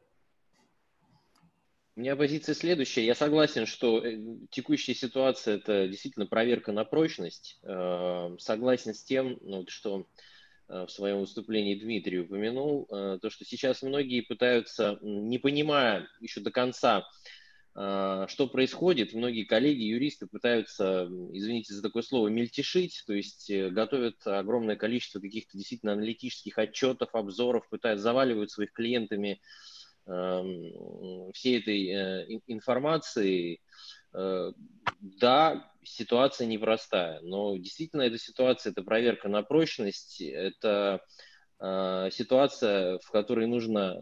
У 1.98 2.00
меня 2.00 2.14
позиция 2.14 2.54
следующая. 2.54 3.04
Я 3.04 3.16
согласен, 3.16 3.66
что 3.66 3.98
э, 3.98 4.20
текущая 4.50 4.94
ситуация– 4.94 5.56
это 5.56 5.88
действительно 5.88 6.26
проверка 6.26 6.70
на 6.70 6.84
прочность. 6.84 7.58
Э, 7.64 8.36
согласен 8.38 8.94
с 8.94 9.02
тем, 9.02 9.36
ну, 9.40 9.64
что 9.66 10.06
э, 10.68 10.86
в 10.86 10.92
своем 10.92 11.18
выступлении 11.18 11.74
Дмитрий 11.74 12.20
упомянул, 12.20 12.86
то, 12.86 13.30
что 13.30 13.44
сейчас 13.44 13.82
многие 13.82 14.20
пытаются, 14.20 15.00
не 15.02 15.38
понимая 15.38 16.06
еще 16.20 16.38
до 16.38 16.52
конца, 16.52 17.04
что 17.74 18.48
происходит, 18.52 19.12
многие 19.12 19.42
коллеги, 19.42 19.82
юристы 19.82 20.28
пытаются, 20.28 21.08
извините 21.32 21.74
за 21.74 21.82
такое 21.82 22.02
слово, 22.02 22.28
мельтешить, 22.28 23.02
то 23.08 23.12
есть 23.12 23.50
готовят 23.50 24.24
огромное 24.24 24.76
количество 24.76 25.18
каких-то 25.18 25.56
действительно 25.56 25.94
аналитических 25.94 26.58
отчетов, 26.58 27.12
обзоров, 27.12 27.68
пытаются 27.68 28.04
заваливать 28.04 28.52
своих 28.52 28.72
клиентами 28.72 29.40
Эм, 29.40 29.40
всей 31.34 31.58
этой 31.60 31.88
э, 31.88 32.40
информации, 32.46 33.60
э, 34.14 34.52
да, 35.00 35.72
ситуация 35.84 36.46
непростая, 36.46 37.20
но 37.20 37.56
действительно 37.56 38.02
эта 38.02 38.18
ситуация, 38.18 38.72
это 38.72 38.82
проверка 38.82 39.28
на 39.28 39.42
прочность, 39.42 40.20
это 40.20 41.00
э, 41.60 42.08
ситуация, 42.12 42.98
в 42.98 43.10
которой 43.10 43.46
нужно, 43.46 43.96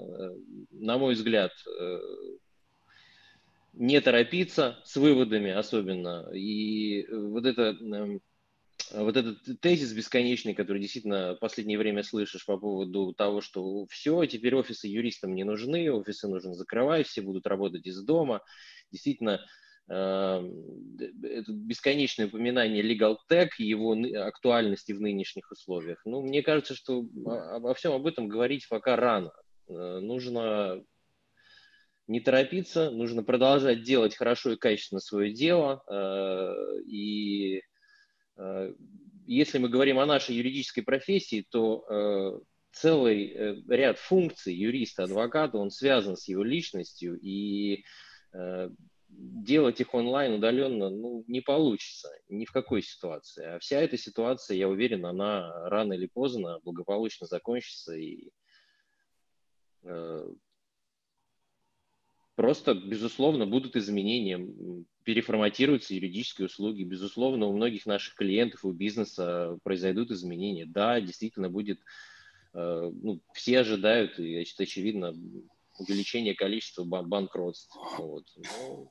на 0.71 0.99
мой 0.99 1.15
взгляд, 1.15 1.53
не 3.73 4.01
торопиться 4.01 4.79
с 4.85 4.97
выводами 4.97 5.51
особенно. 5.51 6.31
И 6.33 7.07
вот 7.13 7.45
это 7.45 7.77
эм, 7.79 8.21
вот 8.93 9.17
этот 9.17 9.61
тезис 9.61 9.93
бесконечный, 9.93 10.55
который 10.55 10.81
действительно 10.81 11.35
в 11.35 11.39
последнее 11.39 11.79
время 11.79 12.03
слышишь 12.03 12.45
по 12.47 12.57
поводу 12.57 13.13
того, 13.15 13.41
что 13.41 13.87
все, 13.87 14.25
теперь 14.27 14.55
офисы 14.55 14.87
юристам 14.89 15.35
не 15.35 15.45
нужны, 15.45 15.91
офисы 15.91 16.29
нужно 16.29 16.55
закрывать, 16.55 17.07
все 17.07 17.23
будут 17.23 17.47
работать 17.47 17.87
из 17.87 18.03
дома. 18.03 18.43
Действительно, 18.91 19.45
эм, 19.89 20.97
это 21.23 21.53
бесконечное 21.53 22.27
упоминание 22.27 22.83
Legal 22.83 23.17
Tech 23.31 23.49
и 23.59 23.65
его 23.65 23.97
актуальности 24.21 24.93
в 24.93 25.01
нынешних 25.01 25.51
условиях. 25.51 26.01
Ну, 26.05 26.23
мне 26.23 26.43
кажется, 26.43 26.75
что 26.75 27.05
обо 27.27 27.75
всем 27.75 27.93
об 27.93 28.07
этом 28.07 28.29
говорить 28.29 28.69
пока 28.69 28.97
рано. 28.97 29.33
Нужно 29.69 30.85
не 32.07 32.21
торопиться, 32.21 32.91
нужно 32.91 33.25
продолжать 33.25 33.83
делать 33.83 34.15
хорошо 34.15 34.53
и 34.53 34.57
качественно 34.57 35.01
свое 35.01 35.33
дело. 35.33 35.83
И 36.87 37.63
если 39.27 39.59
мы 39.59 39.69
говорим 39.69 39.99
о 39.99 40.07
нашей 40.07 40.37
юридической 40.37 40.83
профессии, 40.83 41.47
то 41.49 42.43
целый 42.73 43.63
ряд 43.69 43.99
функций 43.99 44.55
юриста, 44.55 45.05
адвоката, 45.05 45.59
он 45.59 45.71
связан 45.71 46.17
с 46.17 46.29
его 46.29 46.43
личностью, 46.45 47.19
и 47.21 47.85
делать 49.09 49.81
их 49.81 49.95
онлайн 49.95 50.35
удаленно 50.35 50.91
ну, 50.91 51.25
не 51.27 51.41
получится 51.41 52.11
ни 52.29 52.45
в 52.45 52.53
какой 52.53 52.83
ситуации. 52.83 53.45
А 53.45 53.59
вся 53.59 53.81
эта 53.81 53.97
ситуация, 53.97 54.57
я 54.57 54.69
уверен, 54.69 55.07
она 55.07 55.69
рано 55.69 55.95
или 55.95 56.07
поздно 56.07 56.61
благополучно 56.65 57.27
закончится 57.27 57.95
и 57.95 58.31
э, 59.85 60.29
просто, 62.37 62.75
безусловно, 62.75 63.47
будут 63.47 63.75
изменения, 63.77 64.47
переформатируются 65.03 65.95
юридические 65.95 66.47
услуги, 66.47 66.85
безусловно, 66.85 67.47
у 67.47 67.53
многих 67.53 67.87
наших 67.87 68.15
клиентов, 68.15 68.65
у 68.65 68.73
бизнеса 68.73 69.59
произойдут 69.65 70.11
изменения. 70.11 70.67
Да, 70.67 71.01
действительно 71.01 71.51
будет, 71.51 71.81
э, 72.55 72.91
ну, 73.03 73.21
все 73.33 73.61
ожидают, 73.61 74.19
и 74.19 74.37
очевидно, 74.37 75.15
увеличение 75.79 76.35
количества 76.35 76.85
банкротств. 76.85 77.77
Вот. 77.99 78.25
Но 78.37 78.91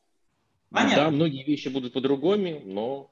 Понятно. 0.70 0.96
Да, 0.96 1.10
многие 1.12 1.44
вещи 1.44 1.70
будут 1.70 1.94
по-другому, 1.94 2.62
но 2.66 3.12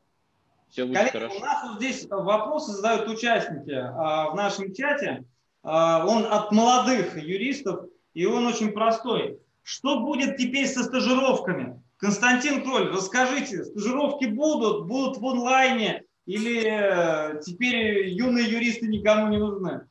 все 0.70 0.86
будет 0.86 0.98
Коллеги, 0.98 1.12
хорошо. 1.12 1.38
У 1.38 1.40
нас 1.40 1.64
вот 1.70 1.78
здесь 1.78 2.08
вопросы 2.10 2.72
задают 2.72 3.08
участники 3.08 3.72
а, 3.72 4.32
в 4.32 4.36
нашем 4.36 4.74
чате. 4.74 5.24
А, 5.62 6.06
он 6.06 6.26
от 6.26 6.52
молодых 6.52 7.16
юристов, 7.16 7.86
и 8.14 8.26
он 8.26 8.46
очень 8.48 8.72
простой. 8.72 9.40
Что 9.64 10.02
будет 10.02 10.38
теперь 10.38 10.68
со 10.68 10.84
стажировками? 10.84 11.82
Константин 11.98 12.64
Кроль, 12.64 12.92
расскажите, 12.92 13.64
стажировки 13.64 14.26
будут, 14.26 14.88
будут 14.88 15.18
в 15.18 15.26
онлайне 15.26 16.04
или 16.26 16.66
э, 16.66 17.42
теперь 17.42 18.10
юные 18.10 18.46
юристы 18.46 18.88
никому 18.88 19.30
не 19.30 19.38
нужны? 19.38 19.88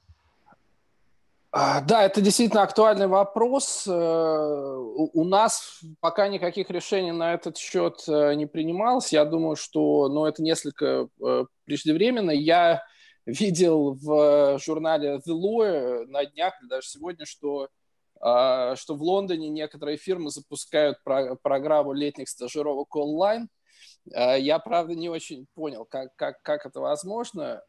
А, 1.51 1.81
да, 1.83 2.05
это 2.05 2.21
действительно 2.21 2.63
актуальный 2.63 3.07
вопрос. 3.07 3.87
Э, 3.87 3.91
у 3.93 5.25
нас 5.25 5.81
пока 6.01 6.29
никаких 6.29 6.71
решений 6.71 7.13
на 7.13 7.35
этот 7.35 7.57
счет 7.57 8.03
э, 8.09 8.35
не 8.35 8.47
принималось. 8.47 9.13
Я 9.13 9.25
думаю, 9.25 9.57
что 9.57 10.09
ну, 10.09 10.27
это 10.27 10.43
несколько 10.43 11.09
преждевременно. 11.65 12.31
Я 12.31 12.83
видел 13.27 13.95
в 13.95 14.59
журнале 14.59 15.21
The 15.27 15.33
Law 15.33 16.07
на 16.07 16.25
днях, 16.27 16.55
даже 16.69 16.89
сегодня, 16.89 17.25
что, 17.27 17.69
что 18.23 18.95
в 18.95 19.03
Лондоне 19.03 19.49
некоторые 19.49 19.97
фирмы 19.97 20.31
запускают 20.31 20.99
программу 21.03 21.93
летних 21.93 22.29
стажировок 22.29 22.95
онлайн. 22.95 23.49
Я, 24.07 24.61
правда, 24.61 24.95
не 24.95 25.09
очень 25.09 25.47
понял, 25.55 25.85
как, 25.85 26.15
как, 26.15 26.41
как 26.43 26.65
это 26.65 26.81
возможно. 26.81 27.63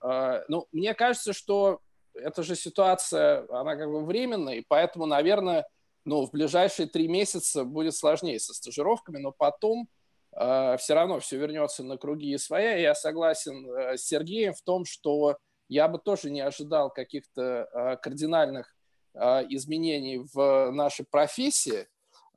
Ну, 0.47 0.67
мне 0.71 0.93
кажется, 0.93 1.33
что 1.33 1.79
эта 2.13 2.43
же 2.43 2.55
ситуация, 2.55 3.47
она 3.49 3.75
как 3.75 3.89
бы 3.89 4.05
временная, 4.05 4.55
и 4.55 4.65
поэтому, 4.67 5.07
наверное, 5.07 5.65
ну, 6.05 6.25
в 6.25 6.31
ближайшие 6.31 6.87
три 6.87 7.07
месяца 7.07 7.63
будет 7.63 7.95
сложнее 7.95 8.39
со 8.39 8.53
стажировками, 8.53 9.19
но 9.19 9.31
потом 9.31 9.87
э, 10.35 10.75
все 10.77 10.93
равно 10.93 11.19
все 11.19 11.37
вернется 11.37 11.83
на 11.83 11.97
круги 11.97 12.37
своя. 12.37 12.75
Я 12.75 12.93
согласен 12.93 13.69
э, 13.71 13.97
с 13.97 14.05
Сергеем 14.05 14.53
в 14.53 14.61
том, 14.61 14.85
что 14.85 15.37
я 15.69 15.87
бы 15.87 15.99
тоже 15.99 16.29
не 16.29 16.41
ожидал 16.41 16.89
каких-то 16.91 17.69
э, 17.71 17.97
кардинальных 18.01 18.75
изменений 19.15 20.25
в 20.33 20.71
нашей 20.71 21.05
профессии. 21.05 21.87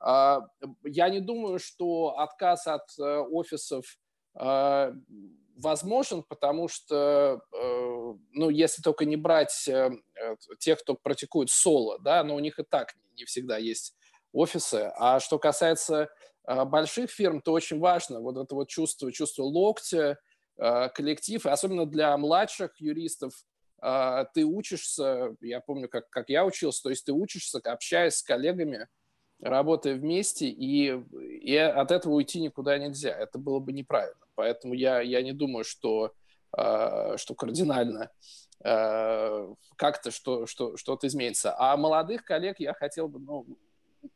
Э, 0.05 0.41
я 0.85 1.09
не 1.09 1.21
думаю, 1.21 1.59
что 1.59 2.19
отказ 2.19 2.67
от 2.67 2.87
э, 2.99 3.19
офисов 3.19 3.99
э, 4.39 4.93
возможен, 5.57 6.23
потому 6.23 6.69
что, 6.69 7.41
э, 7.53 8.15
ну, 8.33 8.51
если 8.51 8.83
только 8.83 9.05
не 9.05 9.17
брать 9.17 9.69
э, 9.69 9.91
тех, 10.59 10.81
кто 10.81 10.95
практикует 10.95 11.51
соло, 11.51 11.99
да, 11.99 12.23
но 12.25 12.35
у 12.35 12.41
них 12.41 12.59
и 12.59 12.63
так 12.63 12.95
не 13.17 13.25
всегда 13.25 13.57
есть 13.57 13.95
офисы. 14.33 14.93
А 14.97 15.19
что 15.21 15.39
касается 15.39 16.11
больших 16.47 17.11
фирм, 17.11 17.41
то 17.41 17.53
очень 17.53 17.81
важно 17.81 18.21
вот 18.21 18.37
это 18.37 18.55
вот 18.55 18.69
чувство, 18.69 19.11
чувство 19.11 19.43
локтя, 19.45 20.19
коллектив, 20.57 21.45
и 21.45 21.49
особенно 21.49 21.87
для 21.87 22.17
младших 22.17 22.79
юристов, 22.81 23.33
ты 24.35 24.45
учишься, 24.45 25.37
я 25.41 25.61
помню, 25.61 25.89
как, 25.89 26.09
как 26.11 26.29
я 26.29 26.45
учился, 26.45 26.83
то 26.83 26.91
есть 26.91 27.05
ты 27.05 27.13
учишься, 27.13 27.61
общаясь 27.65 28.17
с 28.17 28.23
коллегами, 28.23 28.89
работая 29.41 29.95
вместе, 29.95 30.49
и, 30.49 30.93
и 31.41 31.57
от 31.57 31.91
этого 31.91 32.15
уйти 32.15 32.41
никуда 32.41 32.79
нельзя. 32.79 33.11
Это 33.11 33.39
было 33.39 33.59
бы 33.59 33.73
неправильно. 33.73 34.25
Поэтому 34.35 34.75
я, 34.75 35.01
я 35.01 35.23
не 35.23 35.33
думаю, 35.33 35.65
что, 35.65 36.13
э, 36.57 37.17
что 37.17 37.35
кардинально 37.35 38.11
э, 38.65 39.55
как-то 39.77 40.11
что, 40.11 40.47
что, 40.47 40.77
что-то 40.77 41.07
изменится. 41.07 41.55
А 41.59 41.77
молодых 41.77 42.25
коллег 42.25 42.61
я 42.61 42.75
хотел 42.75 43.09
бы 43.09 43.19
ну, 43.19 43.47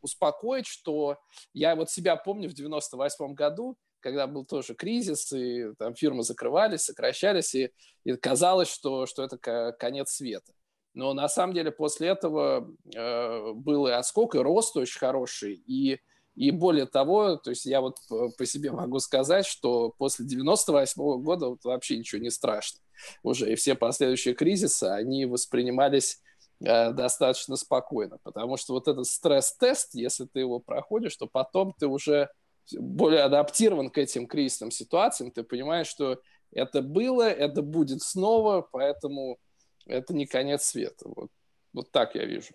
успокоить, 0.00 0.66
что 0.66 1.18
я 1.52 1.76
вот 1.76 1.90
себя 1.90 2.16
помню 2.16 2.48
в 2.48 2.54
98 2.54 3.34
году, 3.34 3.76
когда 4.00 4.26
был 4.26 4.44
тоже 4.44 4.74
кризис, 4.74 5.32
и 5.32 5.72
там 5.78 5.94
фирмы 5.94 6.22
закрывались, 6.22 6.82
сокращались, 6.82 7.54
и, 7.54 7.72
и 8.04 8.16
казалось, 8.16 8.68
что, 8.68 9.06
что 9.06 9.22
это 9.22 9.72
конец 9.78 10.10
света. 10.10 10.52
Но 10.94 11.14
на 11.14 11.28
самом 11.28 11.54
деле 11.54 11.70
после 11.70 12.08
этого 12.08 12.68
э, 12.94 13.52
был 13.54 13.86
и 13.86 13.92
отскок, 13.92 14.34
и 14.34 14.38
рост 14.38 14.76
очень 14.76 14.98
хороший. 14.98 15.62
И, 15.66 16.00
и 16.34 16.50
более 16.50 16.86
того, 16.86 17.36
то 17.36 17.50
есть 17.50 17.64
я 17.64 17.80
вот 17.80 17.98
по 18.08 18.44
себе 18.44 18.72
могу 18.72 18.98
сказать, 18.98 19.46
что 19.46 19.94
после 19.98 20.26
98 20.26 21.00
-го 21.00 21.18
года 21.18 21.48
вот 21.48 21.64
вообще 21.64 21.96
ничего 21.96 22.20
не 22.20 22.30
страшно. 22.30 22.80
Уже 23.22 23.52
и 23.52 23.54
все 23.54 23.74
последующие 23.74 24.34
кризисы, 24.34 24.84
они 24.84 25.26
воспринимались 25.26 26.20
э, 26.60 26.92
достаточно 26.92 27.56
спокойно. 27.56 28.18
Потому 28.24 28.56
что 28.56 28.74
вот 28.74 28.88
этот 28.88 29.06
стресс-тест, 29.06 29.94
если 29.94 30.26
ты 30.26 30.40
его 30.40 30.58
проходишь, 30.58 31.16
то 31.16 31.28
потом 31.28 31.72
ты 31.78 31.86
уже 31.86 32.30
более 32.78 33.22
адаптирован 33.22 33.90
к 33.90 33.98
этим 33.98 34.26
кризисным 34.26 34.70
ситуациям, 34.70 35.30
ты 35.30 35.42
понимаешь, 35.42 35.86
что 35.86 36.20
это 36.52 36.82
было, 36.82 37.28
это 37.28 37.62
будет 37.62 38.02
снова, 38.02 38.62
поэтому 38.62 39.38
это 39.86 40.14
не 40.14 40.26
конец 40.26 40.64
света. 40.64 41.08
Вот, 41.08 41.30
вот 41.72 41.90
так 41.90 42.14
я 42.14 42.24
вижу. 42.24 42.54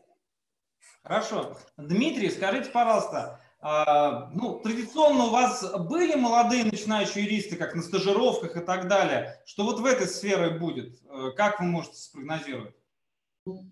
Хорошо. 1.03 1.58
Дмитрий, 1.78 2.30
скажите, 2.30 2.70
пожалуйста, 2.72 3.39
а, 3.60 4.30
ну, 4.34 4.60
традиционно 4.60 5.26
у 5.26 5.30
вас 5.32 5.66
были 5.88 6.16
молодые 6.16 6.66
начинающие 6.66 7.24
юристы, 7.24 7.56
как 7.56 7.76
на 7.76 7.82
стажировках 7.82 8.58
и 8.58 8.60
так 8.60 8.88
далее. 8.88 9.41
Что 9.45 9.64
вот 9.64 9.80
в 9.80 9.86
этой 9.86 10.08
сфере 10.08 10.60
будет? 10.60 11.01
Э, 11.06 11.32
как 11.36 11.60
вы 11.60 11.66
можете 11.66 11.97
спрогнозировать? 11.97 12.76
Ну, 13.45 13.64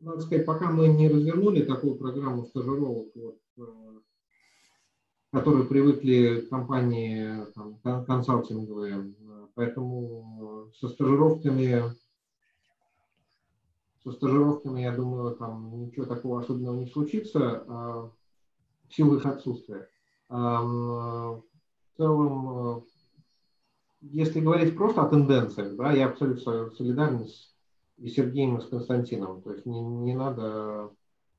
надо 0.00 0.20
сказать, 0.22 0.46
пока 0.46 0.70
мы 0.70 0.88
не 0.88 1.08
развернули 1.08 1.62
такую 1.62 1.96
программу 1.96 2.44
стажировок, 2.46 3.08
вот, 3.14 3.38
которую 5.32 5.66
привыкли 5.66 6.46
компании 6.50 7.46
там, 7.82 8.04
консалтинговые, 8.04 9.14
поэтому 9.54 10.70
со 10.78 10.88
стажировками 10.88 11.94
со 14.02 14.12
стажировками, 14.12 14.80
я 14.80 14.92
думаю, 14.92 15.36
там 15.36 15.78
ничего 15.78 16.06
такого 16.06 16.40
особенного 16.40 16.76
не 16.76 16.86
случится 16.86 17.64
а, 17.68 18.10
в 18.88 18.94
силу 18.94 19.16
их 19.16 19.26
отсутствия. 19.26 19.88
В 20.30 21.42
целом, 21.98 22.84
если 24.00 24.40
говорить 24.40 24.74
просто 24.74 25.02
о 25.02 25.08
тенденциях, 25.08 25.76
да, 25.76 25.92
я 25.92 26.06
абсолютно 26.06 26.70
солидарен 26.70 27.26
с 27.26 27.50
и 28.00 28.08
Сергеем, 28.08 28.56
и 28.56 28.62
с 28.62 28.66
Константином. 28.66 29.42
То 29.42 29.52
есть 29.52 29.66
не, 29.66 29.80
не 29.80 30.14
надо 30.14 30.90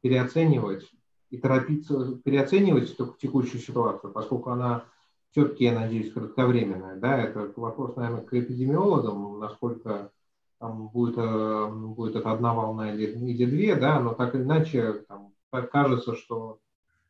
переоценивать 0.02 0.88
и 1.32 1.38
торопиться 1.38 2.18
переоценивать 2.24 2.96
текущую 3.20 3.62
ситуацию, 3.62 4.12
поскольку 4.12 4.52
она 4.52 4.84
все-таки, 5.32 5.64
я 5.64 5.74
надеюсь, 5.74 6.12
кратковременная. 6.12 6.98
Да, 6.98 7.18
это 7.18 7.52
вопрос, 7.56 7.96
наверное, 7.96 8.24
к 8.24 8.34
эпидемиологам, 8.34 9.40
насколько 9.40 10.12
там 10.60 10.90
будет, 10.90 11.18
э, 11.18 11.68
будет 11.72 12.18
это 12.18 12.32
одна 12.32 12.54
волна 12.54 12.94
или, 12.94 13.06
или 13.06 13.46
две, 13.46 13.76
да, 13.76 14.00
но 14.00 14.14
так 14.14 14.36
или 14.36 14.44
иначе 14.44 15.06
там, 15.08 15.34
кажется, 15.50 16.16
что 16.16 16.60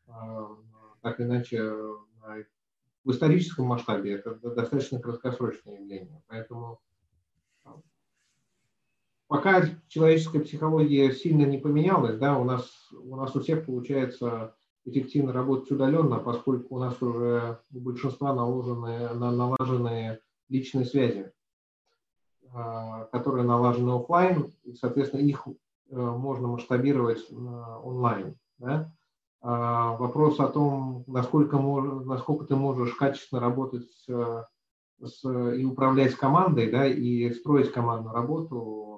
э, 0.06 0.12
так 1.02 1.20
или 1.20 1.26
иначе 1.26 1.56
э, 1.58 2.44
в 3.04 3.10
историческом 3.10 3.66
масштабе 3.66 4.14
это 4.14 4.34
достаточно 4.36 5.00
краткосрочное 5.00 5.80
явление. 5.80 6.22
Поэтому 6.28 6.80
пока 9.32 9.62
человеческая 9.88 10.40
психология 10.40 11.10
сильно 11.10 11.46
не 11.46 11.56
поменялась, 11.56 12.18
да, 12.18 12.36
у 12.38 12.44
нас, 12.44 12.70
у 12.92 13.16
нас 13.16 13.34
у 13.34 13.40
всех 13.40 13.64
получается 13.64 14.54
эффективно 14.84 15.32
работать 15.32 15.70
удаленно, 15.70 16.18
поскольку 16.18 16.74
у 16.74 16.78
нас 16.78 17.00
уже 17.00 17.58
у 17.72 17.80
большинства 17.80 18.34
наложены, 18.34 19.08
налажены 19.14 20.18
личные 20.50 20.84
связи. 20.84 21.32
А, 22.52 23.06
которые 23.06 23.46
налажены 23.46 23.92
офлайн, 23.92 24.52
и, 24.64 24.74
соответственно, 24.74 25.22
их 25.22 25.48
можно 25.88 26.48
масштабировать 26.48 27.26
онлайн. 27.30 28.36
Да? 28.58 28.92
А 29.40 29.96
вопрос 29.96 30.40
о 30.40 30.48
том, 30.48 31.04
насколько, 31.06 31.56
насколько 31.58 32.44
ты 32.44 32.54
можешь 32.54 32.94
качественно 32.96 33.40
работать 33.40 33.88
с, 34.06 34.46
и 35.24 35.64
управлять 35.64 36.14
командой, 36.16 36.70
да, 36.70 36.86
и 36.86 37.30
строить 37.32 37.72
командную 37.72 38.14
работу, 38.14 38.91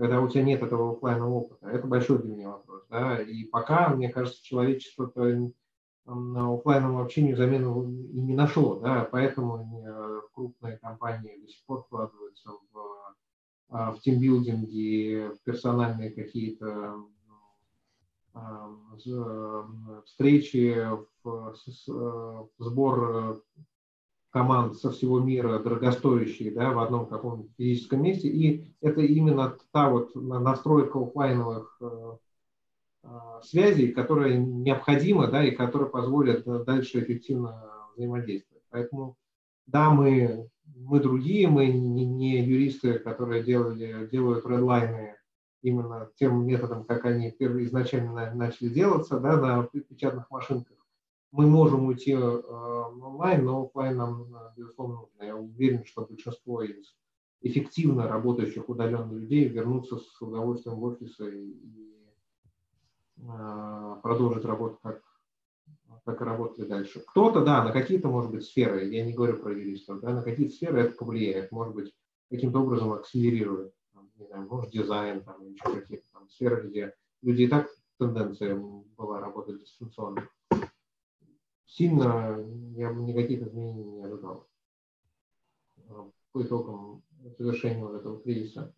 когда 0.00 0.22
у 0.22 0.28
тебя 0.28 0.42
нет 0.44 0.62
этого 0.62 0.92
офлайнового 0.92 1.40
опыта, 1.40 1.68
это 1.68 1.86
большой 1.86 2.22
для 2.22 2.32
меня 2.34 2.48
вопрос. 2.48 2.86
Да? 2.88 3.20
И 3.20 3.44
пока, 3.44 3.90
мне 3.90 4.08
кажется, 4.08 4.42
человечество 4.42 5.12
офлайновому 6.06 7.02
общению 7.02 7.36
замену 7.36 7.84
и 7.84 8.18
не 8.18 8.34
нашло, 8.34 8.80
да, 8.80 9.06
поэтому 9.12 10.24
крупные 10.32 10.78
компании 10.78 11.38
до 11.42 11.48
сих 11.48 11.66
пор 11.66 11.82
вкладываются 11.82 12.50
в, 12.50 13.14
а, 13.68 13.92
в 13.92 14.00
тимбилдинги, 14.00 15.32
в 15.34 15.42
персональные 15.44 16.12
какие-то 16.12 16.96
встречи, 20.06 20.88
в 21.22 22.48
сбор 22.58 23.42
команд 24.30 24.76
со 24.76 24.90
всего 24.90 25.20
мира, 25.20 25.58
дорогостоящие, 25.58 26.52
да, 26.52 26.70
в 26.70 26.78
одном 26.78 27.06
каком-то 27.06 27.48
физическом 27.56 28.02
месте. 28.02 28.28
И 28.28 28.72
это 28.80 29.00
именно 29.00 29.56
та 29.72 29.90
вот 29.90 30.14
настройка 30.14 31.00
офлайновых 31.00 31.76
э, 31.80 32.16
э, 33.04 33.08
связей, 33.42 33.88
которая 33.92 34.36
необходима, 34.38 35.26
да, 35.26 35.44
и 35.44 35.50
которая 35.50 35.88
позволит 35.88 36.44
дальше 36.64 37.00
эффективно 37.00 37.70
взаимодействовать. 37.96 38.62
Поэтому, 38.70 39.16
да, 39.66 39.90
мы, 39.90 40.48
мы 40.76 41.00
другие, 41.00 41.48
мы 41.48 41.66
не, 41.66 42.06
не 42.06 42.40
юристы, 42.40 43.00
которые 43.00 43.42
делали, 43.42 44.08
делают 44.10 44.46
редлайны 44.46 45.16
именно 45.62 46.08
тем 46.16 46.46
методом, 46.46 46.84
как 46.84 47.04
они 47.04 47.28
изначально 47.38 48.32
начали 48.34 48.68
делаться, 48.68 49.18
да, 49.18 49.36
на 49.36 49.64
печатных 49.64 50.30
машинках. 50.30 50.76
Мы 51.32 51.46
можем 51.46 51.86
уйти 51.86 52.12
э, 52.12 52.18
онлайн, 52.18 53.44
но 53.44 53.64
офлайн 53.64 53.96
нам, 53.96 54.34
э, 54.34 54.52
безусловно, 54.56 54.96
нужно. 54.96 55.22
Я 55.22 55.36
уверен, 55.36 55.84
что 55.84 56.04
большинство 56.04 56.62
из 56.62 56.96
эффективно 57.42 58.08
работающих 58.08 58.68
удаленно 58.68 59.12
людей 59.12 59.48
вернутся 59.48 59.98
с 59.98 60.20
удовольствием 60.20 60.76
в 60.76 60.84
офисы 60.84 61.44
и, 61.44 61.50
и 61.50 61.96
э, 63.18 63.96
продолжат 64.02 64.44
работать 64.44 64.80
как, 64.82 65.02
как 66.04 66.20
работали 66.20 66.66
дальше. 66.66 67.00
Кто-то, 67.06 67.44
да, 67.44 67.64
на 67.64 67.72
какие-то, 67.72 68.08
может 68.08 68.30
быть, 68.30 68.44
сферы, 68.44 68.84
я 68.86 69.04
не 69.04 69.12
говорю 69.12 69.36
про 69.36 69.52
юристов, 69.52 70.00
да, 70.00 70.12
на 70.12 70.22
какие-то 70.22 70.54
сферы 70.54 70.80
это 70.80 70.96
повлияет, 70.96 71.52
может 71.52 71.74
быть, 71.74 71.94
каким-то 72.28 72.60
образом 72.60 72.92
акселерирует 72.92 73.72
не 74.20 74.26
знаю, 74.26 74.46
может, 74.48 74.70
дизайн, 74.70 75.24
там, 75.24 75.42
еще 75.46 75.64
какие-то 75.64 76.04
там 76.12 76.28
сферы, 76.28 76.68
где 76.68 76.94
люди 77.22 77.42
и 77.42 77.48
так 77.48 77.68
тенденция 77.98 78.54
была 78.54 79.20
работать 79.20 79.60
дистанционно. 79.60 80.28
Сильно 81.70 82.36
я 82.74 82.92
бы 82.92 83.00
никаких 83.02 83.42
изменений 83.42 83.92
не 83.92 84.02
ожидал 84.02 84.48
а, 85.88 86.10
по 86.32 86.42
итогам 86.42 87.04
завершения 87.38 87.84
вот 87.84 87.94
этого 87.94 88.20
кризиса. 88.20 88.74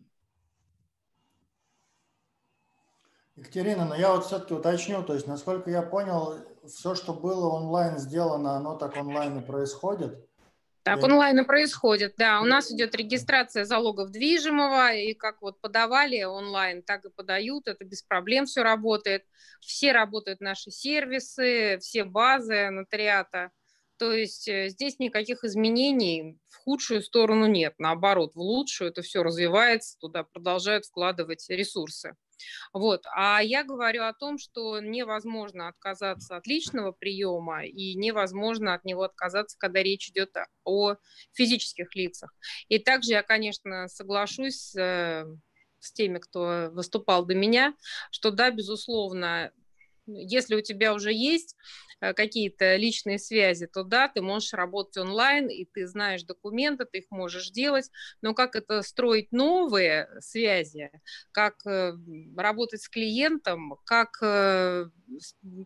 Екатерина, 3.35 3.85
но 3.85 3.95
я 3.95 4.13
вот 4.13 4.25
все-таки 4.25 4.53
уточню, 4.53 5.01
то 5.01 5.15
есть, 5.15 5.25
насколько 5.25 5.71
я 5.71 5.81
понял, 5.81 6.35
все, 6.67 6.93
что 6.93 7.15
было 7.15 7.47
онлайн 7.47 7.97
сделано, 7.97 8.57
оно 8.57 8.77
так 8.77 8.95
онлайн 8.95 9.39
и 9.39 9.45
происходит. 9.45 10.29
Так 10.83 11.01
онлайн 11.01 11.39
и 11.39 11.45
происходит, 11.45 12.15
да. 12.17 12.41
У 12.41 12.45
нас 12.45 12.69
идет 12.69 12.93
регистрация 12.93 13.63
залогов 13.63 14.11
движимого, 14.11 14.93
и 14.93 15.13
как 15.13 15.41
вот 15.41 15.61
подавали 15.61 16.23
онлайн, 16.23 16.83
так 16.83 17.05
и 17.05 17.09
подают, 17.09 17.67
это 17.69 17.85
без 17.85 18.03
проблем 18.03 18.45
все 18.45 18.63
работает. 18.63 19.23
Все 19.61 19.93
работают 19.93 20.41
наши 20.41 20.71
сервисы, 20.71 21.77
все 21.79 22.03
базы 22.03 22.69
нотариата. 22.69 23.51
То 23.97 24.11
есть 24.11 24.49
э, 24.49 24.67
здесь 24.69 24.99
никаких 24.99 25.45
изменений 25.45 26.37
в 26.49 26.57
худшую 26.57 27.01
сторону 27.01 27.45
нет, 27.45 27.75
наоборот, 27.77 28.35
в 28.35 28.39
лучшую 28.39 28.89
это 28.89 29.01
все 29.01 29.23
развивается, 29.23 29.97
туда 29.99 30.23
продолжают 30.23 30.85
вкладывать 30.85 31.45
ресурсы. 31.47 32.15
Вот. 32.73 33.03
А 33.15 33.41
я 33.41 33.63
говорю 33.63 34.03
о 34.03 34.13
том, 34.13 34.37
что 34.37 34.79
невозможно 34.79 35.67
отказаться 35.67 36.37
от 36.37 36.47
личного 36.47 36.91
приема 36.91 37.65
и 37.65 37.95
невозможно 37.95 38.73
от 38.73 38.85
него 38.85 39.03
отказаться, 39.03 39.57
когда 39.57 39.81
речь 39.81 40.09
идет 40.09 40.35
о 40.63 40.95
физических 41.33 41.95
лицах. 41.95 42.33
И 42.67 42.79
также 42.79 43.11
я, 43.11 43.23
конечно, 43.23 43.87
соглашусь 43.87 44.75
э, 44.75 45.25
с 45.79 45.91
теми, 45.91 46.19
кто 46.19 46.69
выступал 46.71 47.25
до 47.25 47.35
меня, 47.35 47.75
что 48.11 48.31
да, 48.31 48.51
безусловно, 48.51 49.51
если 50.05 50.55
у 50.55 50.61
тебя 50.61 50.93
уже 50.93 51.13
есть 51.13 51.55
Э, 52.03 52.13
какие-то 52.13 52.75
личные 52.75 53.17
связи, 53.17 53.65
то 53.65 53.83
да, 53.83 54.09
ты 54.09 54.21
можешь 54.21 54.51
работать 54.53 54.97
онлайн, 54.97 55.47
и 55.47 55.63
ты 55.63 55.87
знаешь 55.87 56.23
документы, 56.23 56.83
ты 56.83 56.97
их 56.97 57.05
можешь 57.11 57.49
делать, 57.49 57.89
но 58.21 58.33
как 58.33 58.57
это 58.57 58.81
строить 58.81 59.31
новые 59.31 60.09
связи, 60.19 60.91
как 61.31 61.65
э, 61.65 61.93
работать 62.35 62.81
с 62.81 62.89
клиентом, 62.89 63.77
как, 63.85 64.17
э, 64.21 64.89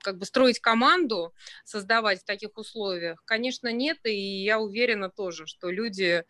как 0.03 0.19
бы 0.19 0.25
строить 0.25 0.59
команду, 0.59 1.33
создавать 1.65 2.21
в 2.21 2.25
таких 2.25 2.55
условиях, 2.57 3.23
конечно, 3.25 3.71
нет, 3.71 3.97
и 4.03 4.43
я 4.43 4.59
уверена 4.59 5.09
тоже, 5.09 5.47
что 5.47 5.71
люди 5.71 6.23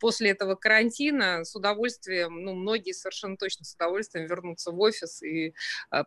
после 0.00 0.30
этого 0.30 0.56
карантина 0.56 1.44
с 1.44 1.56
удовольствием, 1.56 2.44
ну, 2.44 2.54
многие 2.54 2.92
совершенно 2.92 3.38
точно 3.38 3.64
с 3.64 3.74
удовольствием 3.74 4.26
вернутся 4.26 4.70
в 4.70 4.80
офис, 4.80 5.22
и, 5.22 5.54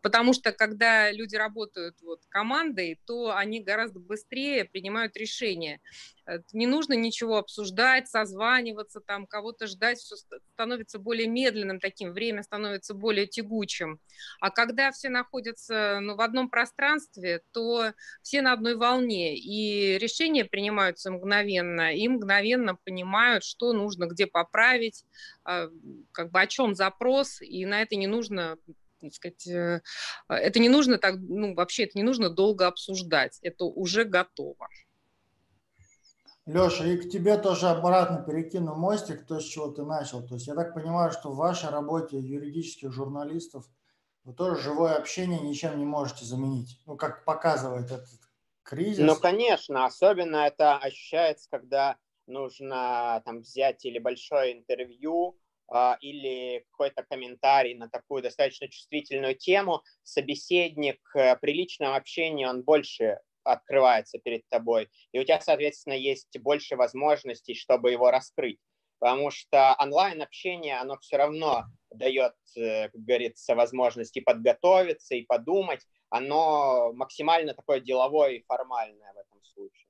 потому 0.04 0.34
что 0.34 0.52
когда 0.52 1.12
люди 1.12 1.36
работают 1.40 1.96
вот 2.02 2.22
командой, 2.30 3.00
то 3.08 3.36
они 3.36 3.62
гораздо 3.62 4.00
быстрее 4.00 4.66
принимают 4.66 5.18
решения. 5.18 5.82
Э, 6.30 6.40
не 6.54 6.68
нужно 6.68 6.94
ничего 6.94 7.38
обсуждать, 7.38 8.08
созваниваться, 8.08 9.00
там, 9.00 9.26
кого-то 9.26 9.66
ждать, 9.66 9.98
все 9.98 10.16
становится 10.54 11.00
более 11.00 11.28
медленным 11.28 11.80
таким, 11.80 12.12
время 12.12 12.44
становится 12.44 12.94
более 12.94 13.26
тягучим. 13.26 14.00
А 14.40 14.52
когда 14.52 14.92
все 14.92 15.10
находятся 15.10 16.00
ну, 16.02 16.16
в 16.16 16.22
одном 16.22 16.50
пространстве, 16.50 17.42
то 17.52 17.94
все 18.22 18.42
на 18.42 18.54
одной 18.54 18.76
волне, 18.76 19.36
и 19.38 19.98
решения 19.98 20.46
принимаются 20.46 21.12
мгновенно, 21.12 21.96
и 21.96 22.08
мгновенно 22.08 22.76
понимают, 22.76 23.44
что 23.44 23.74
нужно, 23.74 24.06
где 24.06 24.28
поправить, 24.28 25.06
а, 25.44 25.70
как 26.12 26.32
бы 26.32 26.42
о 26.42 26.48
чем 26.48 26.76
запрос, 26.76 27.42
и 27.42 27.66
на 27.66 27.82
это 27.82 27.96
не 27.96 28.08
нужно 28.08 28.58
так 29.00 29.14
сказать, 29.14 29.48
э, 29.48 29.82
это 30.28 30.60
не 30.60 30.70
нужно 30.70 30.98
так, 30.98 31.16
ну, 31.20 31.56
вообще 31.56 31.84
это 31.84 31.98
не 31.98 32.04
нужно 32.04 32.30
долго 32.30 32.68
обсуждать, 32.68 33.40
это 33.42 33.66
уже 33.66 34.04
готово. 34.04 34.68
Леша, 36.46 36.86
и 36.86 36.98
к 36.98 37.10
тебе 37.10 37.38
тоже 37.38 37.68
обратно 37.68 38.24
перекину 38.26 38.74
мостик, 38.76 39.26
то, 39.28 39.40
с 39.40 39.44
чего 39.44 39.70
ты 39.70 39.84
начал. 39.84 40.26
То 40.26 40.36
есть 40.36 40.48
я 40.48 40.56
так 40.56 40.74
понимаю, 40.74 41.12
что 41.12 41.32
в 41.32 41.36
вашей 41.36 41.70
работе 41.70 42.18
юридических 42.18 42.92
журналистов 42.92 43.66
вы 44.24 44.34
тоже 44.34 44.62
живое 44.62 44.96
общение 44.96 45.40
ничем 45.40 45.78
не 45.78 45.86
можете 45.86 46.26
заменить. 46.26 46.80
Ну, 46.88 46.98
как 46.98 47.24
показывает 47.24 47.92
этот 47.92 48.10
кризис. 48.64 49.06
Ну, 49.06 49.16
конечно, 49.16 49.86
особенно 49.86 50.38
это 50.38 50.78
ощущается, 50.78 51.48
когда 51.50 51.98
нужно 52.26 53.22
там 53.26 53.42
взять 53.42 53.86
или 53.86 54.00
большое 54.00 54.54
интервью, 54.58 55.36
а, 55.36 55.39
или 56.02 56.66
какой-то 56.72 57.04
комментарий 57.04 57.76
на 57.76 57.90
такую 57.90 58.24
достаточно 58.24 58.68
чувствительную 58.68 59.36
тему, 59.36 59.84
собеседник 60.04 61.00
э, 61.16 61.36
при 61.38 61.54
личном 61.54 61.94
общении, 61.94 62.46
он 62.46 62.64
больше 62.64 63.20
открывается 63.44 64.20
перед 64.20 64.48
тобой, 64.50 64.90
и 65.12 65.20
у 65.20 65.24
тебя, 65.24 65.40
соответственно, 65.42 65.94
есть 65.94 66.38
больше 66.40 66.76
возможностей, 66.76 67.56
чтобы 67.56 67.92
его 67.92 68.12
раскрыть. 68.12 68.60
Потому 69.00 69.32
что 69.32 69.76
онлайн-общение, 69.80 70.78
оно 70.78 70.98
все 70.98 71.18
равно 71.18 71.66
дает, 71.90 72.34
э, 72.58 72.90
как 72.90 73.02
говорится, 73.02 73.56
возможности 73.56 74.20
подготовиться 74.20 75.16
и 75.16 75.24
подумать. 75.24 75.86
Оно 76.10 76.92
максимально 76.94 77.54
такое 77.54 77.80
деловое 77.80 78.32
и 78.32 78.44
формальное 78.46 79.14
в 79.14 79.18
этом 79.18 79.42
случае. 79.44 79.89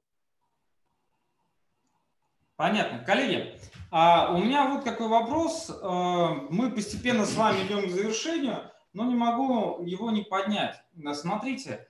Понятно. 2.60 3.00
Коллеги, 3.06 3.58
а 3.90 4.34
у 4.36 4.40
меня 4.40 4.68
вот 4.68 4.84
какой 4.84 5.08
вопрос. 5.08 5.70
Э, 5.70 6.28
мы 6.50 6.70
постепенно 6.70 7.26
с 7.26 7.34
вами 7.36 7.66
идем 7.66 7.88
к 7.88 7.90
завершению, 7.90 8.70
но 8.92 9.06
не 9.06 9.16
могу 9.16 9.82
его 9.86 10.12
не 10.12 10.24
поднять. 10.24 10.76
Смотрите, 11.14 11.88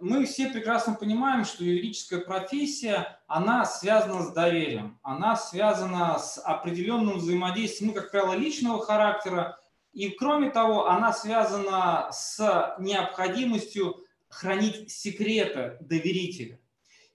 мы 0.00 0.24
все 0.24 0.48
прекрасно 0.48 0.94
понимаем, 0.94 1.44
что 1.44 1.62
юридическая 1.62 2.20
профессия, 2.20 3.20
она 3.26 3.66
связана 3.66 4.22
с 4.22 4.32
доверием, 4.32 4.98
она 5.02 5.36
связана 5.36 6.18
с 6.18 6.38
определенным 6.38 7.18
взаимодействием, 7.18 7.92
ну, 7.92 8.00
как 8.00 8.10
правило, 8.10 8.32
личного 8.32 8.82
характера, 8.82 9.60
и 9.92 10.08
кроме 10.08 10.48
того, 10.48 10.88
она 10.88 11.12
связана 11.12 12.08
с 12.12 12.76
необходимостью 12.78 14.06
хранить 14.30 14.90
секреты 14.90 15.76
доверителя. 15.80 16.61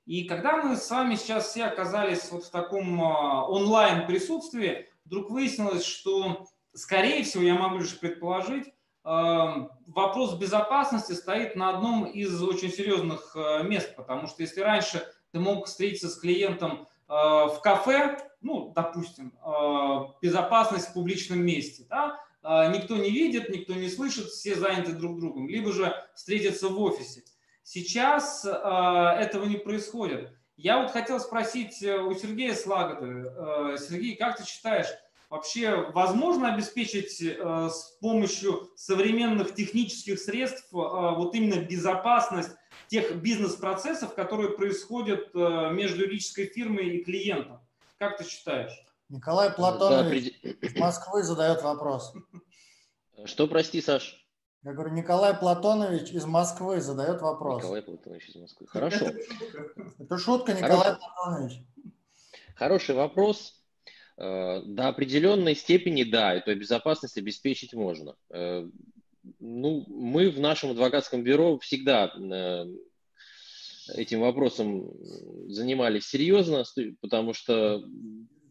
И 0.08 0.24
когда 0.24 0.64
мы 0.64 0.78
с 0.78 0.90
вами 0.90 1.16
сейчас 1.16 1.50
все 1.50 1.66
оказались 1.66 2.32
вот 2.32 2.46
в 2.46 2.50
таком 2.50 3.04
а, 3.04 3.46
онлайн 3.46 4.08
присутствии, 4.08 4.88
вдруг 5.04 5.30
выяснилось, 5.30 5.84
что, 5.84 6.48
скорее 6.74 7.24
всего, 7.24 7.44
я 7.44 7.56
могу 7.56 7.80
лишь 7.80 8.00
предположить, 8.00 8.74
вопрос 9.04 10.34
безопасности 10.38 11.14
стоит 11.14 11.56
на 11.56 11.70
одном 11.70 12.04
из 12.06 12.44
очень 12.44 12.70
серьезных 12.70 13.38
мест, 13.64 13.96
потому 13.96 14.28
что 14.28 14.42
если 14.42 14.60
раньше 14.60 15.02
ты 15.32 15.40
мог 15.40 15.68
встретиться 15.68 16.10
с 16.10 16.20
клиентом 16.20 16.90
в 17.08 17.60
кафе, 17.64 18.18
ну, 18.42 18.74
допустим, 18.76 19.32
безопасность 20.22 20.90
в 20.90 20.94
публичном 20.94 21.40
месте, 21.40 21.86
да, 21.90 22.20
никто 22.68 22.98
не 22.98 23.10
видит, 23.10 23.48
никто 23.48 23.76
не 23.76 23.88
слышит, 23.90 24.26
все 24.26 24.56
заняты 24.56 24.92
друг 24.92 25.22
другом, 25.22 25.48
либо 25.48 25.72
же 25.72 25.96
встретиться 26.14 26.68
в 26.68 26.78
офисе. 26.82 27.24
Сейчас 27.70 28.46
этого 28.46 29.44
не 29.44 29.58
происходит. 29.58 30.32
Я 30.58 30.82
вот 30.82 30.92
хотел 30.92 31.20
спросить 31.20 31.84
э, 31.84 32.00
у 32.00 32.16
Сергея 32.16 32.56
Слагода. 32.56 33.06
Э, 33.06 33.78
Сергей, 33.78 34.16
как 34.16 34.38
ты 34.38 34.44
считаешь, 34.44 34.88
вообще 35.30 35.92
возможно 35.92 36.52
обеспечить 36.52 37.22
э, 37.22 37.70
с 37.70 37.98
помощью 38.02 38.72
современных 38.76 39.54
технических 39.54 40.20
средств 40.20 40.68
вот 40.72 41.36
именно 41.36 41.62
безопасность 41.62 42.50
тех 42.88 43.18
бизнес-процессов, 43.18 44.16
которые 44.16 44.50
происходят 44.50 45.34
между 45.34 46.04
юридической 46.04 46.46
фирмой 46.46 46.98
и 46.98 47.04
клиентом? 47.04 47.60
Как 48.00 48.18
ты 48.18 48.24
считаешь? 48.24 48.72
Николай 49.10 49.52
Платонович 49.52 50.34
да, 50.42 50.50
из 50.62 50.76
Москвы 50.76 51.22
задает 51.22 51.62
вопрос. 51.62 52.14
Что, 53.26 53.48
прости, 53.48 53.82
Саш? 53.82 54.27
Я 54.64 54.74
говорю, 54.74 54.92
Николай 54.92 55.34
Платонович 55.34 56.12
из 56.12 56.26
Москвы 56.26 56.82
задает 56.82 57.22
вопрос. 57.22 57.64
Николай 57.64 57.82
Платонович 57.82 58.30
из 58.30 58.36
Москвы. 58.36 58.68
Хорошо. 58.68 59.08
Это 60.00 60.18
шутка, 60.18 60.54
Николай 60.54 60.96
Платонович. 60.96 61.62
Хороший 62.56 62.96
вопрос. 62.96 63.58
Э, 64.18 64.62
до 64.64 64.88
определенной 64.88 65.56
степени, 65.56 66.04
да, 66.04 66.34
эту 66.34 66.56
безопасность 66.56 67.18
обеспечить 67.18 67.74
можно. 67.74 68.16
Э, 68.32 68.68
ну, 69.40 69.86
мы 69.88 70.30
в 70.32 70.40
нашем 70.40 70.72
адвокатском 70.72 71.24
бюро 71.24 71.60
всегда 71.60 72.12
э, 72.16 72.66
этим 73.94 74.22
вопросом 74.22 74.92
занимались 75.48 76.08
серьезно, 76.08 76.64
потому 77.00 77.34
что 77.34 77.84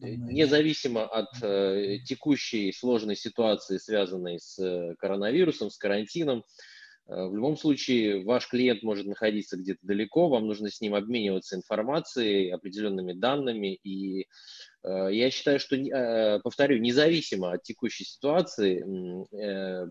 независимо 0.01 1.05
от 1.05 1.43
э, 1.43 1.99
текущей 2.05 2.73
сложной 2.73 3.17
ситуации, 3.17 3.79
связанной 3.79 4.39
с 4.39 4.59
э, 4.59 4.95
коронавирусом, 4.99 5.71
с 5.71 5.79
карантином, 5.79 6.45
э, 7.09 7.27
в 7.27 7.35
любом 7.35 7.57
случае 7.57 8.25
ваш 8.25 8.49
клиент 8.49 8.83
может 8.83 9.07
находиться 9.07 9.57
где-то 9.57 9.81
далеко, 9.83 10.29
вам 10.29 10.47
нужно 10.47 10.71
с 10.71 10.81
ним 10.81 10.95
обмениваться 10.95 11.57
информацией, 11.57 12.51
определенными 12.51 13.13
данными. 13.13 13.79
И 13.83 14.27
э, 14.83 15.09
я 15.13 15.31
считаю, 15.31 15.59
что, 15.59 15.77
э, 15.77 16.41
повторю, 16.41 16.79
независимо 16.79 17.53
от 17.53 17.63
текущей 17.63 18.05
ситуации, 18.05 18.85
э, 19.35 19.91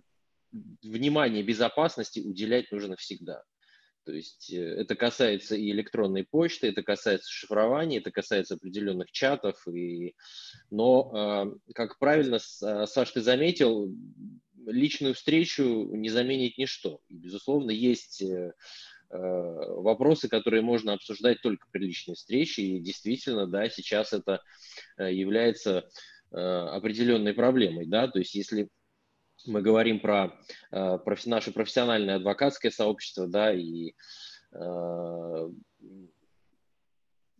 внимание 0.84 1.44
безопасности 1.44 2.20
уделять 2.20 2.72
нужно 2.72 2.96
всегда. 2.96 3.44
То 4.06 4.14
есть 4.14 4.54
э, 4.54 4.62
это 4.62 4.96
касается 4.96 5.56
и 5.56 5.72
электронной 5.72 6.24
почты, 6.24 6.68
это 6.68 6.84
касается 6.84 7.30
шифрования, 7.32 7.98
это 7.98 8.12
касается 8.12 8.54
определенных 8.54 9.12
чатов. 9.12 9.68
И... 9.68 10.16
Но, 10.70 11.12
а, 11.14 11.48
как 11.74 11.98
правильно 11.98 12.38
а, 12.62 12.86
Саш, 12.86 13.12
ты 13.12 13.22
заметил, 13.22 13.92
личную 14.68 15.16
встречу 15.16 15.90
не 15.92 16.10
заменит 16.10 16.58
ничто. 16.58 17.00
И, 17.10 17.16
безусловно, 17.16 17.72
есть 17.72 18.22
э, 18.22 18.54
э, 19.10 19.18
вопросы, 19.18 20.30
которые 20.30 20.62
можно 20.62 20.94
обсуждать 20.94 21.42
только 21.42 21.68
при 21.72 21.86
личной 21.86 22.16
встрече. 22.16 22.62
И 22.62 22.80
действительно, 22.80 23.48
да, 23.48 23.70
сейчас 23.70 24.14
это 24.14 24.42
является 24.98 25.90
определенной 26.32 27.34
проблемой. 27.34 27.86
Да? 27.86 28.08
То 28.10 28.20
есть 28.20 28.36
если 28.36 28.68
мы 29.48 29.62
говорим 29.62 30.00
про, 30.00 30.38
э, 30.72 30.98
про 30.98 31.18
наше 31.26 31.52
профессиональное 31.52 32.16
адвокатское 32.16 32.72
сообщество, 32.72 33.28
да, 33.28 33.54
и 33.54 33.94
э, 34.52 35.50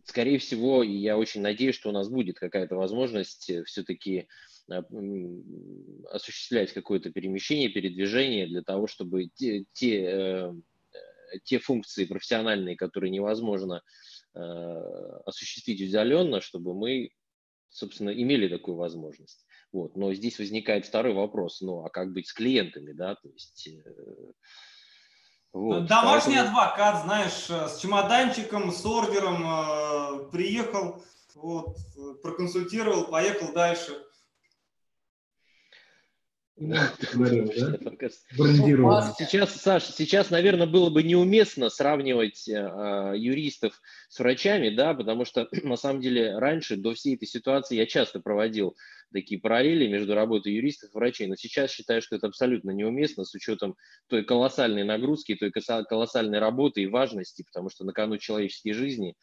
скорее 0.04 0.38
всего, 0.38 0.82
и 0.82 0.92
я 0.92 1.18
очень 1.18 1.40
надеюсь, 1.40 1.74
что 1.74 1.90
у 1.90 1.92
нас 1.92 2.08
будет 2.08 2.38
какая-то 2.38 2.76
возможность 2.76 3.50
все-таки 3.66 4.28
э, 4.70 4.82
осуществлять 6.10 6.72
какое-то 6.72 7.10
перемещение, 7.10 7.68
передвижение 7.68 8.46
для 8.46 8.62
того, 8.62 8.86
чтобы 8.86 9.28
те, 9.34 9.64
те, 9.72 10.52
те 11.44 11.58
функции 11.58 12.04
профессиональные, 12.04 12.76
которые 12.76 13.10
невозможно 13.10 13.82
осуществить 15.24 15.80
удаленно, 15.80 16.42
чтобы 16.42 16.74
мы, 16.74 17.10
собственно, 17.70 18.10
имели 18.10 18.48
такую 18.48 18.76
возможность. 18.76 19.45
Вот. 19.72 19.96
Но 19.96 20.14
здесь 20.14 20.38
возникает 20.38 20.86
второй 20.86 21.12
вопрос, 21.12 21.60
ну 21.60 21.84
а 21.84 21.90
как 21.90 22.12
быть 22.12 22.28
с 22.28 22.32
клиентами, 22.32 22.92
да, 22.92 23.14
то 23.14 23.28
есть... 23.28 23.68
Э, 23.68 24.32
вот, 25.52 25.86
Домашний 25.86 26.34
поэтому... 26.34 26.58
адвокат, 26.58 27.02
знаешь, 27.04 27.46
э, 27.48 27.68
с 27.68 27.78
чемоданчиком, 27.78 28.70
с 28.70 28.84
ордером 28.84 29.42
э, 29.46 30.30
приехал, 30.30 31.02
вот, 31.34 31.76
проконсультировал, 32.22 33.06
поехал 33.06 33.52
дальше. 33.52 34.05
Сейчас, 39.18 39.54
Саша, 39.56 39.92
сейчас, 39.92 40.30
наверное, 40.30 40.66
было 40.66 40.88
бы 40.88 41.02
неуместно 41.02 41.68
сравнивать 41.68 42.48
э, 42.48 43.12
юристов 43.14 43.78
с 44.08 44.18
врачами, 44.18 44.70
да, 44.70 44.94
потому 44.94 45.26
что 45.26 45.48
на 45.62 45.76
самом 45.76 46.00
деле 46.00 46.38
раньше, 46.38 46.76
до 46.76 46.94
всей 46.94 47.16
этой 47.16 47.28
ситуации, 47.28 47.76
я 47.76 47.84
часто 47.84 48.20
проводил 48.20 48.74
такие 49.12 49.38
параллели 49.38 49.86
между 49.86 50.14
работой 50.14 50.54
юристов 50.54 50.90
и 50.94 50.98
врачей, 50.98 51.26
но 51.26 51.36
сейчас 51.36 51.70
считаю, 51.70 52.00
что 52.00 52.16
это 52.16 52.26
абсолютно 52.26 52.70
неуместно 52.70 53.24
с 53.24 53.34
учетом 53.34 53.76
той 54.08 54.24
колоссальной 54.24 54.84
нагрузки, 54.84 55.34
той 55.34 55.52
колоссальной 55.52 56.38
работы 56.38 56.82
и 56.82 56.86
важности, 56.86 57.42
потому 57.42 57.68
что 57.68 57.84
на 57.84 57.92
кону 57.92 58.16
человеческие 58.16 58.72
жизни, 58.72 59.14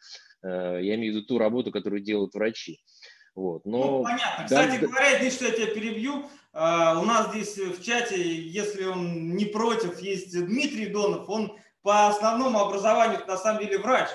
э, 0.44 0.78
я 0.82 0.94
имею 0.94 1.12
в 1.12 1.16
виду 1.16 1.26
ту 1.26 1.38
работу, 1.38 1.72
которую 1.72 2.00
делают 2.00 2.34
врачи. 2.34 2.78
Вот, 3.34 3.66
но... 3.66 3.98
Ну, 3.98 4.02
понятно. 4.04 4.44
Кстати 4.44 4.80
да, 4.80 4.86
говоря, 4.86 5.18
здесь 5.18 5.34
что 5.34 5.46
я 5.46 5.50
тебя 5.50 5.66
перебью. 5.66 6.28
Uh, 6.54 7.00
у 7.00 7.04
нас 7.04 7.30
здесь 7.30 7.56
в 7.56 7.82
чате, 7.82 8.22
если 8.22 8.84
он 8.84 9.34
не 9.34 9.44
против, 9.44 9.98
есть 9.98 10.32
Дмитрий 10.32 10.86
Донов. 10.86 11.28
Он 11.28 11.58
по 11.82 12.06
основному 12.06 12.60
образованию 12.60 13.26
на 13.26 13.36
самом 13.36 13.60
деле 13.60 13.78
врач. 13.78 14.08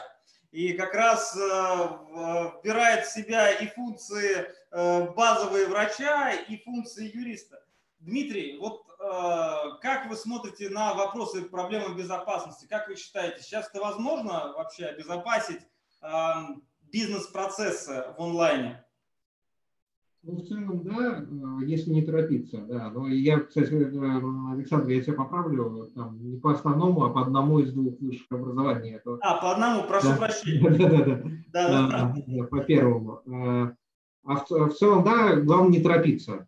И 0.51 0.71
как 0.71 0.93
раз 0.93 1.37
uh, 1.37 2.57
вбирает 2.57 3.05
в 3.05 3.11
себя 3.11 3.51
и 3.51 3.67
функции 3.67 4.47
базовые 4.71 5.67
врача, 5.67 6.31
и 6.31 6.57
функции 6.63 7.11
юриста. 7.13 7.61
Дмитрий, 7.99 8.57
вот 8.59 8.85
как 9.81 10.07
вы 10.07 10.15
смотрите 10.15 10.69
на 10.69 10.93
вопросы 10.93 11.41
проблемы 11.41 11.95
безопасности? 11.95 12.67
Как 12.69 12.87
вы 12.87 12.95
считаете, 12.95 13.41
сейчас 13.41 13.67
это 13.69 13.81
возможно 13.81 14.53
вообще 14.55 14.85
обезопасить 14.85 15.61
бизнес-процессы 16.83 18.05
в 18.15 18.21
онлайне? 18.21 18.85
Ну, 20.21 20.35
в 20.35 20.45
целом, 20.45 20.83
да, 20.83 21.23
э, 21.23 21.65
если 21.65 21.91
не 21.91 22.01
торопиться, 22.01 22.57
да. 22.67 22.91
Но 22.91 23.07
я, 23.07 23.39
кстати, 23.39 23.71
э, 23.71 24.51
Александр, 24.51 24.89
я 24.89 25.01
тебя 25.01 25.13
поправлю, 25.13 25.89
там, 25.95 26.19
не 26.21 26.37
по 26.37 26.51
основному, 26.51 27.05
а 27.05 27.09
по 27.09 27.21
одному 27.21 27.59
из 27.59 27.71
двух 27.71 27.99
высших 28.01 28.29
образований. 28.29 28.95
Это... 28.95 29.17
А, 29.21 29.39
по 29.39 29.53
одному, 29.53 29.87
прошу 29.87 30.09
да. 30.09 30.17
прощения. 30.17 31.43
Да, 31.53 31.87
да, 31.89 32.13
да. 32.27 32.43
По 32.47 32.59
первому. 32.59 33.21
Э, 33.25 33.73
а 34.25 34.35
в, 34.35 34.49
в 34.49 34.73
целом, 34.73 35.03
да, 35.05 35.37
главное 35.37 35.71
не 35.71 35.81
торопиться. 35.81 36.47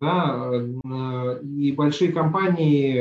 Да, 0.00 0.52
и 1.40 1.72
большие 1.72 2.12
компании, 2.12 3.00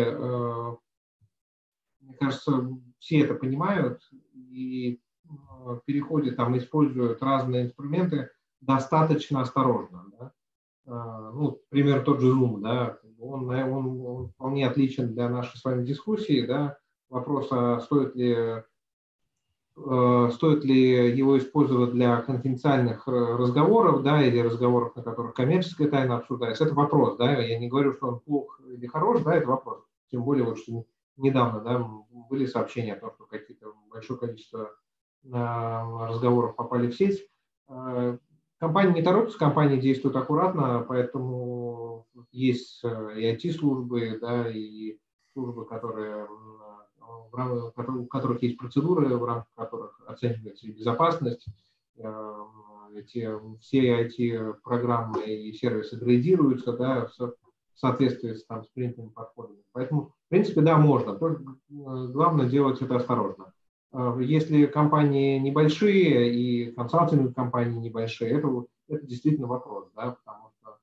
мне 1.99 2.15
кажется, 2.17 2.69
все 2.99 3.21
это 3.21 3.33
понимают 3.33 3.99
и 4.31 5.01
переходят, 5.85 6.37
там, 6.37 6.55
используют 6.55 7.21
разные 7.21 7.65
инструменты, 7.65 8.29
достаточно 8.65 9.41
осторожно. 9.41 10.05
Да? 10.19 10.31
А, 10.85 11.31
ну, 11.31 11.59
пример 11.69 12.03
тот 12.03 12.19
же 12.19 12.31
Zoom, 12.31 12.59
да, 12.59 12.97
он, 13.19 13.49
он, 13.49 14.05
он 14.05 14.27
вполне 14.29 14.67
отличен 14.67 15.13
для 15.13 15.29
нашей 15.29 15.57
с 15.57 15.63
вами 15.63 15.85
дискуссии, 15.85 16.45
да, 16.45 16.77
вопрос, 17.09 17.47
а 17.51 17.79
стоит 17.79 18.15
ли, 18.15 18.35
э, 19.77 20.29
стоит 20.33 20.65
ли 20.65 21.15
его 21.15 21.37
использовать 21.37 21.91
для 21.91 22.17
конфиденциальных 22.21 23.07
разговоров, 23.07 24.03
да, 24.03 24.21
или 24.21 24.39
разговоров, 24.39 24.95
на 24.95 25.03
которых 25.03 25.33
коммерческая 25.33 25.89
тайна 25.89 26.17
обсуждается, 26.17 26.65
это 26.65 26.73
вопрос, 26.73 27.17
да, 27.17 27.31
я 27.39 27.57
не 27.57 27.69
говорю, 27.69 27.93
что 27.93 28.07
он 28.07 28.19
плох 28.19 28.59
или 28.67 28.87
хорош, 28.87 29.21
да, 29.21 29.35
это 29.35 29.47
вопрос, 29.47 29.83
тем 30.11 30.23
более, 30.23 30.43
вот, 30.43 30.57
что 30.57 30.83
недавно, 31.15 31.61
да, 31.61 31.87
были 32.29 32.45
сообщения 32.45 32.93
о 32.93 32.99
том, 32.99 33.11
что 33.13 33.25
какие-то 33.25 33.73
большое 33.89 34.19
количество 34.19 34.71
разговоров 35.23 36.57
попали 36.57 36.89
в 36.89 36.95
сеть, 36.95 37.25
Компания 38.63 38.93
не 38.93 39.01
торопится, 39.01 39.37
компания 39.37 39.75
действует 39.75 40.15
аккуратно, 40.15 40.85
поэтому 40.87 42.07
есть 42.31 42.79
э, 42.85 43.19
и 43.19 43.35
IT-службы, 43.35 44.17
да, 44.21 44.49
и 44.49 44.97
службы, 45.33 45.65
которые, 45.65 46.29
в 46.97 47.35
рамках, 47.35 47.89
у 47.89 48.05
которых 48.05 48.41
есть 48.41 48.57
процедуры, 48.57 49.17
в 49.17 49.25
рамках 49.25 49.53
которых 49.53 49.99
оценивается 50.07 50.65
безопасность. 50.69 51.45
Эти, 52.95 53.29
все 53.59 54.05
IT-программы 54.05 55.25
и 55.25 55.51
сервисы 55.51 55.97
градируются, 55.97 56.71
да, 56.71 57.07
в 57.17 57.35
соответствии 57.75 58.35
с, 58.35 58.45
там, 58.45 58.63
с 58.63 58.69
принятыми 58.69 59.09
подходами. 59.09 59.61
Поэтому, 59.73 60.13
в 60.27 60.29
принципе, 60.29 60.61
да, 60.61 60.77
можно. 60.77 61.15
Только 61.15 61.57
главное 61.67 62.47
делать 62.47 62.81
это 62.81 62.95
осторожно. 62.95 63.52
Если 63.93 64.65
компании 64.65 65.37
небольшие 65.37 66.33
и 66.33 66.71
консалтинговые 66.71 67.33
компании 67.33 67.79
небольшие, 67.79 68.31
это, 68.31 68.65
это 68.87 69.05
действительно 69.05 69.45
вопрос, 69.45 69.91
да, 69.95 70.11
потому 70.11 70.49
что 70.49 70.79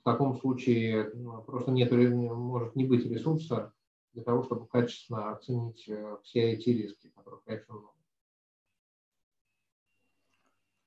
в 0.00 0.04
таком 0.04 0.38
случае 0.38 1.10
ну, 1.14 1.42
просто 1.42 1.72
нет, 1.72 1.90
может 1.90 2.76
не 2.76 2.84
быть 2.84 3.04
ресурса 3.06 3.72
для 4.12 4.22
того, 4.22 4.44
чтобы 4.44 4.66
качественно 4.66 5.32
оценить 5.32 5.88
э, 5.88 6.16
все 6.22 6.52
эти 6.52 6.70
риски, 6.70 7.08
которых, 7.14 7.42
конечно, 7.44 7.74
много. 7.74 7.94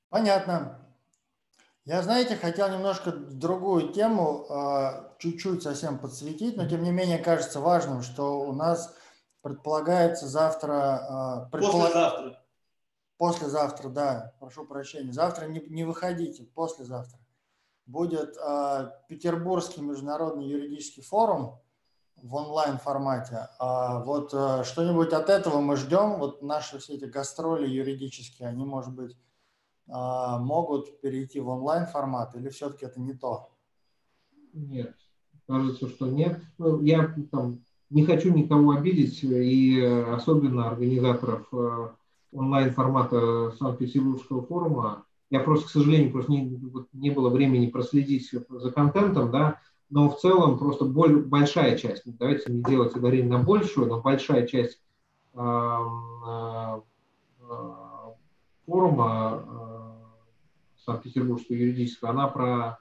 Понятно. 0.10 0.80
Я, 1.86 2.02
знаете, 2.02 2.38
хотел 2.38 2.70
немножко 2.70 3.12
другую 3.12 3.92
тему 3.92 4.46
а, 4.50 5.16
чуть-чуть 5.20 5.64
совсем 5.64 5.98
подсветить, 5.98 6.56
но 6.56 6.68
тем 6.68 6.82
не 6.84 6.92
менее 6.92 7.18
кажется 7.18 7.60
важным, 7.60 8.04
что 8.04 8.40
у 8.40 8.54
нас 8.54 8.96
предполагается 9.44 10.28
завтра... 10.28 10.74
А, 10.74 11.50
предполаг... 11.52 11.94
Послезавтра. 11.94 12.44
Послезавтра, 13.18 13.90
да, 13.90 14.34
прошу 14.40 14.66
прощения. 14.66 15.14
Завтра 15.14 15.46
не, 15.46 15.60
не 15.68 15.84
выходите, 15.84 16.44
послезавтра. 16.56 17.20
Будет 17.86 18.36
э, 18.38 18.90
Петербургский 19.08 19.82
международный 19.82 20.46
юридический 20.46 21.04
форум, 21.04 21.62
в 22.24 22.36
онлайн 22.36 22.78
формате. 22.78 23.50
А 23.60 24.00
вот 24.00 24.34
э, 24.34 24.64
что-нибудь 24.64 25.12
от 25.14 25.30
этого 25.30 25.60
мы 25.60 25.76
ждем. 25.76 26.18
Вот 26.20 26.42
наши 26.42 26.80
все 26.80 26.94
эти 26.94 27.06
гастроли 27.06 27.68
юридические, 27.68 28.48
они, 28.48 28.66
может 28.66 28.94
быть, 28.94 29.18
а, 29.90 30.40
могут 30.40 31.02
перейти 31.02 31.42
в 31.42 31.50
онлайн 31.50 31.86
формат 31.86 32.36
или 32.36 32.50
все-таки 32.50 32.86
это 32.86 33.02
не 33.02 33.14
то? 33.14 33.52
Нет, 34.54 34.96
кажется, 35.46 35.90
что 35.90 36.08
нет. 36.08 36.42
Ну, 36.58 36.82
я 36.82 37.14
там 37.32 37.60
не 37.94 38.04
хочу 38.06 38.34
никого 38.34 38.72
обидеть, 38.72 39.24
и 39.24 39.80
особенно 39.82 40.68
организаторов 40.68 41.48
э, 41.52 41.90
онлайн 42.32 42.74
формата 42.74 43.54
Санкт-Петербургского 43.60 44.42
форума. 44.42 45.06
Я 45.30 45.40
просто, 45.40 45.68
к 45.68 45.70
сожалению, 45.70 46.12
просто 46.12 46.32
не, 46.32 46.60
не 46.94 47.12
было 47.12 47.30
времени 47.30 47.68
проследить 47.68 48.32
за 48.50 48.72
контентом, 48.72 49.30
да, 49.30 49.60
но 49.92 50.10
в 50.10 50.20
целом 50.20 50.58
просто 50.58 50.86
боль, 50.86 51.22
большая 51.22 51.78
часть, 51.78 52.02
давайте 52.18 52.52
не 52.52 52.64
делать 52.64 52.96
ударение 52.96 53.30
на 53.30 53.44
большую, 53.44 53.88
но 53.88 54.02
большая 54.02 54.48
часть 54.48 54.82
э, 55.36 55.40
э, 55.40 56.82
форума 58.66 59.44
э, 59.46 60.84
Санкт-Петербургского 60.84 61.58
юридического, 61.58 62.10
она 62.10 62.28
про 62.28 62.80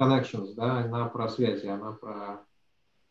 connections, 0.00 0.54
да, 0.54 0.78
она 0.78 1.04
про 1.08 1.28
связи, 1.28 1.66
она 1.66 1.92
про 1.92 2.40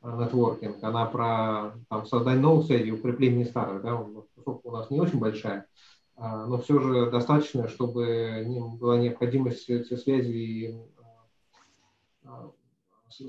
нетворкинг, 0.06 0.84
она 0.84 1.06
про 1.06 1.74
там, 1.90 2.06
создание 2.06 2.42
новых 2.42 2.66
связей, 2.66 2.92
укрепление 2.92 3.46
старых, 3.46 3.82
да, 3.82 3.96
у 3.96 4.72
нас 4.72 4.90
не 4.92 5.00
очень 5.00 5.20
большая, 5.20 5.66
но 6.18 6.60
все 6.60 6.80
же 6.80 7.10
достаточно, 7.10 7.68
чтобы 7.68 8.46
была 8.80 8.98
необходимость 8.98 9.70
эти 9.70 9.96
связи 9.96 10.80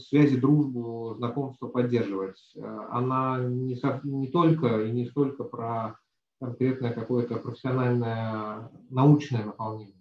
связи, 0.01 0.37
дружбу, 0.37 1.14
знакомство 1.16 1.68
поддерживать. 1.68 2.39
Э, 2.57 2.89
она 2.91 3.39
не, 3.41 3.81
не 4.05 4.29
только 4.29 4.83
и 4.83 4.91
не 4.91 5.07
столько 5.07 5.45
про 5.45 5.99
конкретное 6.41 6.93
какое-то 6.93 7.37
профессиональное 7.37 8.70
научное 8.91 9.45
наполнение. 9.45 9.95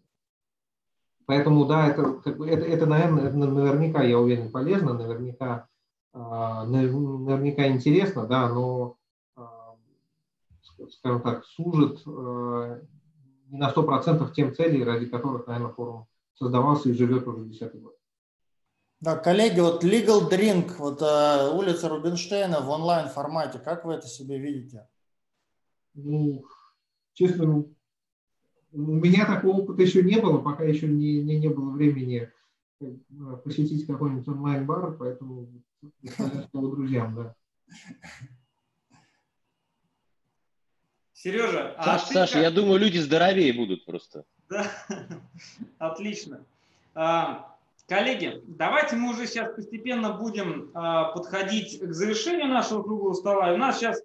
Поэтому, 1.26 1.66
да, 1.66 1.88
это, 1.88 2.22
это, 2.26 2.66
это 2.66 2.86
наверное, 2.86 3.32
наверняка, 3.32 4.04
я 4.04 4.20
уверен, 4.20 4.52
полезно, 4.52 4.94
наверняка, 4.94 5.68
наверняка 6.16 7.68
интересно, 7.68 8.26
да, 8.26 8.50
но, 8.50 8.98
э, 9.38 9.42
скажем 10.90 11.22
так, 11.22 11.46
служит 11.46 12.06
не 12.06 13.58
на 13.58 13.70
100% 13.70 14.34
тем 14.34 14.54
целей, 14.54 14.84
ради 14.84 15.06
которых, 15.06 15.48
наверное, 15.48 15.74
форум 15.74 16.08
создавался 16.34 16.90
и 16.90 16.94
живет 16.94 17.28
уже 17.28 17.46
десятый 17.46 17.82
год. 17.82 17.96
Да, 19.02 19.18
коллеги, 19.18 19.60
вот 19.60 19.84
Legal 19.84 20.30
Drink, 20.30 20.76
вот 20.78 21.02
э, 21.02 21.52
улица 21.54 21.90
Рубинштейна 21.90 22.62
в 22.62 22.70
онлайн 22.70 23.10
формате, 23.10 23.60
как 23.60 23.86
вы 23.86 23.94
это 23.94 24.08
себе 24.08 24.40
видите? 24.40 24.88
Ну, 25.94 26.46
честно, 27.14 27.46
ну, 27.46 27.76
у 28.72 28.78
меня 28.78 29.26
такого 29.26 29.62
опыта 29.62 29.82
еще 29.82 30.02
не 30.02 30.20
было, 30.20 30.40
пока 30.40 30.64
еще 30.64 30.88
не, 30.88 31.22
не, 31.22 31.40
не 31.40 31.50
было 31.50 31.72
времени 31.72 32.32
э, 32.82 32.86
посетить 33.44 33.86
какой-нибудь 33.86 34.28
онлайн-бар, 34.28 34.96
поэтому 34.98 35.50
слово 36.52 36.76
друзьям, 36.76 37.16
да. 37.16 37.36
Сережа, 41.14 41.74
а 41.78 41.84
Саш, 41.84 42.10
Саша, 42.10 42.34
как... 42.34 42.44
я 42.44 42.52
думаю, 42.52 42.80
люди 42.80 43.00
здоровее 43.00 43.54
будут 43.54 43.86
просто. 43.86 44.26
Да, 44.50 44.72
отлично. 45.80 46.46
А, 46.94 47.56
Коллеги, 47.88 48.42
давайте 48.48 48.96
мы 48.96 49.12
уже 49.12 49.28
сейчас 49.28 49.54
постепенно 49.54 50.12
будем 50.14 50.72
э, 50.74 51.14
подходить 51.14 51.80
к 51.80 51.94
завершению 51.94 52.48
нашего 52.48 52.82
круглого 52.82 53.14
стола. 53.14 53.52
И 53.52 53.56
у 53.56 53.58
нас 53.58 53.80
сейчас 53.80 54.02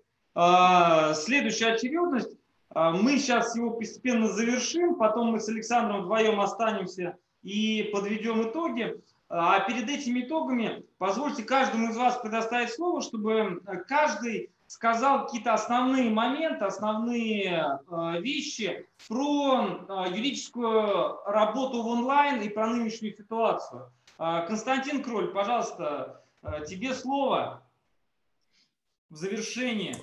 следующая 1.25 1.73
очередность. 1.73 2.37
Мы 2.73 3.19
сейчас 3.19 3.57
его 3.57 3.73
постепенно 3.73 4.29
завершим, 4.29 4.95
потом 4.95 5.33
мы 5.33 5.41
с 5.41 5.49
Александром 5.49 6.03
вдвоем 6.03 6.41
останемся 6.41 7.17
и 7.43 7.91
подведем 7.93 8.49
итоги. 8.49 8.95
А 9.33 9.61
перед 9.61 9.89
этими 9.89 10.23
итогами 10.23 10.85
позвольте 10.99 11.45
каждому 11.45 11.91
из 11.91 11.97
вас 11.97 12.19
предоставить 12.19 12.71
слово, 12.71 13.01
чтобы 13.01 13.63
каждый 13.87 14.51
сказал 14.67 15.27
какие-то 15.27 15.53
основные 15.53 16.11
моменты, 16.11 16.65
основные 16.65 17.79
э, 17.91 18.21
вещи 18.21 18.89
про 19.09 19.65
э, 19.67 20.11
юридическую 20.11 21.25
работу 21.27 21.83
в 21.83 21.87
онлайн 21.87 22.41
и 22.41 22.49
про 22.49 22.67
нынешнюю 22.69 23.17
ситуацию. 23.17 23.93
Э, 24.19 24.45
Константин 24.49 25.03
Кроль, 25.03 25.33
пожалуйста, 25.33 26.23
тебе 26.69 26.93
слово 26.95 27.63
в 29.11 29.17
завершении. 29.17 29.97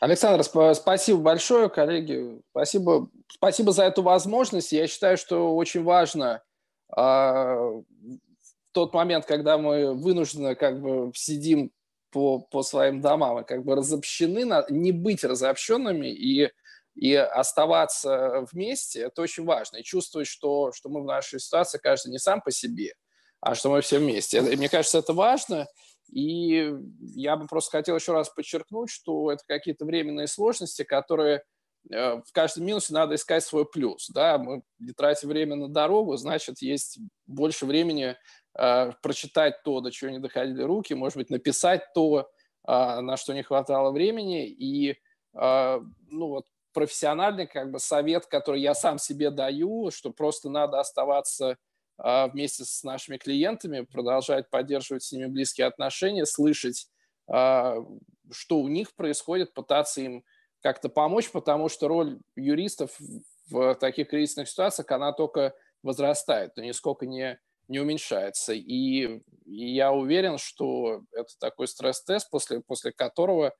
Александр, 0.00 0.44
спасибо 0.74 1.20
большое, 1.20 1.68
коллеги. 1.68 2.40
Спасибо, 2.52 3.08
спасибо 3.28 3.72
за 3.72 3.84
эту 3.84 4.02
возможность. 4.02 4.72
Я 4.72 4.86
считаю, 4.86 5.18
что 5.18 5.54
очень 5.56 5.82
важно 5.84 6.42
в 6.88 7.84
тот 8.72 8.94
момент, 8.94 9.26
когда 9.26 9.58
мы 9.58 9.94
вынуждены 9.94 10.54
как 10.54 10.80
бы 10.80 11.12
сидим 11.14 11.72
по, 12.10 12.40
по 12.40 12.62
своим 12.62 13.00
домам 13.00 13.40
и 13.40 13.44
как 13.44 13.64
бы 13.64 13.76
разобщены, 13.76 14.44
на, 14.44 14.64
не 14.68 14.92
быть 14.92 15.24
разобщенными 15.24 16.08
и, 16.08 16.50
и 16.94 17.14
оставаться 17.14 18.46
вместе, 18.52 19.02
это 19.02 19.22
очень 19.22 19.44
важно. 19.44 19.78
И 19.78 19.82
чувствовать, 19.82 20.28
что, 20.28 20.72
что 20.72 20.88
мы 20.88 21.02
в 21.02 21.06
нашей 21.06 21.40
ситуации, 21.40 21.78
каждый 21.78 22.10
не 22.10 22.18
сам 22.18 22.40
по 22.40 22.50
себе, 22.50 22.94
а 23.40 23.54
что 23.54 23.70
мы 23.70 23.80
все 23.80 23.98
вместе. 23.98 24.38
И 24.38 24.56
мне 24.56 24.68
кажется, 24.68 24.98
это 24.98 25.12
важно. 25.12 25.66
И 26.12 26.72
я 27.14 27.36
бы 27.36 27.46
просто 27.46 27.78
хотел 27.78 27.96
еще 27.96 28.12
раз 28.12 28.28
подчеркнуть, 28.28 28.90
что 28.90 29.30
это 29.30 29.42
какие-то 29.46 29.84
временные 29.84 30.26
сложности, 30.26 30.82
которые 30.82 31.44
э, 31.90 32.16
в 32.16 32.32
каждом 32.32 32.66
минусе 32.66 32.92
надо 32.92 33.14
искать 33.14 33.44
свой 33.44 33.64
плюс. 33.64 34.08
Да? 34.12 34.36
Мы 34.38 34.62
не 34.80 34.92
тратим 34.92 35.28
время 35.28 35.54
на 35.54 35.68
дорогу, 35.68 36.16
значит, 36.16 36.60
есть 36.60 36.98
больше 37.26 37.64
времени 37.64 38.16
прочитать 38.52 39.62
то, 39.62 39.80
до 39.80 39.90
чего 39.90 40.10
не 40.10 40.18
доходили 40.18 40.62
руки, 40.62 40.94
может 40.94 41.16
быть, 41.16 41.30
написать 41.30 41.92
то, 41.94 42.30
а, 42.64 43.00
на 43.00 43.16
что 43.16 43.32
не 43.32 43.42
хватало 43.42 43.90
времени. 43.90 44.46
И 44.46 44.98
а, 45.34 45.80
ну, 46.08 46.28
вот, 46.28 46.46
профессиональный 46.72 47.46
как 47.46 47.70
бы, 47.70 47.78
совет, 47.78 48.26
который 48.26 48.60
я 48.60 48.74
сам 48.74 48.98
себе 48.98 49.30
даю, 49.30 49.90
что 49.90 50.10
просто 50.10 50.50
надо 50.50 50.80
оставаться 50.80 51.56
а, 51.98 52.28
вместе 52.28 52.64
с 52.64 52.82
нашими 52.84 53.16
клиентами, 53.16 53.82
продолжать 53.82 54.50
поддерживать 54.50 55.02
с 55.02 55.12
ними 55.12 55.26
близкие 55.26 55.66
отношения, 55.66 56.26
слышать, 56.26 56.88
что 57.26 58.58
у 58.58 58.66
них 58.66 58.92
происходит, 58.96 59.54
пытаться 59.54 60.00
им 60.00 60.24
как-то 60.62 60.88
помочь, 60.88 61.30
потому 61.30 61.68
что 61.68 61.86
роль 61.86 62.18
юристов 62.34 62.90
в 63.48 63.76
таких 63.76 64.08
кризисных 64.08 64.48
ситуациях, 64.48 64.90
она 64.90 65.12
только 65.12 65.54
возрастает, 65.84 66.56
но 66.56 66.64
нисколько 66.64 67.06
не 67.06 67.38
не 67.70 67.78
уменьшается. 67.78 68.52
И, 68.52 69.22
я 69.46 69.92
уверен, 69.92 70.38
что 70.38 71.02
это 71.12 71.30
такой 71.38 71.66
стресс-тест, 71.66 72.28
после, 72.30 72.60
после 72.60 72.92
которого 72.92 73.54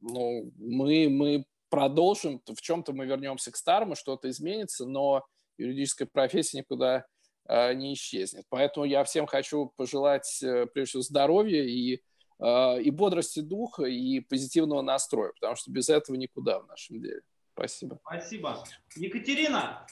ну, 0.00 0.52
мы, 0.56 1.08
мы 1.08 1.44
продолжим, 1.68 2.40
в 2.44 2.60
чем-то 2.60 2.92
мы 2.92 3.06
вернемся 3.06 3.50
к 3.50 3.56
старому, 3.56 3.96
что-то 3.96 4.28
изменится, 4.28 4.84
но 4.84 5.24
юридическая 5.58 6.06
профессия 6.06 6.58
никуда 6.58 7.06
э, 7.48 7.74
не 7.74 7.94
исчезнет. 7.94 8.44
Поэтому 8.48 8.84
я 8.84 9.02
всем 9.04 9.26
хочу 9.26 9.72
пожелать, 9.76 10.42
э, 10.42 10.66
прежде 10.66 10.90
всего, 10.90 11.02
здоровья 11.02 11.64
и, 11.64 12.02
э, 12.38 12.82
и 12.82 12.90
бодрости 12.90 13.40
духа, 13.40 13.84
и 13.84 14.20
позитивного 14.20 14.82
настроя, 14.82 15.32
потому 15.32 15.56
что 15.56 15.70
без 15.70 15.88
этого 15.88 16.16
никуда 16.16 16.60
в 16.60 16.66
нашем 16.68 17.00
деле. 17.00 17.22
Спасибо. 17.54 17.98
Спасибо. 18.04 18.64
Екатерина, 18.96 19.86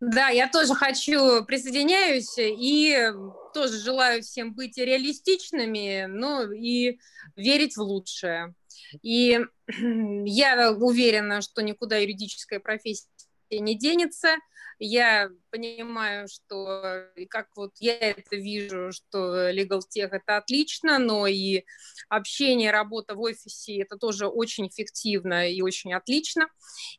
Да, 0.00 0.28
я 0.28 0.48
тоже 0.48 0.74
хочу, 0.74 1.44
присоединяюсь 1.44 2.34
и 2.38 3.12
тоже 3.52 3.78
желаю 3.78 4.22
всем 4.22 4.54
быть 4.54 4.78
реалистичными, 4.78 6.06
ну 6.06 6.50
и 6.50 6.98
верить 7.36 7.76
в 7.76 7.82
лучшее. 7.82 8.54
И 9.02 9.38
я 10.24 10.72
уверена, 10.72 11.42
что 11.42 11.62
никуда 11.62 11.98
юридическая 11.98 12.60
профессия 12.60 13.08
не 13.50 13.76
денется. 13.76 14.36
Я 14.82 15.28
понимаю, 15.50 16.26
что, 16.26 17.04
как 17.28 17.48
вот 17.54 17.72
я 17.80 17.98
это 17.98 18.36
вижу, 18.36 18.92
что 18.92 19.50
Legal 19.50 19.80
Tech 19.80 20.08
это 20.10 20.38
отлично, 20.38 20.98
но 20.98 21.26
и 21.26 21.64
общение, 22.08 22.70
работа 22.70 23.14
в 23.14 23.20
офисе 23.20 23.82
это 23.82 23.98
тоже 23.98 24.26
очень 24.26 24.68
эффективно 24.68 25.50
и 25.50 25.60
очень 25.60 25.92
отлично. 25.92 26.48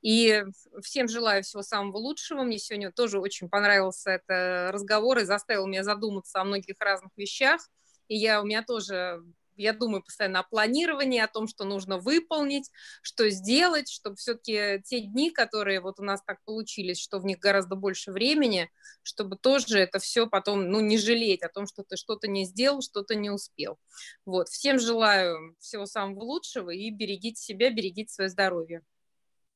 И 0.04 0.44
всем 0.84 1.08
желаю 1.08 1.42
всего 1.42 1.64
самого 1.64 1.98
лучшего. 1.98 2.44
Мне 2.44 2.60
сегодня 2.60 2.92
тоже 2.92 3.20
очень 3.20 3.50
понравился 3.50 4.12
этот 4.12 4.76
разговор 4.76 5.18
и 5.18 5.26
заставил 5.26 5.66
меня 5.66 5.84
задуматься 5.84 6.40
о 6.40 6.44
многих 6.44 6.76
разных 6.80 7.12
вещах. 7.18 7.62
И 8.08 8.16
я, 8.16 8.42
у 8.42 8.46
меня 8.46 8.62
тоже 8.62 9.24
я 9.56 9.74
думаю 9.74 10.04
постоянно 10.04 10.40
о 10.40 10.44
планировании, 10.44 11.20
о 11.20 11.28
том, 11.28 11.48
что 11.48 11.66
нужно 11.66 11.98
выполнить, 11.98 12.70
что 13.02 13.30
сделать, 13.30 13.90
чтобы 13.90 14.16
все-таки 14.16 14.82
те 14.86 15.02
дни, 15.02 15.32
которые 15.32 15.82
вот 15.82 16.00
у 16.00 16.04
нас 16.04 16.22
так 16.24 16.44
получились, 16.46 17.00
что 17.00 17.20
в 17.20 17.26
них 17.26 17.40
гораздо 17.40 17.76
больше 17.76 18.12
времени, 18.12 18.70
чтобы 19.04 19.38
тоже 19.38 19.80
это 19.80 20.00
все 20.00 20.28
потом, 20.28 20.70
ну, 20.70 20.80
не 20.80 20.98
жалеть 20.98 21.44
о 21.44 21.50
том, 21.50 21.68
что 21.68 21.84
ты 21.84 21.98
что-то 21.98 22.28
не 22.28 22.46
сделал, 22.46 22.82
что-то 22.82 23.16
не 23.16 23.30
успел. 23.30 23.78
Вот. 24.26 24.50
Всем 24.50 24.80
желаю 24.80 25.56
всего 25.60 25.86
самого 25.86 26.24
лучшего 26.24 26.70
и 26.70 26.90
берегите 26.90 27.42
себя, 27.42 27.70
берегите 27.70 28.12
свое 28.12 28.30
здоровье. 28.30 28.84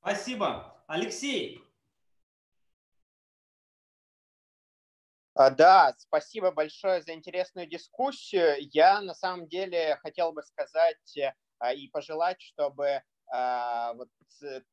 Спасибо. 0.01 0.83
Алексей, 0.87 1.64
да, 5.35 5.93
спасибо 5.97 6.51
большое 6.51 7.01
за 7.01 7.13
интересную 7.13 7.67
дискуссию. 7.67 8.55
Я 8.71 9.01
на 9.01 9.13
самом 9.13 9.47
деле 9.47 9.97
хотел 10.01 10.31
бы 10.31 10.41
сказать 10.43 11.17
а, 11.59 11.73
и 11.73 11.89
пожелать, 11.89 12.41
чтобы 12.41 13.01
а, 13.27 13.93
вот 13.93 14.09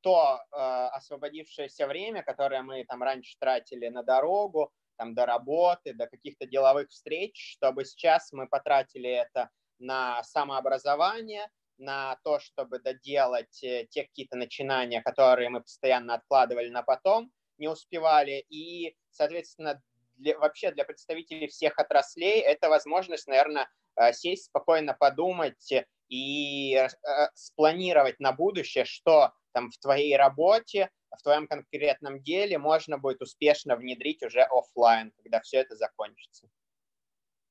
то 0.01 0.40
освободившееся 0.51 1.86
время, 1.86 2.22
которое 2.22 2.62
мы 2.62 2.84
там 2.84 3.02
раньше 3.02 3.36
тратили 3.39 3.89
на 3.89 4.02
дорогу, 4.02 4.72
там 4.97 5.14
до 5.14 5.26
работы, 5.26 5.94
до 5.94 6.06
каких-то 6.06 6.47
деловых 6.47 6.90
встреч, 6.90 7.55
чтобы 7.55 7.84
сейчас 7.84 8.32
мы 8.32 8.48
потратили 8.48 9.10
это 9.10 9.51
на 9.78 10.22
самообразование, 10.24 11.48
на 11.78 12.16
то, 12.22 12.39
чтобы 12.39 12.78
доделать 12.78 13.62
э, 13.64 13.86
те 13.90 14.05
какие-то 14.05 14.36
начинания, 14.36 15.02
которые 15.02 15.48
мы 15.48 15.62
постоянно 15.62 16.14
откладывали 16.14 16.68
на 16.68 16.82
потом, 16.82 17.32
не 17.59 17.68
успевали, 17.68 18.44
и, 18.48 18.97
соответственно, 19.10 19.82
для, 20.23 20.39
вообще 20.39 20.70
для 20.73 20.85
представителей 20.85 21.49
всех 21.49 21.78
отраслей 21.78 22.40
это 22.40 22.69
возможность, 22.69 23.27
наверное, 23.27 23.69
э, 23.97 24.12
сесть 24.12 24.47
спокойно 24.47 24.94
подумать 24.94 25.73
и 26.09 26.74
э, 26.74 26.89
спланировать 27.35 28.20
на 28.20 28.32
будущее, 28.32 28.85
что 28.85 29.32
там 29.53 29.70
в 29.70 29.78
твоей 29.78 30.16
работе, 30.16 30.90
в 31.11 31.23
твоем 31.23 31.47
конкретном 31.47 32.23
деле 32.23 32.59
можно 32.59 32.99
будет 32.99 33.20
успешно 33.20 33.77
внедрить 33.77 34.23
уже 34.23 34.43
офлайн, 34.43 35.12
когда 35.23 35.40
все 35.40 35.59
это 35.59 35.77
закончится. 35.77 36.49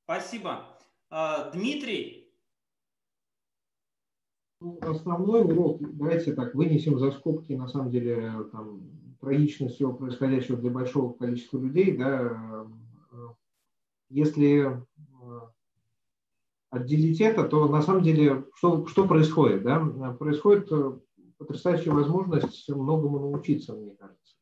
Спасибо. 0.04 0.78
А, 1.10 1.50
Дмитрий? 1.50 2.32
Ну, 4.60 4.78
основной 4.82 5.42
урок, 5.42 5.80
давайте 5.80 6.34
так, 6.34 6.54
вынесем 6.54 6.98
за 6.98 7.10
скобки, 7.12 7.52
на 7.52 7.68
самом 7.68 7.90
деле, 7.90 8.44
там, 8.52 9.11
трагичность 9.22 9.76
всего 9.76 9.94
происходящего 9.94 10.58
для 10.58 10.70
большого 10.70 11.12
количества 11.12 11.58
людей, 11.58 11.96
да, 11.96 12.66
э, 13.12 13.28
если 14.10 14.66
э, 14.66 15.40
отделить 16.70 17.20
это, 17.20 17.44
то 17.44 17.68
на 17.68 17.82
самом 17.82 18.02
деле 18.02 18.44
что, 18.56 18.84
что 18.88 19.06
происходит? 19.06 19.62
Да? 19.62 19.80
Происходит 20.18 20.70
э, 20.72 20.98
потрясающая 21.38 21.92
возможность 21.92 22.68
многому 22.68 23.20
научиться, 23.20 23.74
мне 23.74 23.94
кажется. 23.94 24.34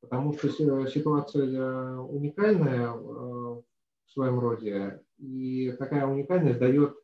Потому 0.00 0.32
что 0.32 0.48
ситуация 0.50 1.98
уникальная 1.98 2.92
в 2.92 3.64
своем 4.06 4.38
роде, 4.38 5.02
и 5.18 5.72
такая 5.72 6.06
уникальность 6.06 6.60
дает 6.60 6.96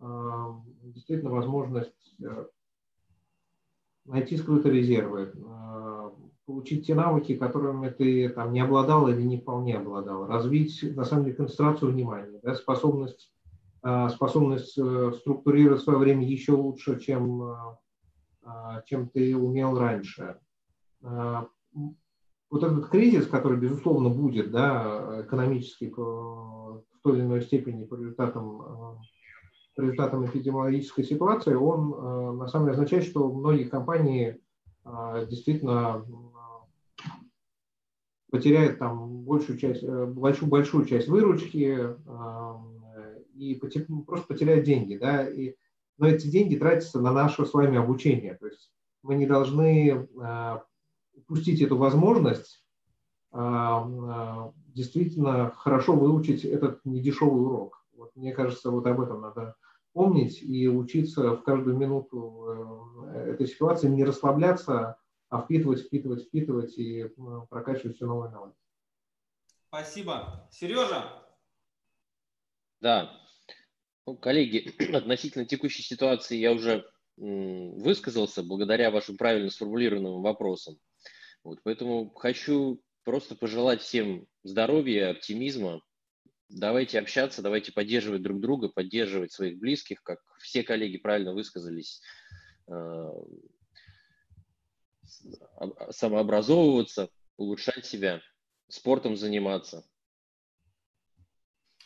действительно 0.00 1.32
возможность 1.32 2.16
найти 4.04 4.36
скрытые 4.36 4.74
резервы, 4.74 5.32
получить 6.50 6.86
те 6.86 6.96
навыки, 6.96 7.36
которыми 7.36 7.90
ты 7.90 8.28
там 8.28 8.52
не 8.52 8.60
обладал 8.60 9.08
или 9.08 9.22
не 9.22 9.38
вполне 9.38 9.76
обладал, 9.76 10.26
развить, 10.26 10.82
на 10.96 11.04
самом 11.04 11.24
деле, 11.24 11.36
концентрацию 11.36 11.92
внимания, 11.92 12.40
да, 12.42 12.54
способность, 12.54 13.32
а, 13.82 14.08
способность 14.08 14.76
э, 14.76 15.12
структурировать 15.20 15.80
свое 15.80 15.98
время 15.98 16.26
еще 16.26 16.52
лучше, 16.52 16.98
чем, 16.98 17.42
а, 18.42 18.82
чем 18.86 19.08
ты 19.08 19.36
умел 19.36 19.78
раньше. 19.78 20.38
Вот 21.02 22.64
этот 22.64 22.88
кризис, 22.88 23.28
который, 23.28 23.56
безусловно, 23.56 24.10
будет 24.10 24.50
да, 24.50 25.22
экономический 25.22 25.88
в 25.88 26.82
той 27.02 27.16
или 27.16 27.24
иной 27.24 27.42
степени 27.42 27.84
по 27.84 27.94
результатам, 27.94 28.98
по 29.76 29.80
результатам 29.80 30.26
эпидемиологической 30.26 31.04
ситуации, 31.04 31.54
он 31.54 32.38
на 32.38 32.48
самом 32.48 32.66
деле 32.66 32.74
означает, 32.74 33.04
что 33.04 33.32
многие 33.32 33.64
компании 33.64 34.40
действительно 35.28 36.04
потеряет 38.30 38.78
там 38.78 39.22
большую 39.24 39.58
часть, 39.58 39.82
э, 39.82 40.06
большую, 40.06 40.48
большую 40.48 40.86
часть 40.86 41.08
выручки 41.08 41.96
и 43.34 43.54
просто 43.54 44.26
потеряет 44.26 44.64
деньги. 44.64 44.96
Да? 44.96 45.26
И, 45.26 45.56
но 45.98 46.08
эти 46.08 46.26
деньги 46.26 46.56
тратятся 46.56 47.00
на 47.00 47.12
наше 47.12 47.46
с 47.46 47.54
вами 47.54 47.78
обучение. 47.78 48.34
То 48.34 48.46
есть 48.46 48.70
мы 49.02 49.14
не 49.14 49.26
должны 49.26 50.08
а, 50.20 50.62
упустить 51.14 51.62
эту 51.62 51.78
возможность 51.78 52.64
действительно 54.74 55.52
хорошо 55.56 55.94
выучить 55.94 56.44
этот 56.44 56.84
недешевый 56.84 57.42
урок. 57.42 57.84
Вот, 57.96 58.10
мне 58.16 58.32
кажется, 58.32 58.70
вот 58.70 58.86
об 58.86 59.00
этом 59.00 59.20
надо 59.20 59.56
помнить 59.92 60.42
и 60.42 60.68
учиться 60.68 61.36
в 61.36 61.42
каждую 61.42 61.76
минуту 61.76 62.44
э, 63.12 63.32
этой 63.32 63.46
ситуации, 63.46 63.88
не 63.88 64.04
расслабляться, 64.04 64.96
а 65.30 65.42
впитывать, 65.42 65.86
впитывать, 65.86 66.24
впитывать 66.24 66.76
и 66.76 67.06
прокачивать 67.48 67.96
все 67.96 68.06
новое 68.06 68.28
и 68.28 68.32
новое. 68.32 68.52
Спасибо. 69.68 70.48
Сережа? 70.50 71.24
Да. 72.80 73.16
Ну, 74.06 74.16
коллеги, 74.16 74.74
относительно 74.94 75.46
текущей 75.46 75.82
ситуации 75.82 76.36
я 76.36 76.52
уже 76.52 76.84
высказался 77.16 78.42
благодаря 78.42 78.90
вашим 78.90 79.16
правильно 79.16 79.50
сформулированным 79.50 80.22
вопросам. 80.22 80.78
Вот, 81.44 81.60
поэтому 81.62 82.10
хочу 82.10 82.82
просто 83.04 83.36
пожелать 83.36 83.82
всем 83.82 84.26
здоровья, 84.42 85.10
оптимизма. 85.10 85.80
Давайте 86.48 86.98
общаться, 86.98 87.42
давайте 87.42 87.72
поддерживать 87.72 88.22
друг 88.22 88.40
друга, 88.40 88.68
поддерживать 88.68 89.32
своих 89.32 89.58
близких, 89.58 90.02
как 90.02 90.18
все 90.38 90.64
коллеги 90.64 90.96
правильно 90.96 91.32
высказались 91.32 92.00
э, 92.66 92.72
самообразовываться, 95.90 97.10
улучшать 97.36 97.86
себя, 97.86 98.20
спортом 98.68 99.16
заниматься. 99.16 99.84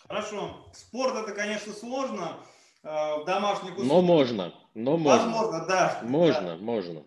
Хорошо. 0.07 0.71
Спорт 0.73 1.15
это, 1.17 1.33
конечно, 1.33 1.73
сложно 1.73 2.45
э, 2.83 2.89
в 2.89 3.25
домашних 3.25 3.73
условиях. 3.73 3.93
Но 3.93 4.03
можно. 4.03 4.55
Но 4.75 4.97
можно. 4.97 5.33
Возможно, 5.33 5.67
да. 5.67 6.01
Можно, 6.03 6.57
да. 6.57 6.57
можно. 6.57 7.07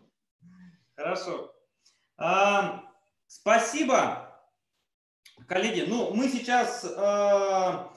Хорошо. 0.96 1.54
А, 2.18 2.84
спасибо. 3.28 4.24
Коллеги, 5.48 5.86
ну 5.88 6.14
мы 6.14 6.28
сейчас 6.30 6.84
э, 6.84 7.88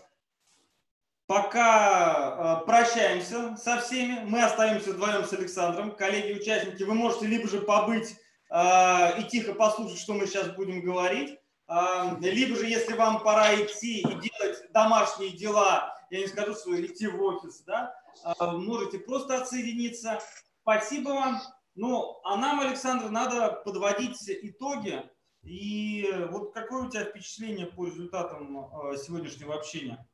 Пока 1.31 2.59
э, 2.61 2.67
прощаемся 2.67 3.57
со 3.57 3.81
всеми. 3.81 4.25
Мы 4.25 4.43
остаемся 4.43 4.91
вдвоем 4.91 5.25
с 5.25 5.33
Александром. 5.33 5.93
Коллеги-участники, 5.93 6.83
вы 6.83 6.95
можете 6.95 7.29
либо 7.29 7.47
же 7.47 7.61
побыть 7.61 8.17
э, 8.51 9.21
и 9.21 9.23
тихо 9.29 9.55
послушать, 9.55 10.01
что 10.01 10.15
мы 10.15 10.27
сейчас 10.27 10.49
будем 10.49 10.83
говорить, 10.83 11.39
э, 11.69 12.17
либо 12.19 12.57
же, 12.57 12.67
если 12.67 12.95
вам 12.95 13.23
пора 13.23 13.55
идти 13.55 14.01
и 14.01 14.03
делать 14.03 14.73
домашние 14.73 15.31
дела, 15.31 15.97
я 16.11 16.19
не 16.19 16.27
скажу, 16.27 16.57
что 16.57 16.85
идти 16.85 17.07
в 17.07 17.23
офис, 17.23 17.61
да, 17.61 17.95
можете 18.41 18.99
просто 18.99 19.37
отсоединиться. 19.37 20.19
Спасибо 20.63 21.11
вам. 21.11 21.41
Ну, 21.77 22.19
а 22.25 22.39
нам, 22.39 22.59
Александр, 22.59 23.09
надо 23.09 23.63
подводить 23.65 24.19
итоги. 24.29 25.01
И 25.45 26.13
вот 26.33 26.53
какое 26.55 26.89
у 26.89 26.91
тебя 26.91 27.05
впечатление 27.05 27.67
по 27.67 27.87
результатам 27.87 28.69
сегодняшнего 28.97 29.55
общения? 29.55 30.05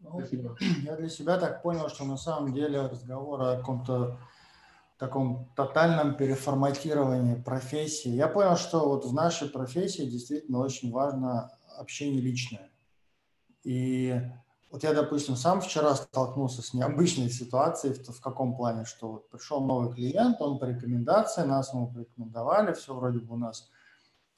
Ну, 0.00 0.20
я 0.82 0.96
для 0.96 1.08
себя 1.08 1.38
так 1.38 1.62
понял, 1.62 1.88
что 1.88 2.04
на 2.04 2.16
самом 2.16 2.52
деле 2.52 2.82
разговор 2.82 3.42
о 3.42 3.56
каком-то 3.56 4.18
таком 4.98 5.48
тотальном 5.54 6.16
переформатировании 6.16 7.40
профессии. 7.40 8.10
Я 8.10 8.28
понял, 8.28 8.56
что 8.56 8.88
вот 8.88 9.06
в 9.06 9.12
нашей 9.12 9.48
профессии 9.48 10.02
действительно 10.02 10.58
очень 10.58 10.92
важно 10.92 11.50
общение 11.78 12.20
личное. 12.20 12.70
И 13.62 14.20
вот 14.70 14.82
я, 14.82 14.92
допустим, 14.92 15.36
сам 15.36 15.60
вчера 15.60 15.94
столкнулся 15.94 16.62
с 16.62 16.74
необычной 16.74 17.30
ситуацией 17.30 17.94
в, 17.94 18.08
в 18.08 18.20
каком 18.20 18.56
плане, 18.56 18.84
что 18.84 19.12
вот 19.12 19.30
пришел 19.30 19.64
новый 19.64 19.94
клиент, 19.94 20.40
он 20.40 20.58
по 20.58 20.64
рекомендации, 20.64 21.42
нас 21.42 21.72
ему 21.72 21.92
порекомендовали, 21.92 22.72
все 22.72 22.94
вроде 22.94 23.20
бы 23.20 23.34
у 23.34 23.38
нас 23.38 23.70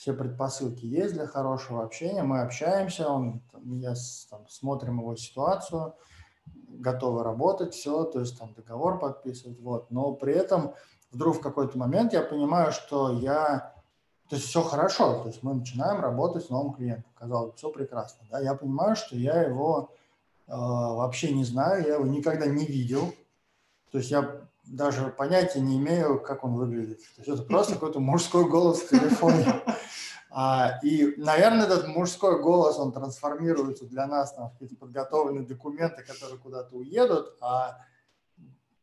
все 0.00 0.14
предпосылки 0.14 0.86
есть 0.86 1.12
для 1.12 1.26
хорошего 1.26 1.84
общения, 1.84 2.22
мы 2.22 2.40
общаемся, 2.40 3.06
он, 3.10 3.42
я 3.82 3.92
там, 4.30 4.48
смотрим 4.48 4.98
его 4.98 5.14
ситуацию, 5.14 5.94
готовы 6.70 7.22
работать, 7.22 7.74
все, 7.74 8.04
то 8.04 8.20
есть 8.20 8.38
там 8.38 8.54
договор 8.54 8.98
подписывать, 8.98 9.60
вот. 9.60 9.90
Но 9.90 10.14
при 10.14 10.32
этом 10.32 10.72
вдруг 11.12 11.36
в 11.36 11.40
какой-то 11.42 11.76
момент 11.76 12.14
я 12.14 12.22
понимаю, 12.22 12.72
что 12.72 13.12
я, 13.12 13.74
то 14.30 14.36
есть 14.36 14.48
все 14.48 14.62
хорошо, 14.62 15.20
то 15.20 15.28
есть 15.28 15.42
мы 15.42 15.52
начинаем 15.52 16.00
работать 16.00 16.46
с 16.46 16.48
новым 16.48 16.72
клиентом, 16.72 17.12
казалось 17.14 17.50
бы, 17.50 17.56
все 17.58 17.68
прекрасно, 17.68 18.26
да, 18.30 18.40
я 18.40 18.54
понимаю, 18.54 18.96
что 18.96 19.16
я 19.16 19.42
его 19.42 19.90
э, 20.46 20.52
вообще 20.52 21.30
не 21.34 21.44
знаю, 21.44 21.86
я 21.86 21.96
его 21.96 22.06
никогда 22.06 22.46
не 22.46 22.64
видел, 22.64 23.12
то 23.92 23.98
есть 23.98 24.10
я 24.10 24.48
даже 24.64 25.08
понятия 25.08 25.60
не 25.60 25.76
имею, 25.78 26.20
как 26.20 26.44
он 26.44 26.54
выглядит. 26.54 27.00
То 27.16 27.22
есть 27.22 27.28
это 27.28 27.42
просто 27.42 27.74
какой-то 27.74 28.00
мужской 28.00 28.48
голос 28.48 28.80
в 28.80 28.88
телефоне. 28.88 29.62
А, 30.32 30.78
и, 30.82 31.14
наверное, 31.16 31.66
этот 31.66 31.88
мужской 31.88 32.40
голос, 32.40 32.78
он 32.78 32.92
трансформируется 32.92 33.84
для 33.86 34.06
нас 34.06 34.32
там, 34.32 34.48
в 34.48 34.52
какие-то 34.52 34.76
подготовленные 34.76 35.44
документы, 35.44 36.02
которые 36.02 36.38
куда-то 36.38 36.76
уедут, 36.76 37.36
а, 37.40 37.78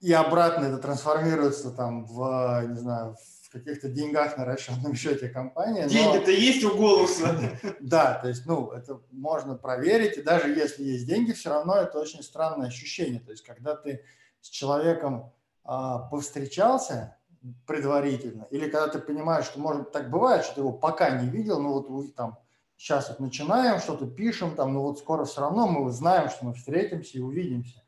и 0.02 0.12
обратно 0.14 0.66
это 0.66 0.78
трансформируется 0.78 1.72
там 1.72 2.06
в, 2.06 2.66
не 2.68 2.78
знаю, 2.78 3.16
в 3.44 3.50
каких-то 3.52 3.88
деньгах 3.88 4.38
на 4.38 4.44
расчетном 4.46 4.94
счете 4.96 5.30
компании. 5.30 5.88
Деньги-то 5.88 6.32
есть 6.32 6.64
у 6.66 6.76
голоса. 6.76 7.36
Да, 7.80 8.16
то 8.16 8.28
есть, 8.28 8.46
ну, 8.46 8.72
это 8.72 9.00
можно 9.12 9.56
проверить, 9.56 10.18
и 10.18 10.22
даже 10.22 10.50
если 10.50 10.84
есть 10.84 11.08
деньги, 11.08 11.32
все 11.32 11.50
равно 11.50 11.76
это 11.76 12.00
очень 12.00 12.22
странное 12.22 12.68
ощущение. 12.68 13.22
То 13.22 13.32
есть, 13.32 13.44
когда 13.44 13.76
ты 13.76 14.04
с 14.42 14.50
человеком 14.50 15.32
а, 15.64 16.00
повстречался, 16.00 17.17
предварительно, 17.66 18.48
или 18.50 18.70
когда 18.70 18.88
ты 18.88 19.00
понимаешь, 19.00 19.46
что, 19.46 19.60
может, 19.60 19.92
так 19.92 20.10
бывает, 20.10 20.44
что 20.44 20.56
ты 20.56 20.62
его 20.62 20.72
пока 20.72 21.10
не 21.22 21.30
видел, 21.30 21.60
ну 21.60 21.82
вот 21.82 22.16
там 22.16 22.40
сейчас 22.78 23.10
вот 23.10 23.20
начинаем, 23.20 23.80
что-то 23.80 24.08
пишем, 24.08 24.56
там, 24.56 24.74
ну 24.74 24.82
вот 24.82 25.00
скоро 25.00 25.26
все 25.26 25.42
равно 25.42 25.68
мы 25.68 25.92
знаем, 25.92 26.30
что 26.30 26.46
мы 26.46 26.54
встретимся 26.54 27.18
и 27.18 27.22
увидимся. 27.22 27.84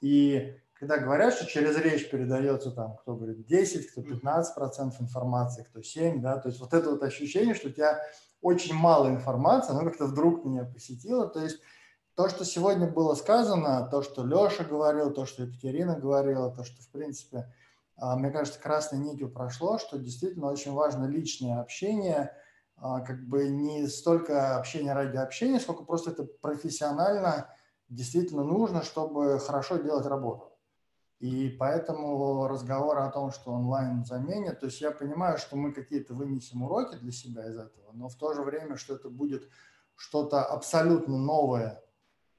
И 0.00 0.56
когда 0.74 0.96
говорят, 0.98 1.34
что 1.34 1.46
через 1.46 1.76
речь 1.76 2.10
передается 2.10 2.70
там, 2.70 2.96
кто 2.96 3.14
говорит 3.14 3.44
10, 3.44 3.90
кто 3.90 4.02
15 4.02 4.54
процентов 4.54 5.00
информации, 5.00 5.64
кто 5.64 5.82
7, 5.82 6.22
да, 6.22 6.38
то 6.38 6.48
есть 6.48 6.60
вот 6.60 6.72
это 6.72 6.90
вот 6.90 7.02
ощущение, 7.02 7.54
что 7.54 7.68
у 7.68 7.72
тебя 7.72 8.00
очень 8.40 8.74
мало 8.74 9.08
информации, 9.08 9.72
оно 9.72 9.84
как-то 9.84 10.06
вдруг 10.06 10.44
меня 10.44 10.64
посетило, 10.64 11.28
то 11.28 11.42
есть 11.42 11.60
то, 12.14 12.28
что 12.28 12.44
сегодня 12.44 12.86
было 12.86 13.14
сказано, 13.14 13.88
то, 13.90 14.02
что 14.02 14.24
Леша 14.24 14.64
говорил, 14.64 15.10
то, 15.10 15.26
что 15.26 15.44
Екатерина 15.44 15.98
говорила, 15.98 16.54
то, 16.54 16.64
что, 16.64 16.82
в 16.82 16.88
принципе, 16.88 17.52
мне 18.16 18.30
кажется, 18.30 18.60
красной 18.60 18.98
нитью 18.98 19.30
прошло, 19.30 19.78
что 19.78 19.98
действительно 19.98 20.50
очень 20.50 20.72
важно 20.72 21.04
личное 21.06 21.60
общение, 21.60 22.34
а, 22.76 23.00
как 23.00 23.28
бы 23.28 23.48
не 23.48 23.86
столько 23.88 24.56
общение 24.56 24.94
ради 24.94 25.18
общения, 25.18 25.60
сколько 25.60 25.84
просто 25.84 26.12
это 26.12 26.24
профессионально 26.24 27.54
действительно 27.90 28.42
нужно, 28.42 28.82
чтобы 28.82 29.38
хорошо 29.38 29.76
делать 29.76 30.06
работу. 30.06 30.50
И 31.18 31.50
поэтому 31.50 32.48
разговор 32.48 32.98
о 33.00 33.10
том, 33.10 33.30
что 33.30 33.52
онлайн 33.52 34.06
заменит, 34.06 34.60
то 34.60 34.66
есть 34.66 34.80
я 34.80 34.90
понимаю, 34.90 35.36
что 35.36 35.56
мы 35.56 35.72
какие-то 35.72 36.14
вынесем 36.14 36.62
уроки 36.62 36.96
для 36.96 37.12
себя 37.12 37.46
из 37.46 37.58
этого, 37.58 37.92
но 37.92 38.08
в 38.08 38.16
то 38.16 38.32
же 38.32 38.40
время, 38.42 38.76
что 38.76 38.94
это 38.94 39.10
будет 39.10 39.46
что-то 39.96 40.42
абсолютно 40.42 41.18
новое, 41.18 41.82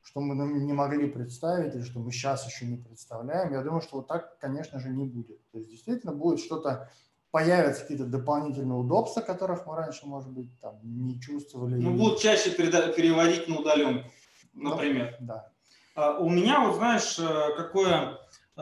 что 0.04 0.20
мы 0.20 0.36
не 0.60 0.74
могли 0.74 1.08
представить 1.08 1.76
или 1.76 1.84
что 1.84 2.00
мы 2.00 2.12
сейчас 2.12 2.48
еще 2.48 2.66
не 2.66 2.78
представляем. 2.78 3.54
Я 3.54 3.62
думаю, 3.62 3.82
что 3.82 3.98
вот 3.98 4.08
так, 4.08 4.38
конечно 4.40 4.80
же, 4.80 4.90
не 4.90 5.06
будет. 5.06 5.40
То 5.52 5.58
есть 5.58 5.70
действительно 5.70 6.14
будет 6.14 6.40
что-то, 6.40 6.92
появятся 7.32 7.82
какие-то 7.82 8.06
дополнительные 8.06 8.78
удобства, 8.78 9.22
которых 9.22 9.66
мы 9.66 9.76
раньше, 9.76 10.06
может 10.06 10.30
быть, 10.30 10.60
там 10.60 10.80
не 10.84 11.20
чувствовали. 11.20 11.76
Ну, 11.76 11.94
будут 11.94 12.20
чаще 12.20 12.52
переводить 12.52 13.48
на 13.48 13.60
удаленку, 13.60 14.10
ну, 14.54 14.70
например. 14.72 15.16
Ну, 15.20 15.28
да. 15.28 15.52
А, 15.96 16.18
у 16.18 16.30
меня, 16.30 16.66
вот 16.66 16.76
знаешь, 16.76 17.18
э, 17.20 17.56
какое 17.56 18.18
э, 18.56 18.62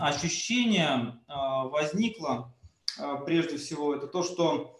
ощущение 0.00 1.20
э, 1.28 1.32
возникло 1.68 2.52
прежде 3.24 3.56
всего, 3.56 3.94
это 3.94 4.08
то, 4.08 4.22
что 4.22 4.79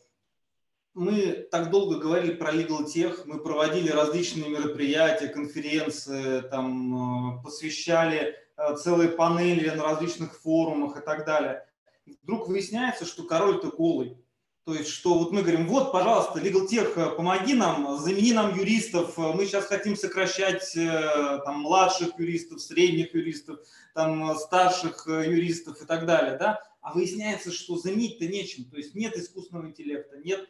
мы 0.95 1.47
так 1.51 1.71
долго 1.71 1.99
говорили 1.99 2.35
про 2.35 2.53
Legal 2.53 2.85
Tech, 2.85 3.23
мы 3.25 3.39
проводили 3.39 3.91
различные 3.91 4.51
мероприятия, 4.51 5.29
конференции, 5.29 6.41
там, 6.43 7.39
э, 7.39 7.43
посвящали 7.43 8.37
э, 8.57 8.77
целые 8.77 9.11
панели 9.11 9.71
на 9.71 9.85
различных 9.85 10.39
форумах 10.41 10.97
и 10.97 11.01
так 11.01 11.25
далее. 11.25 11.67
И 12.07 12.17
вдруг 12.23 12.49
выясняется, 12.49 13.05
что 13.05 13.23
король-то 13.23 13.69
голый. 13.69 14.19
То 14.65 14.75
есть, 14.75 14.91
что 14.91 15.19
вот 15.19 15.33
мы 15.33 15.41
говорим, 15.43 15.67
вот, 15.69 15.91
пожалуйста, 15.91 16.41
Legal 16.41 16.69
Tech, 16.69 16.93
э, 16.97 17.17
помоги 17.17 17.55
нам, 17.55 17.97
замени 17.99 18.33
нам 18.33 18.59
юристов, 18.59 19.17
мы 19.17 19.47
сейчас 19.47 19.67
хотим 19.67 19.95
сокращать 19.95 20.73
там, 20.75 21.61
младших 21.61 22.19
юристов, 22.19 22.61
средних 22.61 23.15
юристов, 23.15 23.61
там, 23.95 24.35
старших 24.37 25.07
юристов 25.07 25.81
и 25.81 25.87
так 25.87 26.05
далее. 26.05 26.37
Да? 26.37 26.61
А 26.81 26.93
выясняется, 26.95 27.53
что 27.53 27.77
заменить-то 27.77 28.27
нечем. 28.27 28.65
То 28.65 28.77
есть 28.77 28.95
нет 28.95 29.17
искусственного 29.17 29.67
интеллекта, 29.67 30.17
нет 30.19 30.49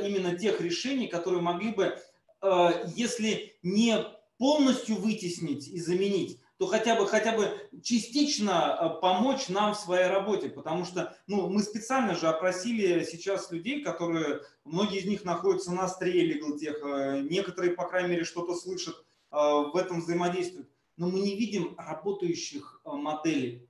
именно 0.00 0.36
тех 0.36 0.60
решений, 0.60 1.06
которые 1.06 1.40
могли 1.40 1.70
бы, 1.70 1.98
а, 2.40 2.84
если 2.94 3.56
не 3.62 4.04
полностью 4.38 4.96
вытеснить 4.96 5.68
и 5.68 5.80
заменить, 5.80 6.40
то 6.58 6.66
хотя 6.66 6.96
бы, 6.96 7.06
хотя 7.06 7.36
бы 7.36 7.50
частично 7.82 8.74
а, 8.74 8.88
помочь 8.88 9.48
нам 9.48 9.74
в 9.74 9.78
своей 9.78 10.08
работе, 10.08 10.48
потому 10.48 10.84
что 10.84 11.16
ну, 11.26 11.48
мы 11.48 11.62
специально 11.62 12.14
же 12.14 12.26
опросили 12.26 13.04
сейчас 13.04 13.50
людей, 13.50 13.82
которые, 13.82 14.42
многие 14.64 14.98
из 14.98 15.06
них 15.06 15.24
находятся 15.24 15.72
на 15.72 15.84
острие 15.84 16.24
легалтеха, 16.24 17.20
некоторые, 17.20 17.74
по 17.74 17.86
крайней 17.86 18.10
мере, 18.10 18.24
что-то 18.24 18.54
слышат, 18.54 19.04
в 19.30 19.76
этом 19.76 20.00
взаимодействуют, 20.00 20.70
но 20.96 21.08
мы 21.08 21.20
не 21.20 21.36
видим 21.36 21.74
работающих 21.76 22.80
моделей. 22.84 23.67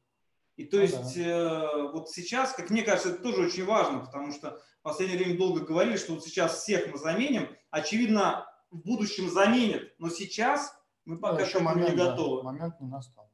И 0.58 0.64
то 0.64 0.76
ну, 0.76 0.82
есть 0.82 1.16
да. 1.16 1.22
Э, 1.22 1.92
вот 1.92 2.10
сейчас, 2.10 2.52
как 2.52 2.70
мне 2.70 2.82
кажется, 2.82 3.10
это 3.10 3.22
тоже 3.22 3.46
очень 3.46 3.64
важно, 3.64 4.00
потому 4.00 4.32
что 4.32 4.60
в 4.80 4.82
последнее 4.82 5.16
время 5.16 5.38
долго 5.38 5.60
говорили, 5.60 5.96
что 5.96 6.14
вот 6.14 6.24
сейчас 6.24 6.60
всех 6.60 6.92
мы 6.92 6.98
заменим. 6.98 7.48
Очевидно, 7.70 8.44
в 8.72 8.78
будущем 8.78 9.30
заменят, 9.30 9.82
но 9.98 10.10
сейчас 10.10 10.76
мы 11.04 11.14
ну, 11.14 11.20
пока 11.20 11.44
еще 11.44 11.60
момент, 11.60 11.90
не 11.90 11.96
готовы. 11.96 12.38
Да, 12.38 12.42
момент 12.42 12.80
не 12.80 12.88
настал. 12.88 13.30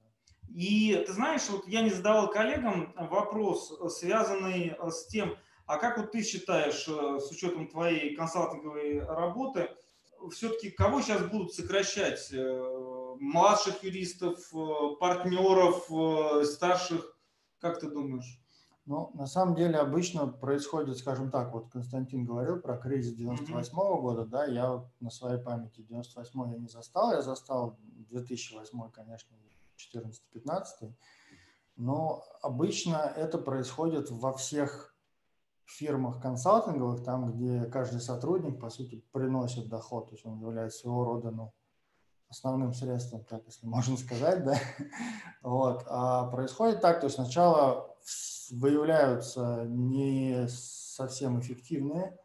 И 0.51 1.03
ты 1.07 1.13
знаешь, 1.15 1.49
вот 1.49 1.67
я 1.67 1.81
не 1.81 1.89
задавал 1.89 2.31
коллегам 2.31 2.93
вопрос, 2.95 3.73
связанный 3.99 4.77
с 4.83 5.07
тем, 5.07 5.35
а 5.65 5.79
как 5.79 5.97
вот 5.97 6.13
ты 6.13 6.23
считаешь, 6.23 6.87
э, 6.87 7.21
с 7.21 7.31
учетом 7.31 7.69
твоей 7.69 8.15
консалтинговой 8.15 9.01
работы, 9.03 9.71
все-таки 10.31 10.69
кого 10.69 11.01
сейчас 11.01 11.23
будут 11.23 11.55
сокращать? 11.55 12.31
Э, 12.33 13.15
младших 13.19 13.83
юристов, 13.83 14.39
партнеров, 15.01 15.89
старших 16.47 17.14
как 17.65 17.81
ты 17.81 17.89
думаешь? 17.89 18.39
Ну, 18.85 19.11
на 19.15 19.27
самом 19.27 19.55
деле 19.55 19.79
обычно 19.79 20.27
происходит, 20.27 20.99
скажем 20.99 21.31
так, 21.31 21.55
вот 21.55 21.71
Константин 21.71 22.27
говорил 22.27 22.61
про 22.61 22.77
кризис 22.77 23.15
98 23.15 23.73
-го 23.79 24.01
года, 24.03 24.27
да, 24.27 24.45
я 24.45 24.73
вот 24.73 24.89
на 25.01 25.09
своей 25.09 25.43
памяти 25.43 25.81
98 25.81 26.53
я 26.53 26.59
не 26.59 26.69
застал, 26.69 27.13
я 27.13 27.23
застал 27.23 27.79
2008, 28.11 28.91
конечно, 28.91 29.35
14-15, 29.79 30.93
но 31.77 32.23
обычно 32.43 32.97
это 33.17 33.39
происходит 33.39 34.11
во 34.11 34.35
всех 34.35 34.95
фирмах 35.65 36.21
консалтинговых, 36.21 37.03
там, 37.03 37.33
где 37.33 37.65
каждый 37.65 38.03
сотрудник, 38.03 38.61
по 38.61 38.69
сути, 38.69 39.03
приносит 39.13 39.71
доход, 39.71 40.11
то 40.11 40.17
есть 40.17 40.27
он 40.27 40.39
является 40.39 40.81
своего 40.81 41.05
рода, 41.05 41.31
ну, 41.31 41.55
основным 42.35 42.75
средством, 42.75 43.25
так 43.25 43.43
если 43.47 43.67
можно 43.67 43.97
сказать, 43.97 44.45
да, 44.45 44.59
вот, 45.43 45.85
а 45.87 46.27
происходит 46.27 46.81
так, 46.81 47.01
то 47.01 47.07
есть 47.07 47.17
сначала 47.17 47.95
выявляются 48.51 49.65
не 49.69 50.47
совсем 50.49 51.41
эффективные, 51.41 52.19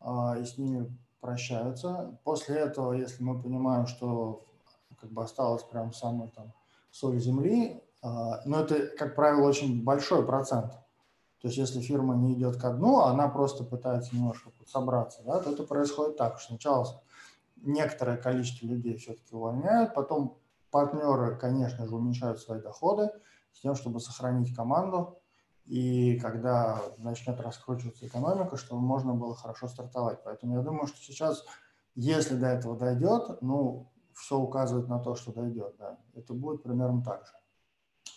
а, 0.00 0.36
и 0.38 0.44
с 0.44 0.58
ними 0.58 0.92
прощаются. 1.20 2.18
После 2.24 2.56
этого, 2.56 2.92
если 2.92 3.22
мы 3.22 3.40
понимаем, 3.40 3.86
что 3.86 4.44
как 5.00 5.10
бы 5.10 5.22
осталось 5.22 5.62
прям 5.62 5.92
самая 5.92 6.28
там 6.28 6.52
соль 6.90 7.18
земли, 7.18 7.82
а, 8.02 8.40
но 8.44 8.60
это, 8.60 8.88
как 8.96 9.14
правило, 9.14 9.46
очень 9.46 9.84
большой 9.84 10.26
процент. 10.26 10.72
То 11.40 11.48
есть, 11.48 11.58
если 11.58 11.80
фирма 11.80 12.16
не 12.16 12.34
идет 12.34 12.60
ко 12.60 12.70
дну, 12.70 13.00
она 13.00 13.28
просто 13.28 13.62
пытается 13.62 14.14
немножко 14.16 14.50
собраться, 14.66 15.22
да, 15.24 15.38
то 15.40 15.52
это 15.52 15.62
происходит 15.62 16.16
так, 16.16 16.40
что 16.40 16.48
сначала 16.48 17.02
некоторое 17.56 18.16
количество 18.16 18.66
людей 18.66 18.96
все-таки 18.96 19.34
увольняют, 19.34 19.94
потом 19.94 20.38
партнеры, 20.70 21.36
конечно 21.36 21.86
же, 21.86 21.94
уменьшают 21.94 22.40
свои 22.40 22.60
доходы 22.60 23.10
с 23.52 23.60
тем, 23.60 23.74
чтобы 23.74 24.00
сохранить 24.00 24.54
команду, 24.54 25.18
и 25.64 26.18
когда 26.20 26.80
начнет 26.98 27.40
раскручиваться 27.40 28.06
экономика, 28.06 28.56
чтобы 28.56 28.80
можно 28.82 29.14
было 29.14 29.34
хорошо 29.34 29.68
стартовать. 29.68 30.22
Поэтому 30.24 30.56
я 30.56 30.62
думаю, 30.62 30.86
что 30.86 30.98
сейчас, 30.98 31.44
если 31.94 32.36
до 32.36 32.46
этого 32.46 32.76
дойдет, 32.76 33.42
ну, 33.42 33.90
все 34.14 34.38
указывает 34.38 34.88
на 34.88 34.98
то, 34.98 35.14
что 35.14 35.32
дойдет, 35.32 35.74
да, 35.78 35.98
это 36.14 36.34
будет 36.34 36.62
примерно 36.62 37.02
так 37.02 37.26
же. 37.26 37.32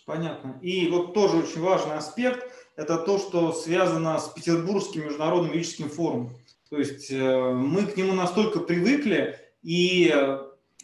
Понятно. 0.06 0.58
И 0.62 0.90
вот 0.90 1.14
тоже 1.14 1.38
очень 1.38 1.62
важный 1.62 1.96
аспект– 1.96 2.44
это 2.76 2.98
то, 2.98 3.18
что 3.18 3.52
связано 3.52 4.18
с 4.18 4.28
Петербургским 4.30 5.04
международным 5.04 5.52
юридическим 5.52 5.90
форумом. 5.90 6.32
То 6.70 6.78
есть 6.78 7.10
э, 7.10 7.52
мы 7.52 7.86
к 7.86 7.98
нему 7.98 8.14
настолько 8.14 8.60
привыкли, 8.60 9.38
и 9.62 10.14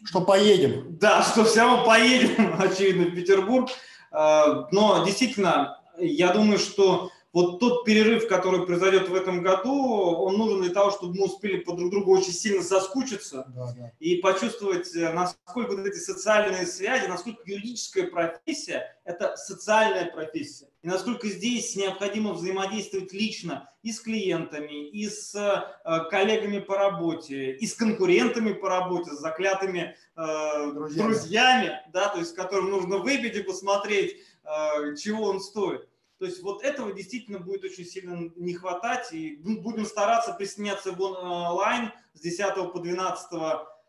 что 0.06 0.22
поедем. 0.22 0.98
Да, 1.00 1.24
что 1.24 1.46
все 1.46 1.62
равно 1.62 1.86
поедем, 1.86 2.56
очевидно, 2.60 3.06
в 3.06 3.16
Петербург. 3.16 3.70
А, 4.12 4.68
но 4.72 5.04
действительно, 5.06 5.80
я 5.98 6.32
думаю, 6.32 6.60
что 6.60 7.10
вот 7.36 7.60
тот 7.60 7.84
перерыв, 7.84 8.30
который 8.30 8.66
произойдет 8.66 9.10
в 9.10 9.14
этом 9.14 9.44
году, 9.44 9.74
он 9.74 10.38
нужен 10.38 10.62
для 10.62 10.74
того, 10.74 10.92
чтобы 10.92 11.16
мы 11.16 11.26
успели 11.26 11.58
по 11.58 11.74
друг 11.74 11.92
другу 11.92 12.18
очень 12.18 12.32
сильно 12.32 12.64
соскучиться 12.64 13.52
да, 13.54 13.74
да. 13.78 13.92
и 14.00 14.16
почувствовать, 14.22 14.96
э, 14.96 15.12
насколько 15.12 15.76
вот 15.76 15.86
эти 15.86 15.98
социальные 15.98 16.66
связи, 16.66 17.08
насколько 17.08 17.42
юридическая 17.46 18.08
профессия– 18.08 18.98
это 19.04 19.36
социальная 19.36 20.06
профессия. 20.06 20.70
И 20.82 20.88
насколько 20.88 21.28
здесь 21.28 21.76
необходимо 21.76 22.32
взаимодействовать 22.32 23.12
лично 23.12 23.70
и 23.84 23.92
с 23.92 24.00
клиентами, 24.00 24.88
и 24.88 25.10
с 25.10 25.36
э, 25.36 26.10
коллегами 26.10 26.60
по 26.60 26.78
работе, 26.78 27.52
и 27.52 27.68
с 27.68 27.74
конкурентами 27.74 28.54
по 28.54 28.70
работе, 28.70 29.12
с 29.12 29.20
заклятыми 29.20 29.98
э, 30.16 30.72
друзьями, 30.72 31.08
друзьями 31.08 31.82
да, 31.92 32.08
то 32.08 32.20
есть 32.20 32.32
с 32.32 32.34
которым 32.34 32.70
нужно 32.70 33.00
выпить 33.00 33.36
и 33.36 33.44
посмотреть, 33.44 34.22
э, 34.46 34.96
чего 34.96 35.26
он 35.26 35.42
стоит. 35.42 35.90
То 36.18 36.26
есть 36.26 36.42
вот 36.42 36.64
этого 36.64 36.94
действительно 36.94 37.40
будет 37.40 37.66
очень 37.66 37.86
сильно 37.86 38.32
не 38.36 38.54
хватать, 38.54 39.12
и 39.12 39.36
будем 39.36 39.86
стараться 39.86 40.34
присоединяться 40.34 40.94
в 40.94 41.02
онлайн 41.02 41.92
с 42.14 42.22
10 42.22 42.72
по 42.72 42.80
12, 42.80 43.28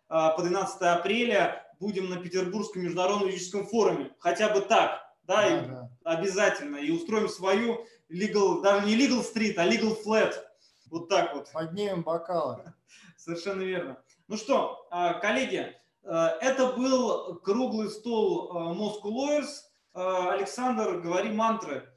а, 0.09 0.31
по 0.31 0.43
12 0.43 0.82
апреля. 0.82 1.62
Будем 1.78 2.09
на 2.09 2.16
Петербургском 2.16 2.82
международном 2.82 3.28
юридическом 3.28 3.66
форуме. 3.66 4.11
Хотя 4.19 4.48
бы 4.48 4.62
так, 4.62 5.15
да, 5.24 5.43
да, 5.43 5.47
и 5.47 5.66
да. 5.66 5.90
обязательно. 6.05 6.77
И 6.78 6.90
устроим 6.90 7.28
свою 7.28 7.86
legal, 8.11 8.62
даже 8.62 8.86
не 8.86 8.97
legal 8.97 9.23
street, 9.23 9.55
а 9.59 9.66
legal 9.66 9.97
flat. 10.05 10.35
Вот 10.86 11.09
так 11.09 11.35
вот. 11.35 11.53
Поднимем 11.53 12.03
бокалы. 12.03 12.73
Совершенно 13.16 13.62
верно. 13.62 14.03
Ну 14.27 14.36
что, 14.36 14.86
а, 14.90 15.15
коллеги, 15.15 15.77
а, 16.03 16.31
это 16.40 16.73
был 16.73 17.36
круглый 17.36 17.90
стол 17.90 18.51
Moscow 18.74 19.12
Lawyers. 19.12 19.62
Александр, 19.93 20.98
говори 20.98 21.31
мантры. 21.31 21.89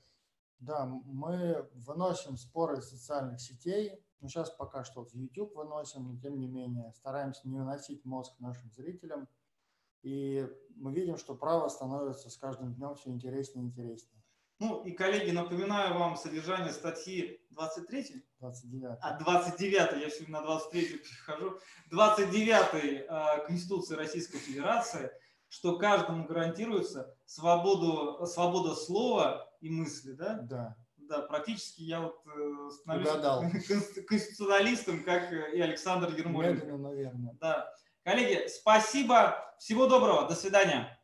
Да, 0.59 0.85
мы 0.85 1.69
выносим 1.73 2.37
споры 2.37 2.79
из 2.79 2.89
социальных 2.89 3.39
сетей. 3.39 4.03
Ну, 4.19 4.27
сейчас 4.27 4.49
пока 4.49 4.83
что 4.83 5.05
в 5.05 5.13
YouTube 5.13 5.55
выносим, 5.55 6.03
но 6.03 6.19
тем 6.19 6.37
не 6.37 6.47
менее 6.47 6.91
стараемся 6.93 7.47
не 7.47 7.57
выносить 7.57 8.03
мозг 8.03 8.37
нашим 8.39 8.69
зрителям. 8.71 9.29
И 10.01 10.47
мы 10.75 10.93
видим, 10.93 11.17
что 11.17 11.35
право 11.35 11.69
становится 11.69 12.29
с 12.29 12.37
каждым 12.37 12.73
днем 12.73 12.95
все 12.95 13.09
интереснее 13.09 13.65
и 13.65 13.69
интереснее. 13.69 14.21
Ну 14.59 14.83
и, 14.83 14.91
коллеги, 14.91 15.31
напоминаю 15.31 15.97
вам 15.97 16.17
содержание 16.17 16.73
статьи 16.73 17.41
23? 17.51 18.25
29. 18.39 18.97
А, 19.01 19.17
29, 19.17 20.01
я 20.01 20.09
сегодня 20.09 20.39
на 20.39 20.41
23 20.41 20.97
перехожу. 20.97 21.57
29 21.89 23.07
э, 23.07 23.45
Конституции 23.47 23.95
Российской 23.95 24.37
Федерации, 24.37 25.11
что 25.47 25.77
каждому 25.77 26.25
гарантируется 26.25 27.15
свободу, 27.25 28.25
свобода 28.25 28.75
слова 28.75 29.48
и 29.61 29.69
мысли, 29.69 30.13
да? 30.13 30.39
Да. 30.41 30.75
Да, 30.97 31.21
практически 31.21 31.81
я 31.81 32.01
вот 32.01 32.21
э, 32.27 32.69
становлюсь 32.71 33.65
конституционалистом, 34.07 35.03
как 35.03 35.31
и 35.31 35.59
Александр 35.59 36.13
Ермоленко. 36.15 36.65
Медленно, 36.65 36.89
наверное. 36.89 37.37
Да. 37.41 37.73
Коллеги, 38.03 38.47
спасибо. 38.47 39.35
Всего 39.57 39.87
доброго. 39.87 40.27
До 40.27 40.35
свидания. 40.35 40.98